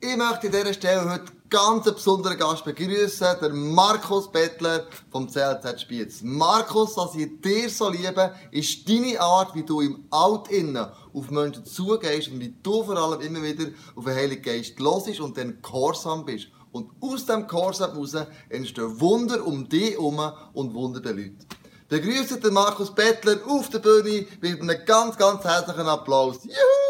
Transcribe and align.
Ich 0.00 0.16
möchte 0.16 0.46
an 0.46 0.52
dieser 0.52 0.72
Stelle 0.74 1.10
heute 1.10 1.32
ganz 1.50 1.84
einen 1.84 1.96
besonderen 1.96 2.38
Gast 2.38 2.64
begrüßen, 2.64 3.36
der 3.40 3.52
Markus 3.52 4.30
Bettler 4.30 4.86
vom 5.10 5.28
CLZ 5.28 5.80
Spiez. 5.80 6.20
Markus, 6.22 6.94
dass 6.94 7.16
ich 7.16 7.40
dir 7.40 7.68
so 7.68 7.88
liebe, 7.88 8.32
ist 8.52 8.88
deine 8.88 9.20
Art, 9.20 9.56
wie 9.56 9.64
du 9.64 9.80
im 9.80 10.04
Altinnen 10.10 10.86
auf 11.12 11.30
Menschen 11.32 11.64
zugehst 11.64 12.28
und 12.28 12.38
wie 12.38 12.54
du 12.62 12.84
vor 12.84 12.96
allem 12.96 13.20
immer 13.22 13.42
wieder 13.42 13.70
auf 13.96 14.04
den 14.04 14.14
Heiligen 14.14 14.42
Geist 14.42 14.78
losisch 14.78 15.18
und 15.18 15.36
dann 15.36 15.60
gehorsam 15.60 16.24
bist. 16.24 16.46
Und 16.70 16.92
aus 17.00 17.26
dem 17.26 17.48
Gehorsam 17.48 17.90
heraus 17.90 18.14
entstehen 18.50 19.00
Wunder 19.00 19.44
um 19.44 19.68
dich 19.68 19.94
herum 19.94 20.20
und 20.52 20.74
Wunder 20.74 21.00
der 21.00 21.14
Leute. 21.14 21.44
Begrüßt 21.88 22.44
den 22.44 22.54
Markus 22.54 22.94
Bettler 22.94 23.38
auf 23.48 23.68
der 23.70 23.80
Bühne 23.80 24.26
mit 24.40 24.60
einem 24.60 24.84
ganz, 24.86 25.16
ganz 25.16 25.42
herzlichen 25.42 25.88
Applaus. 25.88 26.44
Juhu! 26.44 26.87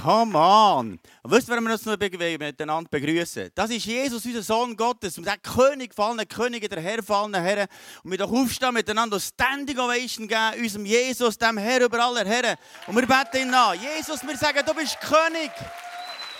Come 0.00 0.38
on! 0.38 0.98
Und 1.22 1.30
wisst 1.30 1.48
ihr, 1.48 1.52
warum 1.52 1.64
wir 1.66 1.74
uns 1.74 1.84
noch 1.84 1.98
miteinander 1.98 2.88
begrüßen? 2.90 3.50
Das 3.54 3.68
ist 3.68 3.84
Jesus, 3.84 4.24
unser 4.24 4.42
Sohn 4.42 4.74
Gottes, 4.74 5.18
und 5.18 5.26
der 5.26 5.36
König 5.36 5.94
fallen 5.94 6.26
Könige, 6.26 6.66
der 6.66 6.80
Herr 6.80 7.02
fallen 7.02 7.34
Herren. 7.34 7.68
Und 8.02 8.10
wir 8.10 8.16
doch 8.16 8.32
aufstehen 8.32 8.72
miteinander 8.72 9.20
Standing 9.20 9.78
Ovation 9.78 10.26
geben, 10.26 10.62
unserem 10.62 10.86
Jesus, 10.86 11.36
dem 11.36 11.58
Herr 11.58 11.82
über 11.82 12.00
aller 12.00 12.24
Herren. 12.24 12.56
Und 12.86 12.96
wir 12.96 13.06
beten 13.06 13.48
ihn 13.48 13.54
an. 13.54 13.78
Jesus, 13.78 14.26
wir 14.26 14.36
sagen, 14.38 14.64
du 14.64 14.72
bist 14.72 14.98
König. 15.00 15.50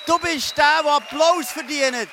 Du 0.06 0.18
bist 0.18 0.56
der, 0.56 0.82
der 0.82 0.92
Applaus 0.92 1.48
verdient. 1.48 2.08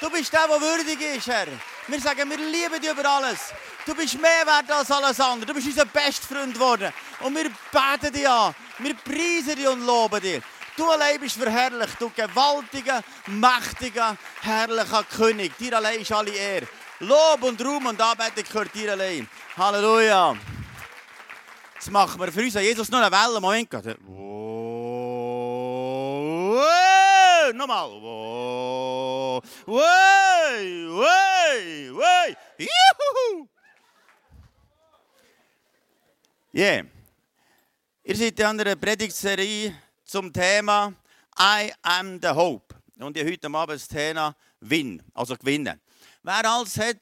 Du 0.00 0.08
bist 0.10 0.32
der, 0.32 0.46
der 0.46 0.60
würdig 0.60 1.00
ist, 1.16 1.26
Herr. 1.26 1.48
Wir 1.88 2.00
sagen, 2.00 2.30
wir 2.30 2.36
lieben 2.36 2.80
dich 2.80 2.90
über 2.90 3.04
alles. 3.04 3.52
Du 3.84 3.96
bist 3.96 4.14
mehr 4.20 4.46
wert 4.46 4.70
als 4.70 4.90
alles 4.92 5.18
andere. 5.18 5.46
Du 5.46 5.54
bist 5.54 5.66
unser 5.66 5.86
bester 5.86 6.34
Freund 6.34 6.54
geworden. 6.54 6.92
Und 7.20 7.34
wir 7.34 7.50
beten 7.72 8.14
dich 8.14 8.28
an. 8.28 8.54
Wir 8.78 8.94
preisen 8.94 9.56
dich 9.56 9.66
und 9.66 9.84
loben 9.84 10.20
dich. 10.20 10.40
Du 10.78 10.88
allein 10.88 11.18
bist 11.18 11.36
verherrlicht, 11.36 12.00
du 12.00 12.08
gewaltiger, 12.10 13.02
mächtiger, 13.26 14.16
herrlicher 14.42 15.02
König. 15.02 15.58
Dir 15.58 15.76
allein 15.76 16.00
ist 16.00 16.12
alle 16.12 16.30
Ehre. 16.30 16.68
Lob 17.00 17.42
und 17.42 17.60
Ruhm 17.60 17.86
und 17.86 18.00
Anbetung 18.00 18.44
gehört 18.44 18.72
dir 18.72 18.92
allein. 18.92 19.28
Halleluja. 19.56 20.36
Jetzt 21.74 21.90
machen 21.90 22.20
wir 22.20 22.30
für 22.30 22.42
uns 22.42 22.54
Jesus 22.54 22.88
noch 22.90 23.00
eine 23.00 23.10
Welle. 23.10 23.40
Moment. 23.40 23.72
Nochmal. 27.56 27.90
Juhu. 32.56 33.48
Yeah. 36.54 36.84
Ihr 38.04 38.16
seid 38.16 38.38
in 38.38 38.46
einer 38.46 38.76
Predigtserie 38.76 39.74
zum 40.08 40.32
Thema 40.32 40.94
I 41.38 41.70
am 41.82 42.18
the 42.20 42.28
Hope. 42.28 42.74
Und 42.98 43.16
ich 43.16 43.24
heute 43.24 43.46
Abend 43.46 43.76
das 43.76 43.86
Thema 43.86 44.34
Win, 44.60 45.02
also 45.14 45.36
gewinnen. 45.36 45.80
Wer 46.22 46.50
alles 46.50 46.78
hat 46.78 46.96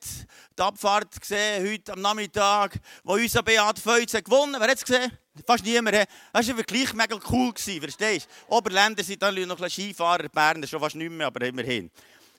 die 0.58 0.62
Abfahrt 0.62 1.18
gesehen, 1.18 1.66
heute 1.66 1.92
am 1.92 2.00
Nachmittag, 2.02 2.78
wo 3.02 3.14
unser 3.14 3.42
Beat 3.42 3.78
Feuz 3.78 4.12
hat 4.12 4.24
gewonnen? 4.24 4.56
Wer 4.58 4.68
hat 4.68 4.76
es 4.76 4.84
gesehen? 4.84 5.10
Fast 5.46 5.64
niemand. 5.64 6.08
Das 6.32 6.48
war 6.48 6.56
wirklich 6.56 6.92
mega 6.92 7.18
cool, 7.30 7.52
verstehst 7.56 8.28
du? 8.48 8.56
Oberländer 8.56 9.02
sind 9.02 9.22
dann 9.22 9.34
noch 9.46 9.60
ein 9.60 9.70
Skifahrer, 9.70 10.28
Berner 10.28 10.66
schon 10.66 10.80
fast 10.80 10.96
nicht 10.96 11.10
mehr, 11.10 11.28
aber 11.28 11.46
immerhin. 11.46 11.90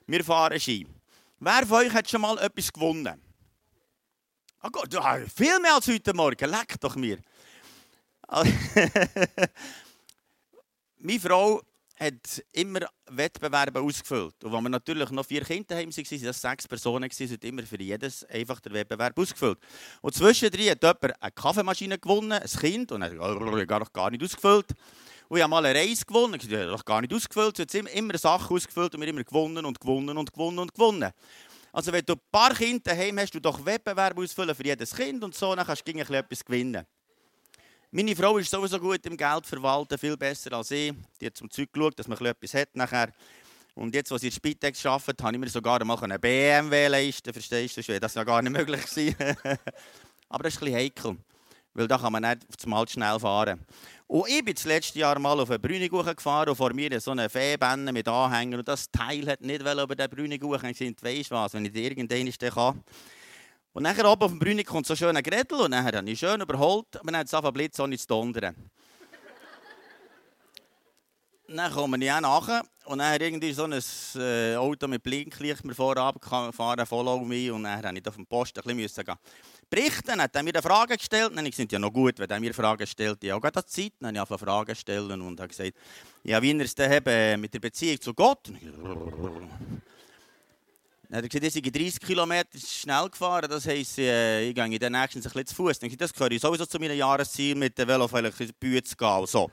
Wir 0.05 0.23
fahren 0.23 0.59
Ski. 0.59 0.85
Wer 1.39 1.65
von 1.65 1.77
euch 1.77 1.93
hat 1.93 2.09
schon 2.09 2.21
mal 2.21 2.37
etwas 2.39 2.71
gewonnen? 2.71 3.21
Oh 4.61 4.69
Gott, 4.69 4.93
viel 5.35 5.59
mehr 5.59 5.75
als 5.75 5.87
heute 5.87 6.13
Morgen. 6.13 6.49
Leck 6.49 6.75
doch 6.79 6.95
mir. 6.95 7.19
Meine 10.99 11.19
Frau 11.19 11.61
hat 11.99 12.43
immer 12.51 12.81
Wettbewerbe 13.07 13.79
ausgefüllt. 13.79 14.43
Und 14.43 14.53
als 14.53 14.63
wir 14.63 14.69
natürlich 14.69 15.09
noch 15.11 15.25
vier 15.25 15.43
Kinder 15.43 15.75
haben, 15.75 15.95
waren 15.95 16.23
das 16.23 16.41
sechs 16.41 16.67
Personen, 16.67 17.09
sie 17.11 17.29
hat 17.29 17.43
immer 17.43 17.63
für 17.63 17.81
jedes 17.81 18.23
einfach 18.25 18.59
den 18.59 18.73
Wettbewerb 18.73 19.17
ausgefüllt. 19.17 19.59
Und 20.01 20.15
zwischendrin 20.15 20.71
hat 20.71 20.81
jemand 20.81 21.21
eine 21.21 21.31
Kaffeemaschine 21.31 21.99
gewonnen, 21.99 22.31
ein 22.33 22.47
Kind, 22.47 22.91
und 22.91 23.03
hat 23.03 23.15
gar, 23.67 23.85
gar 23.91 24.11
nicht 24.11 24.23
ausgefüllt. 24.23 24.73
Und 25.27 25.37
ich 25.37 25.43
habe 25.43 25.51
mal 25.51 25.65
eine 25.65 25.77
Reise 25.77 26.05
gewonnen, 26.05 26.39
ich 26.41 26.51
habe 26.51 26.83
gar 26.83 27.01
nicht 27.01 27.13
ausgefüllt, 27.13 27.57
sie 27.57 27.63
hat 27.63 27.73
immer 27.93 28.17
Sachen 28.17 28.55
ausgefüllt 28.55 28.95
und 28.95 29.01
wir 29.01 29.07
immer 29.07 29.23
gewonnen 29.23 29.65
und 29.65 29.79
gewonnen 29.79 30.17
und 30.17 30.31
gewonnen 30.31 30.59
und 30.59 30.73
gewonnen. 30.73 31.11
Also 31.71 31.91
wenn 31.91 32.05
du 32.05 32.13
ein 32.13 32.21
paar 32.31 32.55
Kinder 32.55 32.95
daheim 32.95 33.19
hast, 33.19 33.35
du 33.35 33.39
doch 33.39 33.63
Wettbewerb 33.63 34.17
ausfüllen 34.17 34.55
für 34.55 34.65
jedes 34.65 34.95
Kind 34.95 35.23
und 35.23 35.35
so, 35.35 35.55
dann 35.55 35.65
kannst 35.65 35.87
du 35.87 35.91
etwas 35.91 36.45
gewinnen. 36.45 36.85
Meine 37.97 38.15
Frau 38.15 38.37
ist 38.37 38.51
sowieso 38.51 38.79
gut 38.79 39.03
im 39.07 39.17
Geld 39.17 39.47
verwalten, 39.47 39.97
viel 39.97 40.15
besser 40.15 40.53
als 40.53 40.69
ich. 40.69 40.93
Die 41.19 41.25
hat 41.25 41.35
zum 41.35 41.49
Zeug 41.49 41.73
geschaut, 41.73 41.97
dass 41.97 42.07
man 42.07 42.23
etwas 42.23 42.53
hat 42.53 42.75
nachher. 42.75 43.11
Und 43.73 43.95
jetzt, 43.95 44.11
als 44.11 44.21
ich 44.21 44.27
in 44.27 44.33
Spitex 44.33 44.85
arbeitet, 44.85 45.23
habe 45.23 45.33
ich 45.33 45.39
mir 45.39 45.49
sogar 45.49 45.83
mal 45.83 45.97
einen 46.03 46.21
BMW 46.21 46.89
leisten 46.89 47.33
verstehst 47.33 47.75
du? 47.75 47.79
Das 47.81 47.87
wäre 47.87 47.99
das 47.99 48.13
ja 48.13 48.23
gar 48.23 48.43
nicht 48.43 48.51
möglich 48.51 48.85
gewesen. 48.85 49.15
Aber 50.29 50.43
das 50.43 50.53
ist 50.53 50.61
ein 50.61 50.65
bisschen 50.65 50.75
heikel, 50.75 51.17
weil 51.73 51.87
da 51.87 51.97
kann 51.97 52.13
man 52.13 52.21
nicht 52.21 52.45
auf 52.47 52.67
Mal 52.67 52.87
schnell 52.87 53.19
fahren. 53.19 53.65
Und 54.05 54.29
ich 54.29 54.45
bin 54.45 54.53
das 54.53 54.65
letzte 54.65 54.99
Jahr 54.99 55.17
mal 55.17 55.39
auf 55.39 55.49
eine 55.49 55.57
Brüniguche 55.57 56.13
gefahren 56.13 56.49
und 56.49 56.55
vor 56.55 56.73
mir 56.75 57.01
so 57.01 57.09
eine 57.09 57.27
Fehbände 57.31 57.91
mit 57.91 58.07
Anhängern 58.07 58.59
und 58.59 58.67
das 58.67 58.91
Teil 58.91 59.27
hat 59.27 59.41
nicht 59.41 59.61
über 59.61 59.95
den 59.95 60.09
Brüniguche. 60.11 60.69
Ich 60.69 60.77
gesagt, 60.77 61.03
weisst 61.03 61.31
was, 61.31 61.51
wenn 61.55 61.65
ich 61.65 61.71
dir 61.71 61.89
irgendwann 61.89 62.51
kann, 62.51 62.83
und 63.77 63.83
nachher 63.83 64.09
oben 64.09 64.23
auf 64.23 64.31
dem 64.31 64.39
Brünig 64.39 64.65
kommt 64.65 64.87
so 64.87 64.95
ein 65.05 65.21
Gretel 65.21 65.59
und 65.59 65.69
nachher 65.69 65.99
habe 65.99 66.09
ich 66.09 66.17
schön 66.17 66.41
überholt, 66.41 66.87
aber 66.95 67.11
dann 67.11 67.17
hat 67.17 67.27
es 67.27 67.33
angefangen 67.35 67.53
Blitz 67.53 67.79
ohne 67.79 67.95
zu 67.95 68.07
dondern. 68.07 68.55
dann 71.47 71.71
komme 71.71 72.03
ich 72.03 72.11
auch 72.11 72.19
nachher 72.19 72.63
und 72.85 72.97
dann 72.97 73.21
irgendwie 73.21 73.53
so 73.53 73.65
ein 73.65 73.79
äh, 74.15 74.55
Auto 74.55 74.87
mit 74.87 75.03
Blinklicht 75.03 75.63
mir 75.63 75.75
vorab 75.75 76.15
fahren, 76.25 76.87
follow 76.87 77.19
me 77.19 77.53
und 77.53 77.65
dann 77.65 77.79
musste 77.83 77.99
ich 77.99 78.07
auf 78.07 78.15
dem 78.15 78.25
Post 78.25 78.57
ein 78.57 78.75
bisschen 78.75 79.05
gehen. 79.05 79.15
berichten. 79.69 80.19
Hat 80.19 80.35
er 80.35 80.41
mir 80.41 80.55
eine 80.55 80.63
Frage 80.63 80.97
gestellt. 80.97 81.33
Dann 81.35 81.51
sind 81.51 81.71
ja 81.71 81.77
noch 81.77 81.93
gut, 81.93 82.17
wenn 82.17 82.29
er 82.31 82.39
mir 82.39 82.55
Fragen 82.55 82.87
stellt. 82.87 83.23
Ich 83.23 83.29
habe 83.29 83.47
auch 83.47 83.61
Zeit. 83.61 83.93
Dann 83.99 84.17
habe 84.17 84.33
ich 84.33 84.39
Fragen 84.41 84.75
stellen 84.75 85.21
und 85.21 85.39
habe 85.39 85.49
gesagt, 85.49 85.73
ja, 86.23 86.41
wie 86.41 86.51
er 86.51 86.61
es 86.61 86.73
denn 86.73 87.39
mit 87.39 87.53
der 87.53 87.59
Beziehung 87.59 88.01
zu 88.01 88.15
Gott. 88.15 88.51
Dann 91.09 91.17
hat 91.17 91.23
er 91.23 91.29
gesagt, 91.29 91.45
ich 91.45 91.53
sei 91.53 91.61
30 91.61 91.99
Kilometer 92.01 92.57
schnell 92.57 93.09
gefahren. 93.09 93.49
Das 93.49 93.65
heisst, 93.65 93.97
äh, 93.97 94.49
ich 94.49 94.55
gehe 94.55 94.79
dann 94.79 94.91
nächstens 94.91 95.25
ein 95.25 95.31
bisschen 95.31 95.47
zu 95.47 95.55
Fuß. 95.55 95.79
Dann 95.79 95.95
das 95.97 96.13
gehöre 96.13 96.31
ich 96.31 96.41
sowieso 96.41 96.65
zu 96.65 96.77
meinem 96.79 96.97
Jahresziel, 96.97 97.55
mit 97.55 97.77
dem 97.77 97.87
Velo 97.87 98.07
vielleicht 98.07 98.39
in 98.41 98.47
die 98.47 98.53
Bühne 98.53 98.83
zu 98.83 98.95
gehen. 98.95 99.25
So. 99.25 99.49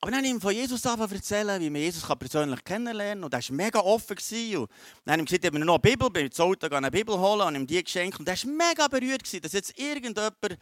Aber 0.00 0.10
dann 0.10 0.18
habe 0.18 0.26
ich 0.26 0.32
ihm 0.32 0.40
von 0.40 0.54
Jesus 0.54 0.84
erzählen, 0.84 1.60
wie 1.62 1.70
man 1.70 1.80
Jesus 1.80 2.06
persönlich 2.18 2.62
kennenlernen 2.62 3.22
kann. 3.22 3.24
Und 3.24 3.34
er 3.34 3.48
war 3.48 3.56
mega 3.56 3.80
offen. 3.80 4.16
Und 4.18 4.70
dann 5.04 5.12
habe 5.12 5.22
ich 5.22 5.28
gesagt, 5.28 5.44
ich 5.44 5.50
habe 5.50 5.58
noch 5.58 5.74
eine 5.74 5.78
Bibel, 5.80 6.10
bin 6.10 6.26
ins 6.26 6.38
Auto 6.38 6.68
eine 6.68 6.90
Bibel 6.90 7.18
holen 7.18 7.48
und 7.48 7.54
ihm 7.54 7.66
die 7.66 7.82
geschenkt. 7.82 8.18
Und 8.20 8.28
er 8.28 8.36
war 8.36 8.50
mega 8.50 8.86
berührt, 8.86 9.22
dass 9.44 9.52
jetzt 9.52 9.78
irgendjemand 9.78 10.58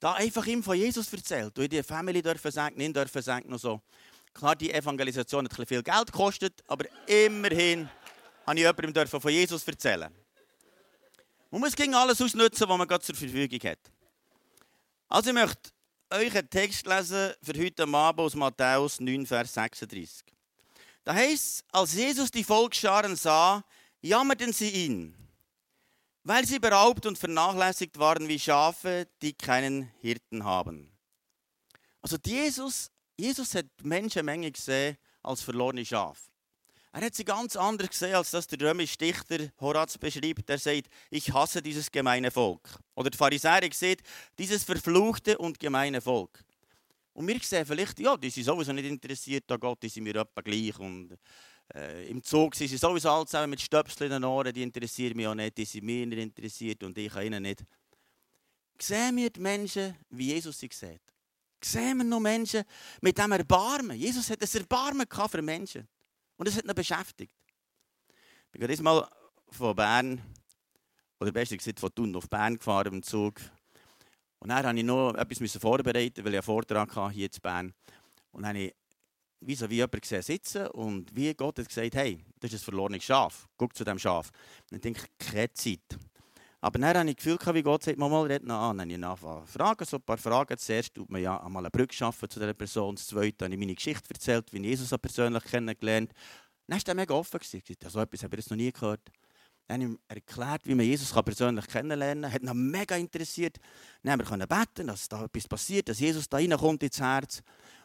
da 0.00 0.12
einfach 0.14 0.44
ihm 0.46 0.64
von 0.64 0.76
Jesus 0.76 1.10
erzählt. 1.12 1.56
Und 1.56 1.72
die 1.72 1.82
Familie 1.82 2.22
dürfen 2.22 2.50
sagen, 2.50 2.76
nicht 2.76 2.94
dürfen 2.94 3.22
sagen, 3.22 3.48
noch 3.48 3.58
so. 3.58 3.80
Klar, 4.34 4.56
die 4.56 4.70
Evangelisation 4.70 5.48
hat 5.48 5.68
viel 5.68 5.82
Geld 5.82 6.12
gekostet, 6.12 6.62
aber 6.66 6.84
immerhin 7.06 7.88
habe 8.46 8.58
ich 8.58 8.64
jemandem 8.64 9.08
von 9.08 9.30
Jesus 9.30 9.66
erzählen 9.66 10.12
Man 11.50 11.60
muss 11.60 11.74
gegen 11.74 11.94
alles 11.94 12.20
ausnutzen, 12.20 12.68
was 12.68 12.78
man 12.78 12.86
gerade 12.86 13.04
zur 13.04 13.14
Verfügung 13.14 13.70
hat. 13.70 13.78
Also 15.08 15.30
ich 15.30 15.34
möchte 15.34 15.70
euch 16.10 16.36
einen 16.36 16.50
Text 16.50 16.86
lesen 16.86 17.32
für 17.42 17.58
heute 17.58 17.82
Abend 17.82 18.20
aus 18.20 18.34
Matthäus 18.34 19.00
9, 19.00 19.26
Vers 19.26 19.54
36. 19.54 20.24
Da 21.04 21.14
heißt 21.14 21.64
als 21.72 21.94
Jesus 21.94 22.30
die 22.30 22.44
Volksscharen 22.44 23.16
sah, 23.16 23.64
jammerten 24.00 24.52
sie 24.52 24.70
ihn, 24.70 25.16
weil 26.24 26.44
sie 26.46 26.58
beraubt 26.58 27.06
und 27.06 27.18
vernachlässigt 27.18 27.98
waren 27.98 28.28
wie 28.28 28.38
Schafe, 28.38 29.08
die 29.22 29.32
keinen 29.32 29.92
Hirten 30.00 30.44
haben. 30.44 30.92
Also 32.02 32.16
Jesus, 32.24 32.90
Jesus 33.16 33.54
hat 33.54 33.66
Menschenmenge 33.82 34.50
gesehen 34.50 34.96
als 35.22 35.42
verlorene 35.42 35.84
Schafe. 35.84 36.30
Er 36.96 37.04
hat 37.04 37.14
sie 37.14 37.26
ganz 37.26 37.56
anders 37.56 37.90
gesehen, 37.90 38.14
als 38.14 38.30
das 38.30 38.46
der 38.46 38.58
römische 38.58 38.96
Dichter 38.96 39.50
Horaz 39.60 39.98
beschreibt. 39.98 40.48
Er 40.48 40.56
sagt, 40.56 40.88
ich 41.10 41.30
hasse 41.30 41.60
dieses 41.60 41.92
gemeine 41.92 42.30
Volk. 42.30 42.66
Oder 42.94 43.10
der 43.10 43.18
Pharisäer 43.18 43.68
sieht, 43.70 44.02
dieses 44.38 44.64
verfluchte 44.64 45.36
und 45.36 45.60
gemeine 45.60 46.00
Volk. 46.00 46.42
Und 47.12 47.28
wir 47.28 47.38
sehen 47.42 47.66
vielleicht, 47.66 48.00
ja, 48.00 48.16
die 48.16 48.30
sind 48.30 48.44
sowieso 48.44 48.72
nicht 48.72 48.86
interessiert 48.86 49.44
an 49.52 49.60
Gott, 49.60 49.82
die 49.82 49.90
sind 49.90 50.04
mir 50.04 50.16
etwa 50.16 50.40
gleich. 50.40 50.78
Und 50.78 51.18
äh, 51.74 52.08
im 52.08 52.22
Zug 52.22 52.54
sind 52.54 52.68
sie 52.68 52.78
sowieso 52.78 53.10
alle 53.10 53.26
zusammen 53.26 53.50
mit 53.50 53.60
Stöpseln 53.60 54.10
in 54.10 54.22
den 54.22 54.24
Ohren, 54.24 54.54
die 54.54 54.62
interessieren 54.62 55.18
mich 55.18 55.26
auch 55.26 55.34
nicht, 55.34 55.58
die 55.58 55.66
sind 55.66 55.84
mir 55.84 56.06
nicht 56.06 56.18
interessiert 56.18 56.82
und 56.82 56.96
ich 56.96 57.14
ihnen 57.14 57.42
nicht. 57.42 57.62
Sehen 58.80 59.18
wir 59.18 59.28
die 59.28 59.40
Menschen, 59.40 59.94
wie 60.08 60.32
Jesus 60.32 60.58
sie 60.58 60.70
sieht? 60.72 61.02
Sehen 61.62 61.98
wir 61.98 62.04
noch 62.04 62.20
Menschen 62.20 62.64
mit 63.02 63.18
dem 63.18 63.32
Erbarmen? 63.32 63.98
Jesus 63.98 64.30
hat 64.30 64.40
ein 64.40 64.60
Erbarmen 64.60 65.06
für 65.30 65.42
Menschen. 65.42 65.86
Und 66.36 66.48
das 66.48 66.56
hat 66.56 66.64
ihn 66.64 66.74
beschäftigt. 66.74 67.32
Ich 68.08 68.50
bin 68.52 68.60
gerade 68.60 68.82
mal 68.82 69.08
von 69.50 69.74
Bern, 69.74 70.22
oder 71.20 71.32
besser 71.32 71.56
gesagt 71.56 71.80
von 71.80 71.94
Thun 71.94 72.16
auf 72.16 72.28
Bern 72.28 72.58
gefahren 72.58 72.94
im 72.94 73.02
Zug. 73.02 73.40
Und 74.38 74.50
dann 74.50 74.64
musste 74.64 74.78
ich 74.78 74.84
noch 74.84 75.14
etwas 75.14 75.56
vorbereiten, 75.56 76.24
weil 76.24 76.32
ich 76.32 76.38
einen 76.38 76.42
Vortrag 76.42 76.94
hatte 76.94 77.14
hier 77.14 77.26
in 77.32 77.40
Bern. 77.42 77.74
Und 78.32 78.42
dann 78.42 78.50
habe 78.50 78.64
ich 78.64 78.74
wie 79.40 79.54
so 79.54 79.68
wie 79.68 79.76
jemand 79.76 80.00
gesehen 80.00 80.22
sitzen 80.22 80.66
und 80.68 81.14
wie 81.14 81.34
Gott 81.34 81.58
hat 81.58 81.68
gesagt, 81.68 81.94
hey, 81.94 82.24
das 82.40 82.52
ist 82.52 82.62
ein 82.62 82.64
verlorenes 82.64 83.04
Schaf, 83.04 83.46
guck 83.56 83.76
zu 83.76 83.84
dem 83.84 83.98
Schaf. 83.98 84.30
Und 84.64 84.72
dann 84.72 84.80
denke 84.80 85.02
ich, 85.04 85.26
keine 85.26 85.52
Zeit. 85.52 85.98
Aber 86.66 86.80
dann 86.80 86.98
habe 86.98 87.08
ich 87.08 87.14
das 87.14 87.24
Gefühl, 87.24 87.54
wie 87.54 87.62
Gott 87.62 87.84
sagt, 87.84 87.96
mal, 87.96 88.08
mal 88.10 88.26
red 88.26 88.44
noch 88.44 88.60
an. 88.60 88.78
Dann 88.78 88.90
habe 88.90 88.98
ich 88.98 89.06
angefangen 89.06 89.46
fragen, 89.46 89.84
so 89.84 89.98
ein 89.98 90.02
paar 90.02 90.18
Fragen. 90.18 90.58
Zuerst 90.58 90.94
tut 90.94 91.08
man 91.08 91.22
ja 91.22 91.40
einmal 91.40 91.62
eine 91.62 91.70
Brücke 91.70 91.94
schaffen 91.94 92.28
zu 92.28 92.40
dieser 92.40 92.54
Person. 92.54 92.96
Das 92.96 93.06
Zweite 93.06 93.44
habe 93.44 93.54
ich 93.54 93.60
meine 93.60 93.76
Geschichte 93.76 94.12
erzählt, 94.12 94.52
wie 94.52 94.56
ich 94.56 94.64
Jesus 94.64 94.90
persönlich 94.98 95.44
kennengelernt 95.44 96.12
Dann 96.66 96.76
war 96.76 96.88
er 96.88 96.94
mega 96.96 97.14
offen. 97.14 97.38
Gewesen. 97.38 97.62
So 97.88 98.00
etwas 98.00 98.24
habe 98.24 98.36
ich 98.36 98.50
noch 98.50 98.56
nie 98.56 98.72
gehört. 98.72 99.00
Dann 99.68 99.80
habe 99.80 99.84
ich 99.84 99.90
ihm 99.90 99.98
erklärt, 100.08 100.62
wie 100.66 100.74
man 100.74 100.86
Jesus 100.86 101.12
persönlich 101.12 101.68
kennenlernen 101.68 102.22
kann. 102.22 102.32
Hat 102.32 102.42
ihn 102.42 102.70
mega 102.70 102.96
interessiert. 102.96 103.58
Dann 104.02 104.20
haben 104.20 104.40
wir 104.40 104.46
beten, 104.48 104.88
dass 104.88 105.08
da 105.08 105.24
etwas 105.24 105.46
passiert, 105.46 105.88
dass 105.88 106.00
Jesus 106.00 106.28
da 106.28 106.38
reinkommt 106.38 106.82
ins 106.82 107.00
Herz. 107.00 107.44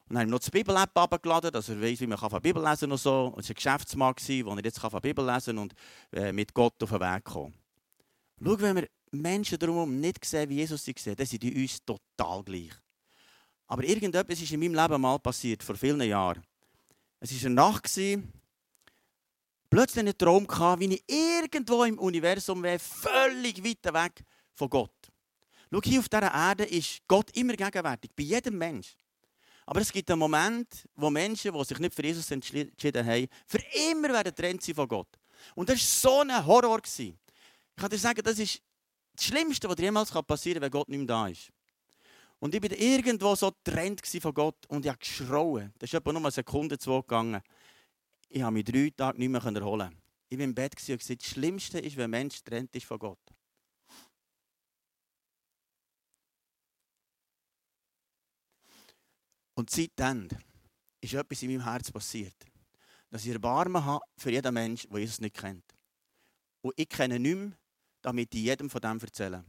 Und 0.10 0.16
dann 0.16 0.22
haben 0.22 0.30
wir 0.30 0.32
noch 0.32 0.40
die 0.40 0.50
Bibel-App 0.50 0.98
abgeladen, 0.98 1.52
dass 1.52 1.70
er 1.70 1.80
weiß, 1.80 2.00
wie 2.00 2.08
man 2.08 2.18
von 2.18 2.42
Bibel 2.42 2.64
lesen 2.64 2.80
kann 2.80 2.92
und 2.94 2.98
so. 2.98 3.32
Und 3.36 3.42
es 3.42 3.50
war 3.50 3.52
ein 3.52 3.56
Geschäftsmann, 3.58 4.16
wo 4.18 4.56
er 4.56 4.64
jetzt 4.64 4.80
von 4.80 5.02
Bibel 5.02 5.24
lesen 5.24 5.60
und 5.60 5.76
äh, 6.14 6.32
mit 6.32 6.52
Gott 6.56 6.82
auf 6.82 6.90
den 6.90 7.00
Weg 7.00 7.24
kommen 7.26 7.61
Schau, 8.44 8.60
wenn 8.60 8.76
wir 8.76 8.88
Menschen 9.12 9.60
drumherum 9.60 10.00
nicht 10.00 10.26
sehen, 10.26 10.50
wie 10.50 10.56
Jesus 10.56 10.84
sie 10.84 10.96
sieht, 10.98 11.20
dann 11.20 11.26
sind 11.26 11.44
die 11.44 11.62
uns 11.62 11.84
total 11.86 12.44
gleich. 12.44 12.72
Aber 13.68 13.84
irgendetwas 13.84 14.42
ist 14.42 14.52
in 14.52 14.60
meinem 14.60 14.74
Leben 14.74 15.02
mal 15.02 15.20
passiert, 15.20 15.64
vor 15.64 15.76
vielen 15.76 16.02
Jahren. 16.02 16.44
Es 17.20 17.32
war 17.32 17.46
eine 17.46 17.56
Nacht, 17.56 17.90
plötzlich 19.70 20.00
einen 20.00 20.18
Traum 20.18 20.48
gehabt, 20.48 20.80
wie 20.82 20.96
ich 20.96 21.04
irgendwo 21.08 21.84
im 21.84 22.00
Universum 22.00 22.64
wäre, 22.64 22.80
völlig 22.80 23.64
weit 23.64 23.94
weg 23.94 24.24
von 24.54 24.70
Gott. 24.70 24.96
Schau, 25.72 25.82
hier 25.84 26.00
auf 26.00 26.10
dieser 26.10 26.34
Erde 26.34 26.66
ist 26.66 27.02
Gott 27.08 27.36
immer 27.38 27.54
gegenwärtig, 27.54 28.12
bei 28.16 28.24
jedem 28.24 28.58
Mensch. 28.58 28.96
Aber 29.66 29.80
es 29.80 29.92
gibt 29.92 30.10
einen 30.10 30.20
Moment, 30.20 30.68
wo 30.96 31.10
Menschen, 31.10 31.54
die 31.54 31.64
sich 31.64 31.80
nicht 31.80 31.94
für 31.94 32.04
Jesus 32.04 32.30
entschieden 32.32 33.06
haben, 33.06 33.28
für 33.46 33.62
immer 33.90 34.10
werden 34.10 34.34
getrennt 34.34 34.64
sein 34.64 34.76
von 34.76 34.88
Gott. 34.88 35.08
Und 35.56 35.70
das 35.70 36.04
war 36.04 36.12
so 36.12 36.20
ein 36.22 36.46
Horror. 36.46 36.82
Ich 37.82 37.84
kann 37.84 37.90
dir 37.90 37.98
sagen, 37.98 38.22
das 38.22 38.38
ist 38.38 38.62
das 39.16 39.26
Schlimmste, 39.26 39.68
was 39.68 39.76
dir 39.76 39.86
jemals 39.86 40.12
passieren 40.12 40.62
kann, 40.62 40.62
wenn 40.62 40.72
Gott 40.72 40.88
nicht 40.88 41.00
mehr 41.00 41.08
da 41.08 41.28
ist. 41.28 41.52
Und 42.38 42.54
ich 42.54 42.62
war 42.62 42.78
irgendwo 42.78 43.34
so 43.34 43.52
getrennt 43.52 44.06
von 44.06 44.34
Gott 44.36 44.68
und 44.68 44.86
ich 44.86 44.90
habe 44.90 45.00
geschrauen. 45.00 45.74
Das 45.80 45.90
ist 45.90 45.96
etwa 45.96 46.14
nur 46.14 46.22
eine 46.22 46.30
Sekunde, 46.30 46.78
zwei 46.78 47.02
gegangen. 47.02 47.42
Ich 48.30 48.44
habe 48.44 48.54
mich 48.54 48.66
drei 48.66 48.92
Tage 48.96 49.18
nicht 49.18 49.30
mehr 49.30 49.44
erholen. 49.44 50.00
Ich 50.30 50.38
war 50.38 50.46
im 50.46 50.54
Bett 50.54 50.74
und 50.74 51.00
gesagt, 51.00 51.24
das 51.24 51.28
Schlimmste 51.28 51.80
ist, 51.80 51.98
wenn 51.98 52.04
ein 52.04 52.12
Mensch 52.12 52.44
getrennt 52.44 52.76
ist 52.76 52.86
von 52.86 53.00
Gott. 53.00 53.18
Und 59.56 59.72
seitdem 59.72 60.28
ist 61.00 61.16
etwas 61.16 61.42
in 61.42 61.50
meinem 61.50 61.64
Herz 61.64 61.92
passiert. 61.92 62.36
Dass 63.10 63.26
ich 63.26 63.32
Erbarmen 63.32 63.84
habe 63.84 64.06
für 64.20 64.30
jeden 64.30 64.54
Menschen, 64.54 64.92
der 64.92 65.00
Jesus 65.00 65.20
nicht 65.20 65.36
kennt. 65.36 65.66
Und 66.62 66.76
ich 66.78 66.88
kenne 66.88 67.18
mehr, 67.18 67.54
damit 68.02 68.34
ich 68.34 68.42
jedem 68.42 68.70
von 68.70 68.82
dem 68.82 69.00
erzähle. 69.00 69.44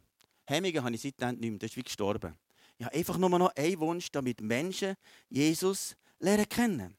Hemmungen 0.47 0.83
habe 0.83 0.95
ich 0.95 1.03
seitdem 1.03 1.39
nicht 1.39 1.51
mehr, 1.51 1.59
das 1.59 1.71
ist 1.71 1.77
wie 1.77 1.83
gestorben. 1.83 2.37
Ich 2.79 2.87
habe 2.87 2.97
einfach 2.97 3.19
nur 3.19 3.31
noch 3.31 3.55
einen 3.55 3.79
Wunsch, 3.79 4.11
damit 4.11 4.41
Menschen 4.41 4.95
Jesus 5.29 5.97
lernen 6.19 6.49
kennen. 6.49 6.97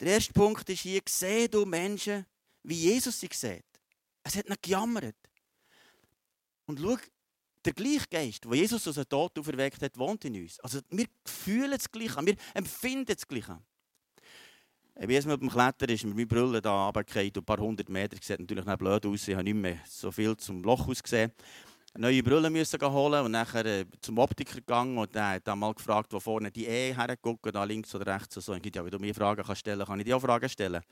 Der 0.00 0.14
erste 0.14 0.32
Punkt 0.32 0.68
ist 0.68 0.80
hier, 0.80 1.00
sehe 1.08 1.48
du 1.48 1.64
Menschen, 1.64 2.26
wie 2.62 2.74
Jesus 2.74 3.20
sie 3.20 3.28
sieht. 3.32 3.64
Es 4.22 4.36
hat 4.36 4.48
nicht 4.48 4.62
gejammert. 4.62 5.16
Und 6.66 6.80
schau, 6.80 6.96
der 7.64 7.72
gleiche 7.72 8.06
Geist, 8.08 8.44
der 8.44 8.54
Jesus 8.54 8.88
aus 8.88 8.94
dem 8.94 9.08
Tod 9.08 9.38
auferweckt 9.38 9.82
hat, 9.82 9.96
wohnt 9.98 10.24
in 10.24 10.42
uns. 10.42 10.58
Also 10.60 10.80
wir 10.90 11.06
fühlen 11.24 11.70
das 11.70 11.90
Gleiche, 11.90 12.24
wir 12.24 12.36
empfinden 12.54 13.06
das 13.06 13.26
Gleiche. 13.26 13.60
Wie 14.94 15.16
es 15.16 15.26
mit 15.26 15.40
dem 15.40 15.48
Klettern 15.48 15.88
ist, 15.88 16.04
mit 16.04 16.14
meinen 16.14 16.28
Brille 16.28 16.60
da 16.60 16.86
runtergefallen 16.86 17.32
ein 17.34 17.44
paar 17.44 17.58
hundert 17.58 17.88
Meter. 17.88 18.16
Sieht 18.20 18.40
natürlich 18.40 18.64
nicht 18.64 18.78
blöd 18.78 19.06
aus, 19.06 19.26
ich 19.26 19.34
habe 19.34 19.44
nicht 19.44 19.54
mehr 19.54 19.78
so 19.86 20.10
viel 20.10 20.36
zum 20.36 20.62
Loch 20.62 20.86
ausgesehen. 20.86 21.32
Neue 21.96 22.22
Brille 22.22 22.48
müssen 22.48 22.80
holen 22.80 23.24
und 23.24 23.32
nachher 23.32 23.66
äh, 23.66 23.84
zum 24.00 24.16
Optiker 24.18 24.54
gegangen 24.54 24.96
und 24.96 25.14
der 25.14 25.28
hat 25.28 25.46
dann 25.46 25.58
mal 25.58 25.74
gefragt, 25.74 26.12
wo 26.12 26.20
vorne 26.20 26.50
die 26.50 26.66
E 26.66 26.94
hergucken, 26.94 27.52
da 27.52 27.64
links 27.64 27.94
oder 27.94 28.14
rechts 28.14 28.36
und 28.36 28.42
so. 28.42 28.52
Und 28.52 28.74
ja, 28.74 28.82
wenn 28.82 28.90
du 28.90 28.98
mir 28.98 29.14
Fragen 29.14 29.42
kannst 29.42 29.60
stellen, 29.60 29.84
kann 29.84 29.98
ich 29.98 30.06
dir 30.06 30.16
auch 30.16 30.20
Fragen 30.20 30.48
stellen. 30.48 30.82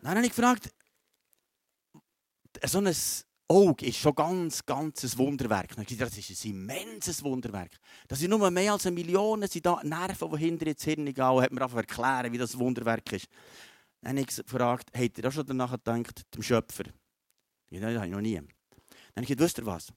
Dann 0.00 0.16
habe 0.16 0.26
ich 0.26 0.34
gefragt, 0.34 0.72
so 2.64 2.78
ein 2.78 2.94
Auge 3.46 3.86
ist 3.86 3.98
schon 3.98 4.14
ganz, 4.14 4.64
ganz 4.64 5.02
ein 5.04 5.18
Wunderwerk. 5.18 5.76
Dann 5.76 5.84
das 5.98 6.16
ist 6.16 6.44
ein 6.44 6.50
immenses 6.50 7.22
Wunderwerk. 7.22 7.72
Das 8.08 8.18
sind 8.18 8.30
nur 8.30 8.50
mehr 8.50 8.72
als 8.72 8.86
eine 8.86 8.94
Million 8.94 9.46
sind 9.46 9.66
da 9.66 9.80
Nerven, 9.82 10.30
die 10.30 10.38
hinter 10.38 10.66
ins 10.66 10.84
Hirn 10.84 11.04
gehen. 11.12 11.24
Hat 11.24 11.52
mir 11.52 11.62
einfach 11.62 11.78
erklären, 11.78 12.32
wie 12.32 12.38
das 12.38 12.58
Wunderwerk 12.58 13.12
ist. 13.12 13.28
Dann 14.00 14.18
habe 14.18 14.26
ich 14.28 14.36
gefragt, 14.36 14.90
habt 14.96 15.18
ihr 15.18 15.28
auch 15.28 15.32
schon 15.32 15.46
danach 15.46 15.72
gedacht, 15.72 16.22
dem 16.34 16.42
Schöpfer? 16.42 16.84
Ja, 17.70 17.80
das 17.80 17.96
habe 17.96 18.06
ich 18.06 18.12
noch 18.12 18.20
nie. 18.20 18.36
Dann 18.36 18.46
habe 19.16 19.22
ich 19.22 19.26
gesagt, 19.28 19.40
wisst 19.40 19.58
ihr 19.58 19.66
was? 19.66 19.92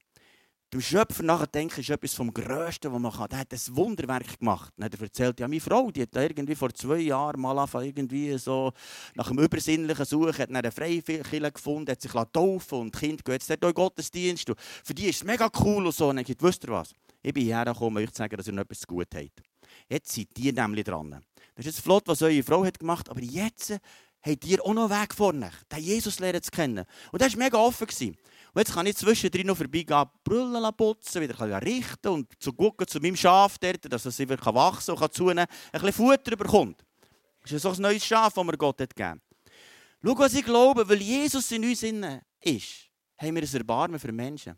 Dem 0.73 0.81
Schöpfer 0.81 1.23
nachdenken 1.23 1.79
ist 1.79 1.89
etwas 1.89 2.13
vom 2.13 2.33
Größten, 2.33 2.91
was 2.91 2.99
man 2.99 3.13
kann. 3.13 3.29
Der 3.29 3.39
hat 3.39 3.53
ein 3.53 3.75
Wunderwerk 3.77 4.37
gemacht. 4.37 4.73
Er 4.77 5.01
erzählt, 5.01 5.39
ja, 5.39 5.47
meine 5.47 5.61
Frau, 5.61 5.89
die 5.91 6.01
hat 6.01 6.09
da 6.13 6.21
irgendwie 6.23 6.55
vor 6.55 6.73
zwei 6.73 6.97
Jahren 6.97 7.39
mal 7.39 7.65
irgendwie 7.85 8.37
so 8.37 8.73
nach 9.15 9.29
einem 9.29 9.45
übersinnlichen 9.45 10.03
Suchen, 10.03 10.37
hat 10.37 10.49
eine 10.53 10.69
Freikirche 10.69 11.51
gefunden, 11.53 11.89
hat 11.89 12.01
sich 12.01 12.11
taufen 12.11 12.79
und 12.79 12.93
Kind 12.93 13.23
geht 13.23 13.35
jetzt 13.35 13.49
dort 13.49 13.63
in 13.63 13.73
Gottesdienst. 13.73 14.51
Für 14.83 14.93
die 14.93 15.05
ist 15.05 15.17
es 15.17 15.23
mega 15.23 15.49
cool 15.61 15.85
und 15.85 15.95
so. 15.95 16.09
Und 16.09 16.17
dann 16.17 16.25
gesagt, 16.25 16.43
wisst 16.43 16.65
ihr 16.65 16.71
was? 16.71 16.93
Ich 17.21 17.33
bin 17.33 17.43
hierher 17.43 17.63
gekommen, 17.63 17.95
um 17.95 18.03
euch 18.03 18.11
zu 18.11 18.17
sagen, 18.17 18.35
dass 18.35 18.47
ihr 18.47 18.53
noch 18.53 18.63
etwas 18.63 18.85
gut 18.85 19.07
habt. 19.15 19.41
Jetzt 19.87 20.11
seid 20.11 20.37
ihr 20.37 20.51
nämlich 20.51 20.83
dran. 20.83 21.11
Das 21.55 21.65
ist 21.65 21.77
jetzt 21.77 21.79
flott, 21.79 22.03
was 22.07 22.21
eure 22.21 22.43
Frau 22.43 22.65
hat 22.65 22.77
gemacht, 22.77 23.09
aber 23.09 23.21
jetzt 23.21 23.79
habt 24.21 24.45
ihr 24.45 24.61
auch 24.65 24.73
noch 24.73 24.91
einen 24.91 25.01
Weg 25.01 25.13
vor 25.13 25.33
euch, 25.33 25.63
den 25.71 25.79
Jesus 25.79 26.19
lernen 26.19 26.43
zu 26.43 26.51
kennen. 26.51 26.83
Und 27.13 27.21
das 27.21 27.37
war 27.37 27.43
mega 27.45 27.57
offen. 27.57 27.87
Und 28.57 28.62
jetzt 28.62 28.74
kann 28.74 28.88
ich 28.88 28.98
zwischendrin 28.98 29.45
noch 29.45 29.56
vorbeigehen, 29.56 30.06
Brüllen 30.24 30.75
putzen, 30.75 31.21
wieder 31.21 31.62
richten 31.62 32.07
und 32.07 32.42
zu 32.42 32.51
gucken 32.54 32.88
zu 32.88 33.00
meinem 33.00 33.15
Schaf 33.15 33.59
dort, 33.59 33.94
dass 33.94 34.04
es 34.04 34.18
wieder 34.18 34.44
wachsen 34.44 34.95
und 34.95 35.13
zunehmen 35.13 35.45
kann, 35.45 35.56
ein 35.74 35.81
bisschen 35.81 35.94
Futter 35.94 36.36
bekommt. 36.36 36.83
Das 37.44 37.51
ist 37.51 37.62
so 37.62 37.69
ein 37.69 37.80
neues 37.80 38.04
Schaf, 38.04 38.33
das 38.33 38.44
mir 38.44 38.57
Gott 38.57 38.81
hat 38.81 38.95
gegeben 38.95 39.21
Schau, 40.04 40.18
was 40.18 40.33
ich 40.33 40.44
glaube, 40.44 40.89
weil 40.89 41.00
Jesus 41.00 41.51
in 41.51 41.65
uns 41.65 41.83
ist, 41.83 42.89
haben 43.19 43.36
wir 43.36 43.44
ein 43.44 43.54
Erbarmen 43.54 44.00
für 44.00 44.12
Menschen. 44.12 44.57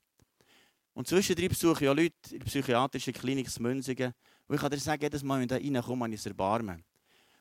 Und 0.94 1.06
zwischendrin 1.06 1.50
besuche 1.50 1.84
ich 1.84 1.90
auch 1.90 1.94
Leute 1.94 2.16
in 2.32 2.40
der 2.40 2.46
psychiatrischen 2.46 3.12
Klinik 3.12 3.50
in 3.54 3.64
Münzigen. 3.64 4.14
Und 4.48 4.56
ich 4.56 4.62
kann 4.62 4.72
dir 4.72 4.80
sagen, 4.80 5.02
jedes 5.02 5.24
Mal, 5.24 5.40
wenn 5.40 5.44
ich 5.44 5.50
da 5.50 5.56
reinkomme, 5.56 6.06
habe 6.06 6.16
ich 6.16 6.26
ein 6.26 6.30
Erbarmen. 6.30 6.86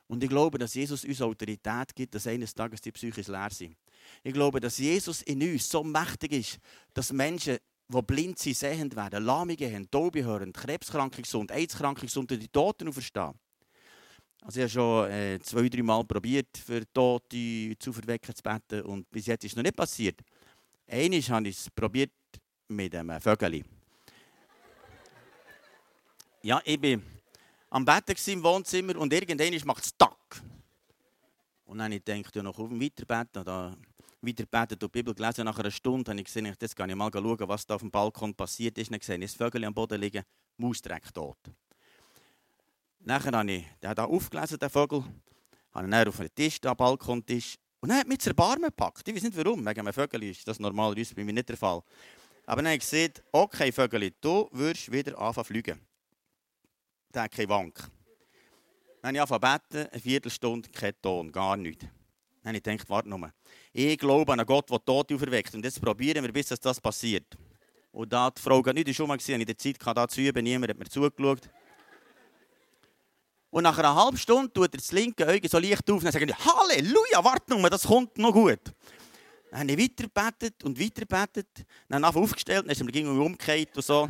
Und 0.08 0.24
ich 0.24 0.28
glaube, 0.28 0.58
dass 0.58 0.74
Jesus 0.74 1.04
uns 1.04 1.22
Autorität 1.22 1.94
gibt, 1.94 2.16
dass 2.16 2.26
eines 2.26 2.52
Tages 2.52 2.80
die 2.80 2.90
Psyche 2.90 3.30
leer 3.30 3.50
sind. 3.52 3.76
Ich 4.22 4.32
glaube, 4.32 4.60
dass 4.60 4.78
Jesus 4.78 5.22
in 5.22 5.42
uns 5.42 5.68
so 5.68 5.84
mächtig 5.84 6.32
ist, 6.32 6.58
dass 6.94 7.12
Menschen, 7.12 7.58
die 7.88 8.02
blind 8.02 8.38
sind, 8.38 8.56
sehend 8.56 8.96
werden, 8.96 9.24
Lahmige 9.24 9.72
haben, 9.72 9.90
Taube 9.90 10.24
hören, 10.24 10.52
Krebskranke 10.52 11.22
gesund, 11.22 11.50
AIDS-Kranke 11.50 12.06
gesund 12.06 12.30
und 12.32 12.42
die 12.42 12.48
Toten 12.48 12.88
auferstehen. 12.88 13.34
Also 14.42 14.60
ich 14.60 14.64
habe 14.64 14.70
schon 14.70 15.10
äh, 15.10 15.38
zwei, 15.40 15.68
drei 15.68 15.82
Mal 15.82 16.04
probiert, 16.04 16.56
für 16.56 16.82
Tote 16.92 17.74
zu 17.78 17.92
verwecken 17.92 18.34
zu 18.34 18.42
beten 18.42 18.82
und 18.82 19.10
bis 19.10 19.26
jetzt 19.26 19.44
ist 19.44 19.52
es 19.52 19.56
noch 19.56 19.62
nicht 19.62 19.76
passiert. 19.76 20.20
Einmal 20.86 21.20
habe 21.20 21.48
ich 21.48 21.58
es 21.58 21.70
probiert 21.70 22.12
mit 22.68 22.94
einem 22.94 23.20
Vögel. 23.20 23.64
Ja, 26.42 26.62
ich 26.64 26.80
bin 26.80 27.02
am 27.70 27.84
Betten 27.84 28.16
im 28.32 28.42
Wohnzimmer 28.42 28.96
und 28.96 29.12
irgendwann 29.12 29.60
macht 29.66 29.84
es 29.84 29.96
Tack. 29.96 30.42
Und 31.64 31.78
dann 31.78 31.86
habe 31.86 31.96
ich 31.96 32.04
gedacht, 32.04 32.34
ja, 32.34 32.42
noch 32.42 32.58
auf 32.58 32.68
dem 32.68 32.80
Weiterbeten, 32.80 33.44
da 33.44 33.76
weiterbetet 34.20 34.82
und 34.82 34.94
die 34.94 34.98
Bibel 34.98 35.14
gelesen. 35.14 35.44
Nach 35.44 35.58
einer 35.58 35.70
Stunde 35.70 36.10
habe 36.10 36.20
ich 36.20 36.26
gesehen, 36.26 36.46
jetzt 36.46 36.76
kann 36.76 36.90
ich 36.90 36.96
mal 36.96 37.10
schauen, 37.12 37.48
was 37.48 37.66
da 37.66 37.74
auf 37.74 37.80
dem 37.80 37.90
Balkon 37.90 38.34
passiert 38.34 38.78
ist. 38.78 38.90
Dann 38.90 38.98
gesehen, 38.98 39.22
ist 39.22 39.36
Vögel 39.36 39.64
am 39.64 39.74
Boden 39.74 40.00
liegen, 40.00 40.22
Maus 40.56 40.82
direkt 40.82 41.14
tot. 41.14 41.38
Nachher 43.00 43.32
habe 43.32 43.50
ich 43.52 43.64
den 43.82 43.94
da 43.94 44.04
aufgelesen, 44.04 44.58
den 44.58 44.70
Vogel, 44.70 45.04
habe 45.72 45.86
ihn 45.86 46.08
auf 46.08 46.16
den 46.16 46.34
Tisch, 46.34 46.60
den 46.60 46.76
Balkontisch, 46.76 47.56
und 47.80 47.90
dann 47.90 47.98
hat 47.98 48.08
mich 48.08 48.18
das 48.18 48.26
Erbarmen 48.28 48.64
gepackt. 48.64 49.06
Ich 49.06 49.14
weiß 49.14 49.22
nicht 49.22 49.36
warum, 49.36 49.64
wegen 49.64 49.80
einem 49.80 49.92
Vögel 49.92 50.24
ist 50.24 50.46
das 50.48 50.58
normalerweise 50.58 51.14
bei 51.14 51.22
mir 51.22 51.32
nicht 51.32 51.48
der 51.48 51.56
Fall. 51.56 51.80
Aber 52.44 52.56
dann 52.56 52.66
habe 52.66 52.76
ich 52.76 52.80
gesehen, 52.80 53.12
okay 53.30 53.70
Vögel, 53.70 54.12
du 54.20 54.48
wirst 54.52 54.90
wieder 54.90 55.16
anfangen 55.18 55.44
zu 55.44 55.52
fliegen. 55.52 55.80
Der 57.14 57.22
hat 57.22 57.30
keine 57.30 57.48
Wank. 57.48 57.78
Dann 59.00 59.16
habe 59.16 59.16
ich 59.16 59.20
angefangen 59.20 59.60
zu 59.60 59.68
beten, 59.68 59.92
eine 59.92 60.00
Viertelstunde, 60.00 60.68
kein 60.70 60.94
Ton, 61.00 61.30
gar 61.30 61.56
nichts. 61.56 61.86
Dann 62.42 62.50
habe 62.50 62.58
ich 62.58 62.62
gedacht, 62.62 62.88
warte 62.88 63.08
nur. 63.08 63.32
Ich 63.72 63.98
glaube 63.98 64.32
an 64.32 64.40
einen 64.40 64.46
Gott, 64.46 64.70
der 64.70 64.84
Tote 64.84 65.14
auferweckt. 65.14 65.54
Und 65.54 65.64
jetzt 65.64 65.80
probieren 65.80 66.24
wir, 66.24 66.32
bis 66.32 66.48
das 66.48 66.80
passiert. 66.80 67.36
Und 67.90 68.12
da 68.12 68.30
die 68.30 68.40
Frau 68.40 68.60
nicht 68.60 68.94
schon 68.94 69.08
mal 69.08 69.16
gesehen, 69.16 69.40
in 69.40 69.46
der 69.46 69.58
Zeit 69.58 69.76
da 69.84 70.06
zu 70.06 70.20
üben, 70.20 70.44
niemand 70.44 70.70
hat 70.70 70.78
mir 70.78 70.88
zugeschaut. 70.88 71.48
Und 73.50 73.62
nach 73.62 73.78
einer 73.78 73.94
halben 73.94 74.16
Stunde 74.18 74.52
tut 74.52 74.74
er 74.74 74.78
das 74.78 74.92
linke 74.92 75.26
Auge 75.26 75.48
so 75.48 75.58
leicht 75.58 75.90
auf 75.90 76.04
und 76.04 76.12
sagt 76.12 76.44
Halleluja, 76.44 77.24
warte 77.24 77.56
nur, 77.56 77.70
das 77.70 77.84
kommt 77.84 78.18
noch 78.18 78.32
gut. 78.32 78.60
Dann 79.50 79.60
habe 79.60 79.72
ich 79.72 79.78
weitergebetet 79.78 80.62
und 80.64 80.78
weitergebetet. 80.78 81.48
Dann 81.88 82.04
habe 82.04 82.18
ich 82.18 82.24
aufgestellt, 82.24 82.64
dann 82.64 82.70
ist 82.70 82.80
er 82.80 82.84
mir 82.84 83.20
umgekehrt 83.20 83.74
und 83.74 83.84
so. 83.84 84.08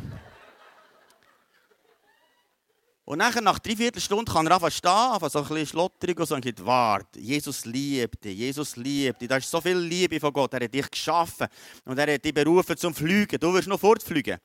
Und 3.09 3.17
nachher, 3.17 3.41
nach 3.41 3.57
drei 3.57 3.75
Viertelstunden 3.75 4.31
kann 4.31 4.45
er 4.45 4.53
einfach 4.53 4.71
stehen, 4.71 4.91
einfach 4.91 5.31
so 5.31 5.39
ein 5.39 5.47
bisschen 5.47 5.65
schlotterig 5.65 6.19
und 6.19 6.27
so 6.27 6.35
und 6.35 6.45
sagt, 6.45 6.63
warte, 6.63 7.19
Jesus 7.19 7.65
liebt 7.65 8.23
dich, 8.23 8.37
Jesus 8.37 8.75
liebt 8.75 9.19
dich. 9.19 9.27
Da 9.27 9.37
ist 9.37 9.49
so 9.49 9.59
viel 9.59 9.79
Liebe 9.79 10.19
von 10.19 10.31
Gott. 10.31 10.53
Er 10.53 10.65
hat 10.65 10.71
dich 10.71 10.91
geschaffen 10.91 11.47
und 11.85 11.97
er 11.97 12.13
hat 12.13 12.23
dich 12.23 12.31
berufen 12.31 12.77
zum 12.77 12.93
Fliegen. 12.93 13.39
Du 13.39 13.51
wirst 13.51 13.67
noch 13.67 13.79
fortfliegen. 13.79 14.37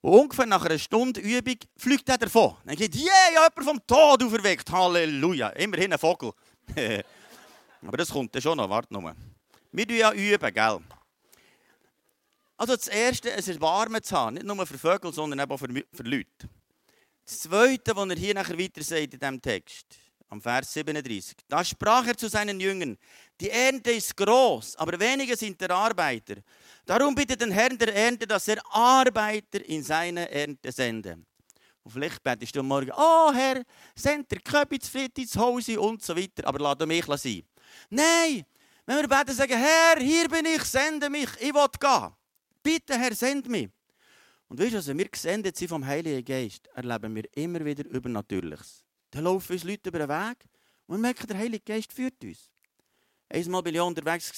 Und 0.00 0.18
ungefähr 0.18 0.46
nach 0.46 0.64
einer 0.64 0.80
Stunde 0.80 1.20
Übung 1.20 1.54
fliegt 1.76 2.08
er 2.08 2.18
davon. 2.18 2.56
Dann 2.64 2.76
sagt, 2.76 2.96
yeah, 2.96 3.30
ich 3.30 3.38
habe 3.38 3.62
vom 3.62 3.78
Tod 3.86 4.20
auferweckt. 4.20 4.68
Halleluja. 4.68 5.50
Immerhin 5.50 5.92
ein 5.92 5.98
Vogel. 6.00 6.32
Aber 7.86 7.96
das 7.96 8.10
kommt 8.10 8.34
dann 8.34 8.42
schon 8.42 8.56
noch, 8.56 8.68
warte 8.68 8.92
nur. 8.92 9.14
Wir 9.70 9.84
üben 9.84 9.96
ja 9.96 10.12
üben, 10.12 10.52
gell? 10.52 10.80
Also 12.56 12.74
das 12.74 12.88
Erste, 12.88 13.30
es 13.30 13.46
ist 13.46 13.60
warm 13.60 14.02
zu 14.02 14.16
haben. 14.16 14.34
Nicht 14.34 14.44
nur 14.44 14.66
für 14.66 14.76
Vögel, 14.76 15.12
sondern 15.12 15.40
auch 15.48 15.56
für, 15.56 15.68
für 15.68 16.02
Leute. 16.02 16.48
Das 17.26 17.40
Zweite, 17.40 17.96
was 17.96 18.08
er 18.08 18.16
hier 18.16 18.34
nachher 18.34 18.56
weiter 18.56 18.84
sagt 18.84 19.14
in 19.14 19.18
diesem 19.18 19.42
Text, 19.42 19.86
am 20.28 20.40
Vers 20.40 20.72
37. 20.72 21.36
Da 21.48 21.64
sprach 21.64 22.06
er 22.06 22.16
zu 22.16 22.28
seinen 22.28 22.60
Jüngern, 22.60 22.96
die 23.40 23.50
Ernte 23.50 23.90
ist 23.90 24.16
groß, 24.16 24.76
aber 24.76 24.98
wenige 25.00 25.36
sind 25.36 25.60
der 25.60 25.72
Arbeiter. 25.72 26.36
Darum 26.84 27.16
bittet 27.16 27.40
den 27.40 27.50
Herrn 27.50 27.76
der 27.76 27.92
Ernte, 27.92 28.28
dass 28.28 28.46
er 28.46 28.62
Arbeiter 28.70 29.64
in 29.68 29.82
seine 29.82 30.30
Ernte 30.30 30.70
sende. 30.70 31.18
Und 31.82 31.90
vielleicht 31.90 32.22
betest 32.22 32.54
du 32.54 32.62
morgen, 32.62 32.92
oh 32.96 33.32
Herr, 33.34 33.60
send 33.96 34.30
der 34.30 34.38
Köpitz, 34.38 34.88
Fritz, 34.88 35.36
Hause 35.36 35.80
und 35.80 36.04
so 36.04 36.16
weiter, 36.16 36.46
aber 36.46 36.60
lass 36.60 36.86
mich 36.86 37.06
sein. 37.06 37.42
Nein, 37.90 38.46
wenn 38.84 38.98
wir 38.98 39.08
beten, 39.08 39.34
sagen, 39.34 39.58
Herr, 39.58 39.98
hier 39.98 40.28
bin 40.28 40.46
ich, 40.46 40.62
sende 40.62 41.10
mich, 41.10 41.30
ich 41.40 41.52
will 41.52 41.66
gehen. 41.80 42.12
Bitte, 42.62 42.96
Herr, 42.96 43.14
send 43.16 43.48
mich. 43.48 43.68
Und 44.48 44.60
weißt 44.60 44.72
du, 44.72 44.76
also, 44.76 44.96
wir 44.96 45.08
gesendet 45.08 45.56
sind 45.56 45.68
vom 45.68 45.84
Heiligen 45.84 46.24
Geist, 46.24 46.68
erleben 46.68 47.14
wir 47.14 47.24
immer 47.34 47.64
wieder 47.64 47.84
Übernatürliches. 47.84 48.84
Dann 49.10 49.24
laufen 49.24 49.52
uns 49.52 49.64
Leute 49.64 49.88
über 49.88 49.98
den 49.98 50.08
Weg 50.08 50.46
und 50.86 51.00
merken, 51.00 51.26
der 51.26 51.38
Heilige 51.38 51.64
Geist 51.64 51.92
führt 51.92 52.22
uns. 52.22 52.50
Einmal 53.28 53.62
bin 53.62 53.74
ich 53.74 53.80
unterwegs 53.80 54.30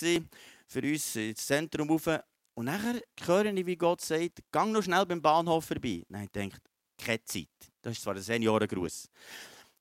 für 0.66 0.82
uns 0.82 1.16
ins 1.16 1.46
Zentrum 1.46 1.90
rauf 1.90 2.08
und 2.54 2.64
nachher 2.64 3.00
höre 3.24 3.46
ich, 3.46 3.66
wie 3.66 3.76
Gott 3.76 4.00
sagt, 4.00 4.42
gang 4.50 4.72
noch 4.72 4.82
schnell 4.82 5.04
beim 5.04 5.20
Bahnhof 5.20 5.66
vorbei. 5.66 6.02
Nein, 6.08 6.24
ich 6.24 6.30
denke, 6.30 6.58
keine 6.96 7.22
Zeit. 7.24 7.48
Das 7.82 7.92
ist 7.92 8.02
zwar 8.02 8.14
ein 8.16 8.22
Seniorengruß. 8.22 9.08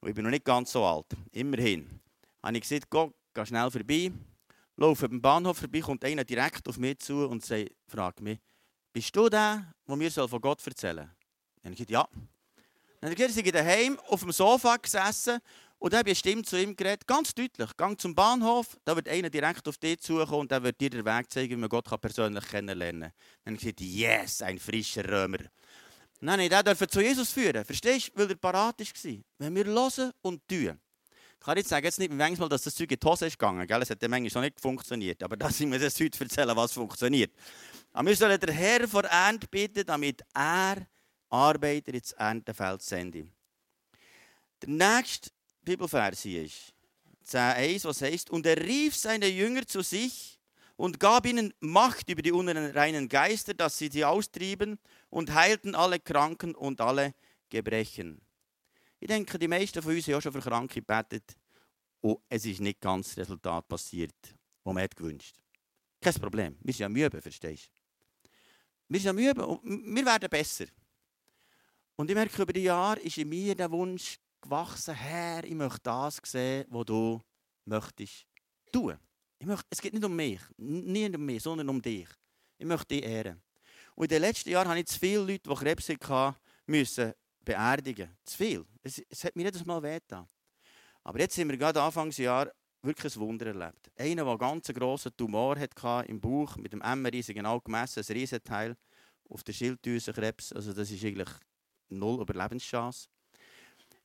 Ich 0.05 0.13
bin 0.13 0.23
noch 0.23 0.29
nicht 0.29 0.45
ganz 0.45 0.71
so 0.71 0.85
alt. 0.85 1.07
Immerhin. 1.31 1.99
Habe 2.43 2.57
ich 2.57 2.61
gesagt, 2.61 2.89
Gott, 2.89 3.13
geh 3.33 3.45
schnell 3.45 3.71
vorbei. 3.71 4.11
Laufe 4.75 5.09
beim 5.09 5.21
Bahnhof 5.21 5.57
vorbei, 5.57 5.79
kommt 5.79 6.05
einer 6.05 6.23
direkt 6.23 6.67
auf 6.67 6.77
mich 6.77 6.99
zu 6.99 7.27
und 7.27 7.43
fragt 7.87 8.21
mich, 8.21 8.37
bist 8.97 9.15
du 9.15 9.29
der, 9.29 9.63
der 9.87 9.95
mir 9.95 10.09
von 10.09 10.41
Gott 10.41 10.65
erzählen 10.65 10.95
soll? 10.95 11.05
Dann 11.61 11.65
habe 11.65 11.73
ich 11.73 11.87
gesagt, 11.87 11.91
ja. 11.91 12.07
Dann 12.99 13.11
habe 13.11 13.21
ich 13.21 13.27
gesagt, 13.27 13.53
daheim 13.53 13.99
auf 14.07 14.21
dem 14.21 14.31
Sofa 14.31 14.75
gesessen 14.77 15.37
und 15.77 15.93
dann 15.93 15.99
habe 15.99 16.09
ich 16.09 16.17
Stimme 16.17 16.41
zu 16.41 16.59
ihm 16.59 16.75
geredet, 16.75 17.05
ganz 17.05 17.31
deutlich. 17.35 17.77
Gang 17.77 18.01
zum 18.01 18.15
Bahnhof, 18.15 18.75
da 18.85 18.95
wird 18.95 19.07
einer 19.07 19.29
direkt 19.29 19.67
auf 19.67 19.77
dich 19.77 19.99
zukommen 19.99 20.41
und 20.41 20.51
der 20.51 20.63
wird 20.63 20.81
dir 20.81 20.89
den 20.89 21.05
Weg 21.05 21.29
zeigen, 21.29 21.51
wie 21.51 21.57
man 21.57 21.69
Gott 21.69 21.85
persönlich 22.01 22.47
kennenlernen 22.47 23.01
kann. 23.01 23.11
Dann 23.43 23.53
habe 23.53 23.69
ich 23.69 23.75
gesagt, 23.75 23.81
yes, 23.81 24.41
ein 24.41 24.57
frischer 24.57 25.07
Römer. 25.07 25.45
Nein, 26.19 26.39
ich 26.39 26.49
durfte 26.49 26.87
zu 26.87 26.99
Jesus 26.99 27.31
führen. 27.31 27.63
Verstehst 27.63 28.07
du? 28.07 28.19
Weil 28.19 28.31
er 28.31 28.35
parat 28.37 28.79
war. 28.79 29.13
Wenn 29.37 29.55
wir 29.55 29.65
hören 29.65 30.11
und 30.23 30.41
tun. 30.47 30.79
Ich 31.39 31.45
kann 31.45 31.57
jetzt 31.57 31.69
sagen, 31.69 31.85
jetzt 31.85 31.99
nicht 31.99 32.11
manchmal, 32.11 32.49
dass 32.49 32.63
das 32.63 32.75
Zeug 32.75 32.91
in 32.91 32.99
die 32.99 33.07
Hose 33.07 33.27
ist 33.27 33.39
gegangen. 33.39 33.65
Gell? 33.65 33.81
Es 33.81 33.89
hat 33.89 34.01
manchmal 34.01 34.29
schon 34.29 34.41
nicht 34.41 34.59
funktioniert. 34.59 35.23
Aber 35.23 35.37
das 35.37 35.57
sind 35.57 35.71
wir 35.71 35.79
das 35.79 35.99
heute 35.99 36.23
erzählen, 36.23 36.55
was 36.55 36.73
funktioniert. 36.73 37.31
Aber 37.93 38.09
wir 38.09 38.15
sollen 38.15 38.39
den 38.39 38.53
Herr 38.53 38.87
vor 38.87 39.03
Ernte 39.05 39.47
bitten, 39.47 39.85
damit 39.85 40.21
er 40.33 40.87
Arbeiter 41.29 41.93
ins 41.93 42.11
Erntefeld 42.13 42.81
sendet. 42.81 43.27
Der 44.61 44.69
nächste 44.69 45.29
Bibelvers 45.63 46.21
hier 46.21 46.43
ist 46.43 46.73
10,1, 47.27 47.85
was 47.85 48.01
heißt, 48.01 48.29
und 48.29 48.45
er 48.45 48.57
rief 48.57 48.95
seine 48.95 49.27
Jünger 49.27 49.65
zu 49.65 49.81
sich 49.81 50.39
und 50.75 50.99
gab 50.99 51.25
ihnen 51.25 51.53
Macht 51.59 52.09
über 52.09 52.21
die 52.21 52.31
unreinen 52.31 53.09
Geister, 53.09 53.53
dass 53.53 53.77
sie 53.77 53.89
sie 53.89 54.05
austrieben 54.05 54.79
und 55.09 55.33
heilten 55.33 55.75
alle 55.75 55.99
Kranken 55.99 56.55
und 56.55 56.79
alle 56.81 57.13
Gebrechen. 57.49 58.21
Ich 58.99 59.07
denke, 59.07 59.37
die 59.37 59.47
meisten 59.47 59.81
von 59.81 59.93
uns 59.93 60.07
haben 60.07 60.15
auch 60.15 60.21
schon 60.21 60.33
für 60.33 60.41
Kranke 60.41 60.81
gebetet 60.81 61.35
und 62.01 62.19
es 62.29 62.45
ist 62.45 62.61
nicht 62.61 62.81
ganz 62.81 63.09
das 63.09 63.19
Resultat 63.19 63.67
passiert, 63.67 64.15
das 64.21 64.73
man 64.73 64.87
gewünscht 64.95 65.35
Kein 66.01 66.13
Problem, 66.15 66.57
wir 66.61 66.73
sind 66.73 66.87
am 66.87 66.95
Üben, 66.95 67.21
verstehst 67.21 67.69
du? 67.73 68.29
Wir 68.89 68.99
sind 68.99 69.09
am 69.09 69.17
Üben 69.17 69.43
und 69.43 69.95
wir 69.95 70.05
werden 70.05 70.29
besser. 70.29 70.65
Und 71.95 72.09
ich 72.09 72.15
merke, 72.15 72.41
über 72.41 72.53
die 72.53 72.63
Jahre 72.63 72.99
ist 73.01 73.17
in 73.17 73.29
mir 73.29 73.55
der 73.55 73.69
Wunsch 73.71 74.17
gewachsen, 74.41 74.93
Herr, 74.93 75.43
ich 75.43 75.55
möchte 75.55 75.81
das 75.83 76.19
sehen, 76.23 76.65
was 76.69 76.85
du 76.85 77.21
möchtest 77.65 78.25
tun. 78.71 78.97
Ich 79.39 79.45
möchte, 79.45 79.65
es 79.69 79.81
geht 79.81 79.93
nicht 79.93 80.05
um 80.05 80.15
mich, 80.15 80.39
nicht 80.57 81.15
um 81.15 81.25
mich, 81.25 81.43
sondern 81.43 81.69
um 81.69 81.81
dich. 81.81 82.07
Ich 82.57 82.65
möchte 82.65 82.95
dich 82.95 83.03
ehren. 83.03 83.41
Und 83.95 84.05
in 84.05 84.09
den 84.09 84.21
letzten 84.21 84.49
Jahren 84.49 84.67
habe 84.67 84.79
ich 84.79 84.87
zu 84.87 84.99
viele 84.99 85.21
Leute, 85.21 85.49
die 85.49 85.55
Krebs 85.55 85.89
hatten, 85.89 86.35
müssen 86.65 87.13
beerdigen. 87.47 88.09
Zu 88.25 88.37
viel. 88.37 88.65
Es, 88.83 89.01
es 89.09 89.23
hat 89.23 89.35
mir 89.35 89.43
jedes 89.43 89.65
Mal 89.65 89.81
wehgetan. 89.81 90.27
Aber 91.03 91.19
jetzt 91.19 91.37
haben 91.37 91.49
wir 91.49 91.57
gerade 91.57 91.81
Anfangsjahr 91.81 92.51
wirklich 92.81 93.15
ein 93.15 93.21
Wunder 93.21 93.47
erlebt. 93.47 93.89
Einer, 93.97 94.23
der 94.23 94.27
einen 94.27 94.37
ganz 94.37 94.67
grossen 94.67 95.15
Tumor 95.15 95.57
hatte 95.57 96.05
im 96.09 96.19
Bauch, 96.19 96.57
mit 96.57 96.73
dem 96.73 96.79
MRI 96.79 97.21
genau 97.21 97.59
gemessen, 97.61 98.03
ein 98.05 98.13
Riesenteil 98.13 98.75
auf 99.29 99.43
der 99.43 99.53
Schilddrüsenkrebs. 99.53 100.51
Also 100.51 100.73
das 100.73 100.91
ist 100.91 101.03
eigentlich 101.05 101.29
null 101.89 102.21
Überlebenschance. 102.21 103.07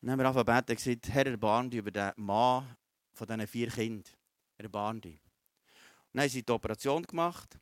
Dann 0.01 0.13
haben 0.13 0.19
wir 0.21 0.29
angefangen 0.29 0.67
zu 0.67 0.75
gesagt, 0.77 1.09
Herr, 1.09 1.27
erbarm 1.27 1.69
dich 1.71 1.79
über 1.79 1.91
den 1.91 2.13
Mann 2.17 2.77
von 3.13 3.27
diesen 3.27 3.47
vier 3.49 3.69
Kindern. 3.69 4.15
Erbarm 4.57 5.01
dich. 5.01 5.21
dann 6.13 6.23
haben 6.23 6.31
sie 6.31 6.45
die 6.45 6.53
Operation 6.53 7.03
gemacht. 7.03 7.59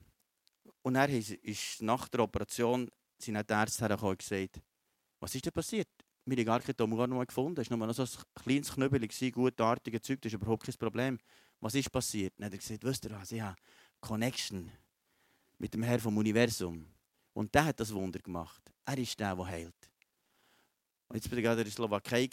Und 0.82 0.94
dann 0.94 1.10
ist 1.10 1.80
nach 1.82 2.08
der 2.08 2.20
Operation 2.20 2.90
sind 3.18 3.34
die 3.34 3.52
Ärzte 3.52 3.82
hergekommen 3.82 4.12
und 4.12 4.18
gesagt, 4.18 4.60
was 5.20 5.34
ist 5.34 5.44
denn 5.44 5.52
passiert? 5.52 5.88
Wir 6.24 6.36
haben 6.36 6.44
gar 6.44 6.76
Tumor 6.76 7.06
noch 7.06 7.24
gefunden. 7.24 7.60
Es 7.60 7.70
war 7.70 7.76
nur 7.76 7.86
noch 7.86 7.94
so 7.94 8.02
ein 8.02 8.42
kleines 8.42 8.72
Knüppel, 8.72 9.08
gutartiges 9.32 10.02
Zeug, 10.02 10.20
das 10.20 10.32
ist 10.32 10.40
überhaupt 10.40 10.64
kein 10.64 10.74
Problem. 10.76 11.18
Was 11.60 11.74
ist 11.74 11.90
passiert? 11.92 12.34
Dann 12.38 12.46
hat 12.46 12.52
er 12.52 12.58
gesagt, 12.58 12.84
wisst 12.84 13.04
ihr 13.04 13.10
was, 13.10 13.32
ich 13.32 13.40
habe 13.40 13.56
Connection 14.00 14.70
mit 15.58 15.74
dem 15.74 15.82
Herrn 15.82 16.00
vom 16.00 16.16
Universum. 16.16 16.86
Und 17.34 17.54
der 17.54 17.66
hat 17.66 17.80
das 17.80 17.92
Wunder 17.92 18.18
gemacht. 18.18 18.62
Er 18.84 18.98
ist 18.98 19.18
der, 19.20 19.36
der 19.36 19.46
heilt. 19.46 19.90
Und 21.08 21.16
jetzt 21.16 21.30
war 21.30 21.38
ich 21.38 21.44
gerade 21.44 21.60
in 21.60 21.66
der 21.66 21.72
Slowakei 21.72 22.28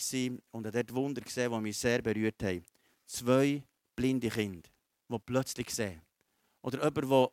und 0.52 0.66
habe 0.66 0.72
dort 0.72 0.94
Wunder 0.94 1.22
gesehen, 1.22 1.52
die 1.52 1.60
mich 1.60 1.78
sehr 1.78 2.02
berührt 2.02 2.42
haben. 2.44 2.64
Zwei 3.06 3.64
blinde 3.96 4.30
Kinder, 4.30 4.70
die 5.10 5.20
plötzlich 5.20 5.70
sehen. 5.72 6.02
Oder 6.62 6.84
jemand, 6.84 7.12
der 7.12 7.32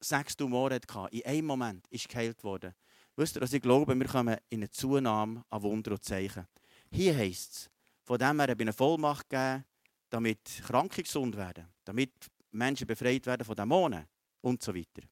sechs 0.00 0.36
Tumore 0.36 0.76
hatte, 0.76 1.08
in 1.10 1.24
einem 1.24 1.46
Moment 1.46 1.86
ist 1.88 2.08
geheilt 2.08 2.42
worden. 2.44 2.74
Wisst 3.18 3.36
ihr, 3.36 3.42
was 3.42 3.52
ich 3.52 3.60
glaube, 3.60 3.98
wir 3.98 4.06
kommen 4.06 4.36
in 4.48 4.60
eine 4.60 4.70
Zunahme 4.70 5.44
an 5.50 5.62
Wunder 5.62 5.92
und 5.92 6.04
Zeichen. 6.04 6.46
Hier 6.90 7.16
heisst 7.16 7.52
es, 7.52 7.70
von 8.04 8.16
dem 8.16 8.38
her 8.38 8.48
habe 8.48 8.52
ich 8.52 8.60
eine 8.60 8.72
Vollmacht 8.72 9.28
gegeben, 9.28 9.64
damit 10.08 10.62
Kranke 10.64 11.02
gesund 11.02 11.36
werden, 11.36 11.66
damit 11.84 12.12
Menschen 12.52 12.86
befreit 12.86 13.26
werden 13.26 13.44
von 13.44 13.56
Dämonen 13.56 14.06
und 14.40 14.62
so 14.62 14.74
weiter. 14.74 15.02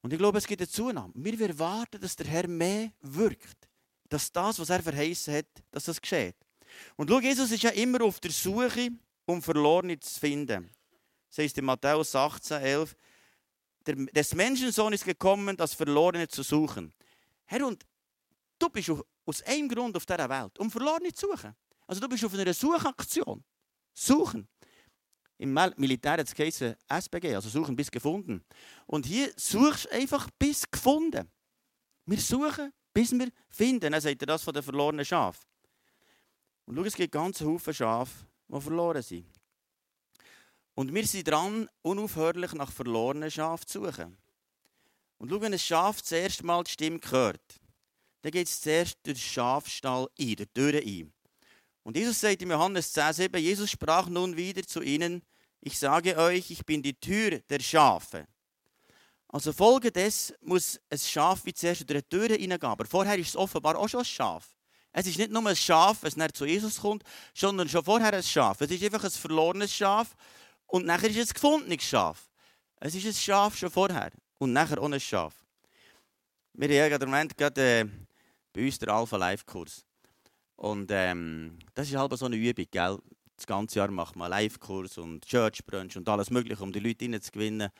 Und 0.00 0.12
ich 0.12 0.18
glaube, 0.18 0.38
es 0.38 0.46
gibt 0.46 0.62
eine 0.62 0.68
Zunahme. 0.68 1.12
Wir 1.14 1.48
erwarten, 1.48 2.00
dass 2.00 2.16
der 2.16 2.28
Herr 2.28 2.48
mehr 2.48 2.92
wirkt 3.00 3.68
dass 4.08 4.32
das, 4.32 4.58
was 4.58 4.70
er 4.70 4.82
verheißen 4.82 5.34
hat, 5.34 5.46
dass 5.70 5.84
das 5.84 6.00
geschieht. 6.00 6.36
Und 6.96 7.10
schau, 7.10 7.20
Jesus 7.20 7.50
ist 7.50 7.62
ja 7.62 7.70
immer 7.70 8.02
auf 8.02 8.20
der 8.20 8.30
Suche, 8.30 8.90
um 9.26 9.42
Verlorene 9.42 9.98
zu 10.00 10.18
finden. 10.18 10.70
Das 11.28 11.38
heißt 11.38 11.58
in 11.58 11.64
Matthäus 11.64 12.14
18, 12.14 12.62
11, 12.62 12.96
des 13.86 14.34
Menschensohn 14.34 14.92
ist 14.92 15.04
gekommen, 15.04 15.56
das 15.56 15.74
Verlorene 15.74 16.28
zu 16.28 16.42
suchen. 16.42 16.92
Herr, 17.50 17.66
und 17.66 17.84
du 18.58 18.68
bist 18.68 18.92
aus 19.24 19.42
einem 19.42 19.68
Grund 19.68 19.96
auf 19.96 20.04
dieser 20.04 20.28
Welt, 20.28 20.58
um 20.58 20.70
Verlorene 20.70 21.12
zu 21.12 21.26
suchen. 21.26 21.54
Also 21.86 22.00
du 22.00 22.08
bist 22.08 22.24
auf 22.24 22.34
einer 22.34 22.52
Suchaktion. 22.52 23.42
Suchen. 23.94 24.46
Im 25.38 25.54
Militär 25.76 26.12
hat 26.12 26.20
es 26.20 26.76
SBG, 26.88 27.34
also 27.34 27.48
suchen 27.48 27.74
bis 27.74 27.90
gefunden. 27.90 28.44
Und 28.86 29.06
hier 29.06 29.32
suchst 29.36 29.86
du 29.86 29.92
einfach 29.92 30.28
bis 30.38 30.70
gefunden. 30.70 31.30
Wir 32.04 32.20
suchen 32.20 32.72
bis 32.92 33.12
wir 33.12 33.30
finden. 33.48 33.92
Dann 33.92 34.00
sagt 34.00 34.22
er 34.22 34.26
das 34.26 34.42
von 34.42 34.52
den 34.52 34.62
verlorenen 34.62 35.04
Schafen. 35.04 35.46
Und 36.66 36.76
schau, 36.76 36.82
es 36.82 36.96
gibt 36.96 37.12
ganz 37.12 37.40
Haufen 37.40 37.72
Schafe, 37.72 38.26
die 38.48 38.60
verloren 38.60 39.02
sind. 39.02 39.26
Und 40.74 40.92
wir 40.92 41.06
sind 41.06 41.26
dran, 41.26 41.68
unaufhörlich 41.82 42.52
nach 42.52 42.70
verlorenen 42.70 43.30
Schafen 43.30 43.66
zu 43.66 43.84
suchen. 43.84 44.18
Und 45.18 45.30
schau, 45.30 45.40
wenn 45.40 45.52
ein 45.52 45.58
Schaf 45.58 46.00
das 46.00 46.12
erste 46.12 46.46
Mal 46.46 46.62
die 46.64 46.70
Stimme 46.70 47.00
hört, 47.10 47.42
dann 48.22 48.32
geht 48.32 48.46
es 48.46 48.60
zuerst 48.60 48.96
durch 49.02 49.16
den 49.16 49.22
Schafstall 49.22 50.08
ein, 50.18 50.26
durch 50.26 50.36
die 50.36 50.46
Türe 50.54 50.78
ein. 50.78 51.12
Und 51.82 51.96
Jesus 51.96 52.20
sagt 52.20 52.42
in 52.42 52.50
Johannes 52.50 52.94
10,7, 52.94 53.36
Jesus 53.38 53.70
sprach 53.70 54.08
nun 54.08 54.36
wieder 54.36 54.62
zu 54.62 54.80
ihnen, 54.80 55.22
ich 55.60 55.78
sage 55.78 56.16
euch, 56.16 56.50
ich 56.50 56.64
bin 56.64 56.82
die 56.82 56.94
Tür 56.94 57.40
der 57.50 57.60
Schafe. 57.60 58.26
Also 59.26 59.52
folgendes 59.52 60.32
muss 60.40 60.80
ein 60.88 60.98
Schaf 60.98 61.44
wie 61.44 61.52
zuerst 61.52 61.88
durch 61.88 62.02
die 62.02 62.08
Tür 62.08 62.28
hineingehen. 62.28 62.70
Aber 62.70 62.86
vorher 62.86 63.18
ist 63.18 63.28
es 63.28 63.36
offenbar 63.36 63.76
auch 63.76 63.88
schon 63.88 64.00
ein 64.00 64.06
Schaf. 64.06 64.54
Es 64.92 65.06
ist 65.06 65.18
nicht 65.18 65.30
nur 65.30 65.46
ein 65.46 65.56
Schaf, 65.56 66.02
wenn 66.02 66.20
es 66.20 66.32
zu 66.32 66.46
Jesus 66.46 66.80
kommt, 66.80 67.02
sondern 67.34 67.68
schon 67.68 67.84
vorher 67.84 68.12
ein 68.12 68.22
Schaf. 68.22 68.60
Es 68.60 68.70
ist 68.70 68.82
einfach 68.82 69.04
ein 69.04 69.10
verlorenes 69.10 69.74
Schaf 69.74 70.14
und 70.66 70.86
nachher 70.86 71.10
ist 71.10 71.16
es 71.16 71.30
ein 71.30 71.34
gefundenes 71.34 71.82
Schaf. 71.82 72.30
Es 72.76 72.94
ist 72.94 73.06
ein 73.06 73.14
Schaf 73.14 73.56
schon 73.56 73.70
vorher 73.70 74.12
und 74.38 74.52
nachher 74.52 74.82
ein 74.82 74.98
Schaf. 75.00 75.34
Wir 76.54 76.68
haben 76.82 76.90
ja 76.90 76.96
im 76.96 77.10
Moment 77.10 77.36
gerade 77.36 77.80
äh, 77.80 77.84
bei 78.52 78.64
uns 78.64 78.78
den 78.78 78.88
Alpha 78.88 79.16
Life 79.16 79.44
Kurs. 79.44 79.84
Und 80.56 80.90
ähm, 80.92 81.56
das 81.74 81.88
ist 81.88 81.96
halt 81.96 82.16
so 82.18 82.26
eine 82.26 82.36
Übung, 82.36 82.66
gell? 82.70 82.98
Das 83.36 83.46
ganze 83.46 83.78
Jahr 83.78 83.90
macht 83.92 84.16
man 84.16 84.30
Live-Kurs 84.30 84.98
und 84.98 85.24
Church 85.24 85.64
Brunch 85.64 85.96
und 85.96 86.08
alles 86.08 86.28
Mögliche, 86.28 86.60
um 86.60 86.72
die 86.72 86.80
Leute 86.80 87.04
reinzugewinnen. 87.04 87.70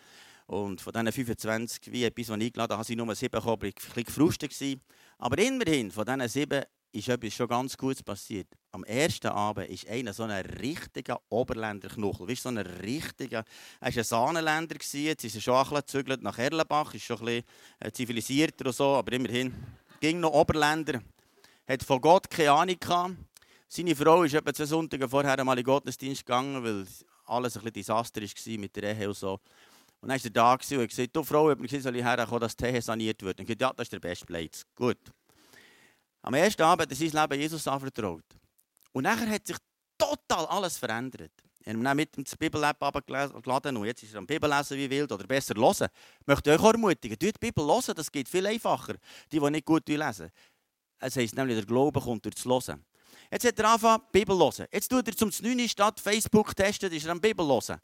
Und 0.46 0.80
von 0.80 0.92
diesen 0.92 1.10
25 1.10 1.92
wie 1.92 2.04
etwas, 2.04 2.26
die 2.26 2.32
ich 2.32 2.46
eingeladen 2.46 2.78
habe, 2.78 2.86
ich 2.88 2.96
nur 2.96 3.14
sieben 3.16 3.32
gekommen, 3.32 3.64
ich 3.64 3.74
war 3.74 3.96
ein 3.96 4.04
bisschen 4.04 4.04
gefrustet. 4.04 4.80
Aber 5.18 5.36
immerhin, 5.38 5.90
von 5.90 6.06
diesen 6.06 6.28
sieben 6.28 6.62
ist 6.92 7.08
etwas 7.08 7.34
schon 7.34 7.48
ganz 7.48 7.76
Gutes 7.76 8.02
passiert. 8.02 8.48
Am 8.72 8.84
ersten 8.84 9.28
Abend 9.28 9.68
ist 9.68 9.88
einer 9.88 10.12
so 10.12 10.24
ein 10.24 10.30
richtiger 10.30 11.20
Oberländer 11.28 11.88
Knuchel. 11.88 12.28
Weißt, 12.28 12.42
so 12.42 12.48
ein 12.48 12.58
richtiger, 12.58 13.44
er 13.80 13.90
war 13.90 13.98
ein 13.98 14.04
Sahnenländer, 14.04 14.76
jetzt 14.76 15.24
ist 15.24 15.34
er 15.34 15.40
schon 15.40 15.54
ein 15.56 15.82
bisschen 15.82 16.22
nach 16.22 16.38
Erlenbach, 16.38 16.94
ist 16.94 17.04
schon 17.04 17.18
ein 17.18 17.24
bisschen 17.24 17.44
äh, 17.80 17.92
zivilisierter 17.92 18.66
und 18.66 18.74
so, 18.74 18.96
aber 18.96 19.12
immerhin 19.12 19.54
ging 20.00 20.20
noch 20.20 20.32
Oberländer. 20.32 21.02
Hat 21.66 21.82
von 21.82 22.00
Gott 22.00 22.30
keine 22.30 22.52
Ahnung 22.52 22.76
gehabt. 22.78 23.16
Seine 23.68 23.94
Frau 23.94 24.22
ist 24.22 24.34
etwa 24.34 24.54
zwei 24.54 24.64
Sonntage 24.64 25.08
vorher 25.08 25.38
einmal 25.38 25.58
in 25.58 25.64
den 25.64 25.66
Gottesdienst 25.66 26.24
gegangen, 26.24 26.64
weil 26.64 26.86
alles 27.26 27.56
ein 27.56 27.62
bisschen 27.62 27.72
Desaster 27.74 28.22
war 28.22 28.58
mit 28.58 28.76
der 28.76 28.96
Ehe 28.96 29.08
und 29.08 29.16
so. 29.16 29.40
Und 30.00 30.08
dann 30.08 30.18
war 30.18 30.24
er 30.24 30.30
da 30.30 30.52
und 30.52 30.82
hat 30.82 30.88
gesagt, 30.88 31.14
du 31.14 31.22
Frau, 31.22 31.50
ob 31.50 31.62
ich 31.62 31.82
soll 31.82 31.96
ich 31.96 32.04
herkommen, 32.04 32.40
dass 32.40 32.56
die 32.56 32.64
Ehe 32.64 32.80
saniert 32.80 33.22
wird. 33.22 33.38
Und 33.38 33.42
ich 33.42 33.58
gesagt, 33.58 33.60
ja, 33.60 33.72
das 33.76 33.84
ist 33.86 33.92
der 33.92 34.00
beste 34.00 34.24
Platz. 34.24 34.64
Gut. 34.74 34.98
Am 36.22 36.34
ersten 36.34 36.62
Abend 36.62 36.82
hat 36.82 36.90
er 36.90 36.96
sein 36.96 37.22
Leben 37.22 37.40
Jesus 37.40 37.66
anvertraut. 37.66 38.24
Und 38.92 39.04
nachher 39.04 39.28
hat 39.28 39.46
sich 39.46 39.56
total 39.96 40.46
alles 40.46 40.78
verändert. 40.78 41.32
Er 41.64 41.76
hat 41.76 41.96
mit 41.96 42.16
dem 42.16 42.24
Bibel-App 42.38 42.82
abgeladen 42.82 43.76
und 43.76 43.84
jetzt 43.84 44.02
ist 44.02 44.14
er 44.14 44.18
am 44.18 44.26
Bibel 44.26 44.48
lesen 44.48 44.78
wie 44.78 44.88
wild 44.88 45.12
oder 45.12 45.26
besser 45.26 45.54
hören. 45.54 45.88
Ich 46.20 46.26
möchte 46.26 46.50
euch 46.50 46.62
ermutigen, 46.62 47.18
die 47.18 47.32
Bibel 47.38 47.64
hören, 47.64 47.94
das 47.94 48.10
geht 48.10 48.28
viel 48.28 48.46
einfacher, 48.46 48.94
die, 49.30 49.38
die 49.38 49.50
nicht 49.50 49.66
gut 49.66 49.86
lesen. 49.86 50.30
Es 50.98 51.16
heisst 51.16 51.36
nämlich, 51.36 51.56
der 51.56 51.66
Glaube 51.66 52.00
kommt 52.00 52.24
durch 52.24 52.36
das 52.36 52.44
Hören. 52.46 52.84
Jetzt 53.30 53.46
hat 53.46 53.58
er 53.58 53.64
angefangen, 53.66 54.02
Bibel 54.10 54.38
hören. 54.38 54.66
Jetzt 54.72 54.88
tut 54.88 55.06
er 55.06 55.16
zum 55.16 55.30
9. 55.42 55.68
statt 55.68 56.00
Facebook 56.00 56.56
testen, 56.56 56.90
ist 56.90 57.04
er 57.04 57.12
am 57.12 57.20
Bibel 57.20 57.46
hören. 57.46 57.78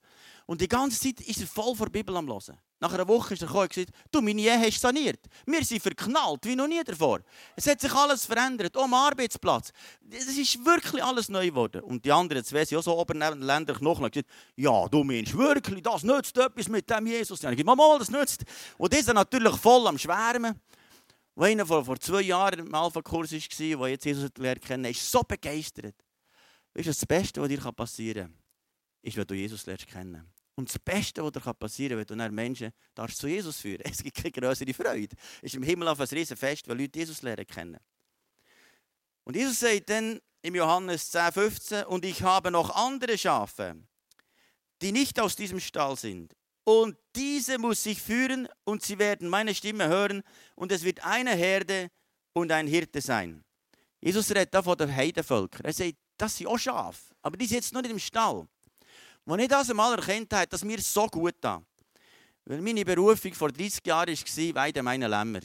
Und 0.47 0.61
die 0.61 0.69
ganze 0.69 0.99
Zeit 0.99 1.21
ist 1.27 1.41
er 1.41 1.47
voll 1.47 1.75
vor 1.75 1.91
Bibel 1.91 2.17
am 2.17 2.27
hören. 2.27 2.59
Nach 2.81 2.93
einer 2.93 3.07
Woche 3.09 3.35
ist 3.35 3.43
er 3.43 3.47
gekommen 3.47 3.65
und 3.65 3.71
gesagt, 3.71 3.91
du, 4.11 4.21
meine 4.21 4.41
Ehe 4.41 4.59
hast 4.59 4.81
saniert. 4.81 5.21
Wir 5.47 5.65
sind 5.65 5.83
verknallt, 5.83 6.45
wie 6.45 6.57
noch 6.57 6.67
nie 6.67 6.83
davor. 6.83 7.21
Es 7.57 7.67
hat 7.67 7.81
sich 7.81 7.93
alles 7.93 8.27
verändert, 8.27 8.77
auch 8.77 8.85
am 8.85 8.95
Arbeitsplatz. 8.95 9.71
Es 10.11 10.37
ist 10.37 10.65
wirklich 10.65 11.03
alles 11.03 11.29
neu 11.29 11.47
geworden. 11.47 11.83
Und 11.83 12.05
die 12.05 12.13
anderen 12.13 12.45
zwei 12.45 12.65
sind 12.65 12.79
auch 12.79 12.83
so 12.83 12.99
Oberländer 12.99 13.75
Knochen 13.75 14.11
gesagt, 14.11 14.29
ja, 14.57 14.89
du 14.89 15.05
meinst 15.05 15.37
wirklich, 15.37 15.83
das 15.83 16.03
nützt 16.03 16.37
etwas 16.37 16.69
mit 16.69 16.89
dem 16.91 17.07
Jesus. 17.07 17.43
Und 17.43 17.53
ich 17.53 17.59
gesagt, 17.59 17.77
mal, 17.77 17.99
das 17.99 18.11
nützt. 18.11 18.45
Und 18.77 18.93
die 18.93 19.03
sind 19.03 19.15
natürlich 19.15 19.57
voll 19.57 19.87
am 19.87 19.99
Schwärmen. 19.99 20.61
Wo 21.37 21.43
einer 21.45 21.67
vor, 21.67 21.85
vor 21.85 21.99
zwei 21.99 22.23
Jahren 22.23 22.61
im 22.61 22.75
Alpha-Kurs 22.75 23.33
war, 23.33 23.79
der 23.79 23.89
jetzt 23.89 24.05
Jesus 24.05 24.31
lernt 24.39 24.63
kennen, 24.63 24.85
ist 24.85 25.11
so 25.11 25.23
begeistert. 25.23 25.97
Weißt 26.75 26.87
du, 26.87 26.91
das 26.91 27.07
Beste, 27.07 27.41
was 27.41 27.49
dir 27.49 27.73
passieren 27.73 28.29
kann, 28.29 28.43
ist, 29.03 29.17
wenn 29.17 29.27
du 29.27 29.35
Jesus 29.35 29.67
lernst 29.67 29.87
kennen. 29.87 30.33
Und 30.57 30.69
das 30.69 30.79
Beste, 30.79 31.25
was 31.25 31.33
dir 31.33 31.55
passieren 31.55 32.05
kann, 32.07 32.19
wenn 32.19 32.29
du 32.29 32.35
Menschen 32.35 32.73
darfst 32.95 33.19
zu 33.19 33.27
Jesus 33.27 33.61
führen 33.61 33.83
Es 33.85 34.03
gibt 34.03 34.17
keine 34.17 34.31
größere 34.31 34.73
Freude. 34.73 35.17
Es 35.39 35.53
ist 35.53 35.55
im 35.55 35.63
Himmel 35.65 35.89
auf 35.89 36.01
ein 36.01 36.07
Riesenfest, 36.07 36.69
weil 36.69 36.79
Leute 36.79 36.99
Jesus 36.99 37.23
lernen 37.23 37.47
kennen. 37.47 37.81
Und 39.25 39.35
Jesus 39.37 39.61
sagt 39.61 39.91
dann 39.91 40.21
im 40.43 40.55
Johannes 40.55 41.11
10, 41.11 41.33
15, 41.33 41.85
und 41.85 42.05
ich 42.05 42.23
habe 42.23 42.51
noch 42.51 42.71
andere 42.71 43.17
Schafe, 43.17 43.77
die 44.83 44.93
nicht 44.93 45.19
aus 45.19 45.35
diesem 45.35 45.59
Stall 45.59 45.97
sind. 45.97 46.37
Und 46.65 46.97
diese 47.15 47.59
muss 47.59 47.85
ich 47.85 48.01
führen 48.01 48.49
und 48.65 48.83
sie 48.83 48.99
werden 48.99 49.29
meine 49.29 49.55
Stimme 49.55 49.87
hören 49.87 50.23
und 50.55 50.73
es 50.73 50.83
wird 50.83 51.05
eine 51.05 51.35
Herde 51.35 51.91
und 52.33 52.51
ein 52.51 52.67
Hirte 52.67 53.01
sein. 53.01 53.45
Jesus 54.01 54.31
redet 54.31 54.53
da 54.55 54.63
von 54.63 54.77
den 54.77 54.95
Heidenvölkern. 54.95 55.65
Er 55.65 55.73
sagt, 55.73 55.95
das 56.17 56.37
sind 56.37 56.47
auch 56.47 56.59
Schafe, 56.59 57.15
aber 57.23 57.37
die 57.37 57.47
sind 57.47 57.57
jetzt 57.57 57.73
noch 57.73 57.83
nicht 57.83 57.91
im 57.91 57.99
Stall. 57.99 58.47
Als 59.27 59.43
ich 59.43 59.49
das 59.49 59.71
einmal 59.71 59.99
erkannt 59.99 60.33
habe, 60.33 60.47
dass 60.47 60.65
mir 60.65 60.81
so 60.81 61.07
gut 61.07 61.37
da. 61.41 61.63
Weil 62.45 62.61
meine 62.61 62.85
Berufung 62.85 63.33
vor 63.33 63.51
30 63.51 63.87
Jahren 63.87 64.15
war, 64.15 64.55
Weide 64.55 64.83
meine 64.83 65.09
Lämmer. 65.09 65.41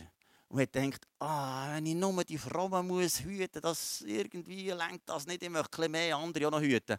Und 0.49 0.59
ich 0.59 0.71
gedacht, 0.71 1.05
ah, 1.19 1.75
wenn 1.75 1.85
ich 1.85 1.95
nur 1.95 2.23
die 2.23 2.37
Frauen 2.37 2.87
muss 2.87 3.21
hüten, 3.21 3.61
das 3.61 4.01
irgendwie 4.01 4.69
lenkt 4.71 5.07
das 5.07 5.27
nicht, 5.27 5.43
ich 5.43 5.49
möchte 5.49 5.87
mehr 5.87 6.17
andere 6.17 6.47
auch 6.47 6.51
noch 6.51 6.61
hüten. 6.61 6.97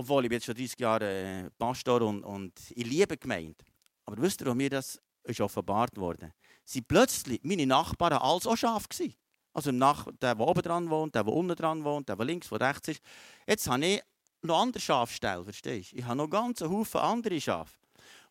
Obwohl 0.00 0.24
ich 0.24 0.32
jetzt 0.32 0.46
schon 0.46 0.54
30 0.54 0.78
Jahre 0.78 1.04
äh, 1.04 1.50
Pastor 1.58 2.00
und, 2.00 2.24
und 2.24 2.58
ich 2.70 2.86
liebe 2.86 3.18
Gemeinde. 3.18 3.62
Aber 4.06 4.16
wisst 4.22 4.40
ihr, 4.40 4.46
wo 4.46 4.54
mir 4.54 4.70
das 4.70 4.98
ist 5.24 5.42
offenbart 5.42 5.94
wurde? 5.98 6.32
Sie 6.64 6.80
plötzlich 6.80 7.38
meine 7.42 7.66
Nachbarn 7.66 8.14
alles 8.14 8.46
auch 8.46 8.56
scharf 8.56 8.88
gewesen. 8.88 9.14
Also 9.52 9.72
Nach 9.72 10.06
der, 10.22 10.34
der 10.34 10.40
oben 10.40 10.62
dran 10.62 10.88
wohnt, 10.88 11.14
der, 11.14 11.22
der 11.22 11.34
unten 11.34 11.54
dran 11.54 11.84
wohnt, 11.84 12.08
der, 12.08 12.16
der 12.16 12.24
links, 12.24 12.48
der 12.48 12.60
rechts 12.62 12.88
ist. 12.88 13.02
Jetzt 13.46 13.68
habe 13.68 13.84
ich 13.84 14.02
noch 14.40 14.62
andere 14.62 14.80
Schafställe, 14.80 15.44
verstehst 15.44 15.92
du? 15.92 15.98
Ich 15.98 16.04
habe 16.06 16.16
noch 16.16 16.30
ganz 16.30 16.62
Haufen 16.62 17.00
andere 17.02 17.38
Schafe. 17.38 17.79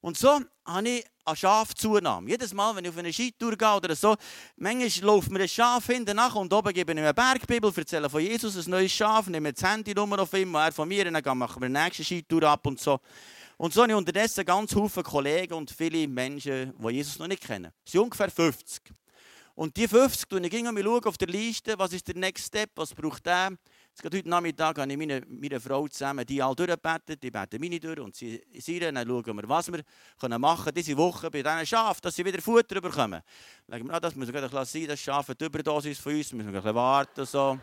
Und 0.02 0.18
so 0.18 0.40
habe 0.66 0.90
ich 0.90 1.06
eine 1.26 1.36
Schafzunahme. 1.36 2.30
Jedes 2.30 2.54
Mal, 2.54 2.76
wenn 2.76 2.86
ich 2.86 2.90
auf 2.90 2.98
eine 2.98 3.12
Skitour 3.12 3.56
gehe 3.58 3.76
oder 3.76 3.96
so, 3.96 4.16
manchmal 4.56 4.90
läuft 5.06 5.30
mir 5.30 5.42
ein 5.42 5.50
Schaf 5.50 5.88
hinten 5.88 6.16
nach 6.16 6.36
und 6.36 6.52
oben 6.54 6.74
gebe 6.74 6.92
ich 6.92 6.98
ihm 6.98 7.04
eine 7.04 7.14
Bergbibel, 7.14 7.72
erzähle 7.76 8.10
von 8.10 8.22
Jesus 8.22 8.56
ein 8.56 8.72
neues 8.72 8.92
Schaf, 8.92 9.28
nehme 9.28 9.52
das 9.52 9.64
Handynummer 9.64 10.20
auf 10.20 10.34
ihm, 10.34 10.56
er 10.56 10.72
von 10.72 10.88
mir, 10.88 11.06
und 11.08 11.14
dann 11.14 11.38
machen 11.38 11.62
wir 11.62 11.68
die 11.68 11.74
nächste 11.74 12.04
Skitour 12.04 12.44
ab 12.44 12.66
und 12.66 12.80
so. 12.80 13.00
Und 13.58 13.74
so 13.74 13.82
habe 13.82 13.92
ich 13.92 13.98
unterdessen 13.98 14.46
ganz 14.46 14.72
viele 14.72 15.04
Kollegen 15.04 15.54
und 15.54 15.70
viele 15.70 16.08
Menschen, 16.08 16.74
die 16.78 16.90
Jesus 16.92 17.20
noch 17.20 17.28
nicht 17.28 17.46
kennen. 17.46 17.74
Es 17.86 17.92
sind 17.92 18.02
ungefähr 18.02 18.32
50. 18.32 18.94
Und 19.56 19.76
die 19.76 19.90
50, 19.90 20.32
und 20.32 20.46
ich 20.46 20.52
ging 20.52 20.66
auf 20.66 21.18
der 21.18 21.28
Liste, 21.28 21.78
was 21.78 21.92
ist 21.92 22.08
der 22.08 22.16
Next 22.16 22.46
Step, 22.46 22.70
was 22.76 22.94
braucht 22.94 23.26
der? 23.26 23.52
Gerade 24.02 24.18
heute 24.18 24.30
Nachmittag 24.30 24.78
habe 24.78 24.90
ich 24.90 24.98
meine, 24.98 25.22
meine 25.28 25.60
Frau 25.60 25.86
zusammen 25.88 26.26
die 26.26 26.42
all 26.42 26.56
durchgebetet, 26.56 27.22
die 27.22 27.30
beten 27.30 27.60
meine 27.60 27.80
durch 27.80 28.00
und 28.00 28.16
sie, 28.16 28.42
sie 28.58 28.80
dann 28.80 28.96
schauen 28.96 29.26
wir, 29.26 29.50
was 29.50 29.70
wir 29.70 29.84
können 30.18 30.40
machen 30.40 30.72
diese 30.74 30.96
Woche 30.96 31.30
bei 31.30 31.44
diesen 31.44 31.66
Schafen, 31.66 32.00
dass 32.02 32.16
sie 32.16 32.24
wieder 32.24 32.42
Futter 32.42 32.80
bekommen. 32.80 33.22
Dann 33.68 33.86
wir, 33.86 33.94
ah, 33.94 34.00
das 34.00 34.16
müssen 34.16 34.34
wir 34.34 34.48
gleich 34.48 34.70
sein, 34.70 34.88
das 34.88 35.02
Schaf 35.02 35.28
hat 35.28 35.42
Überdosis 35.42 36.00
von 36.00 36.16
uns, 36.16 36.32
müssen 36.32 36.48
wir 36.48 36.60
ein 36.60 36.64
bisschen 36.64 36.76
warten. 36.76 37.26
So. 37.26 37.60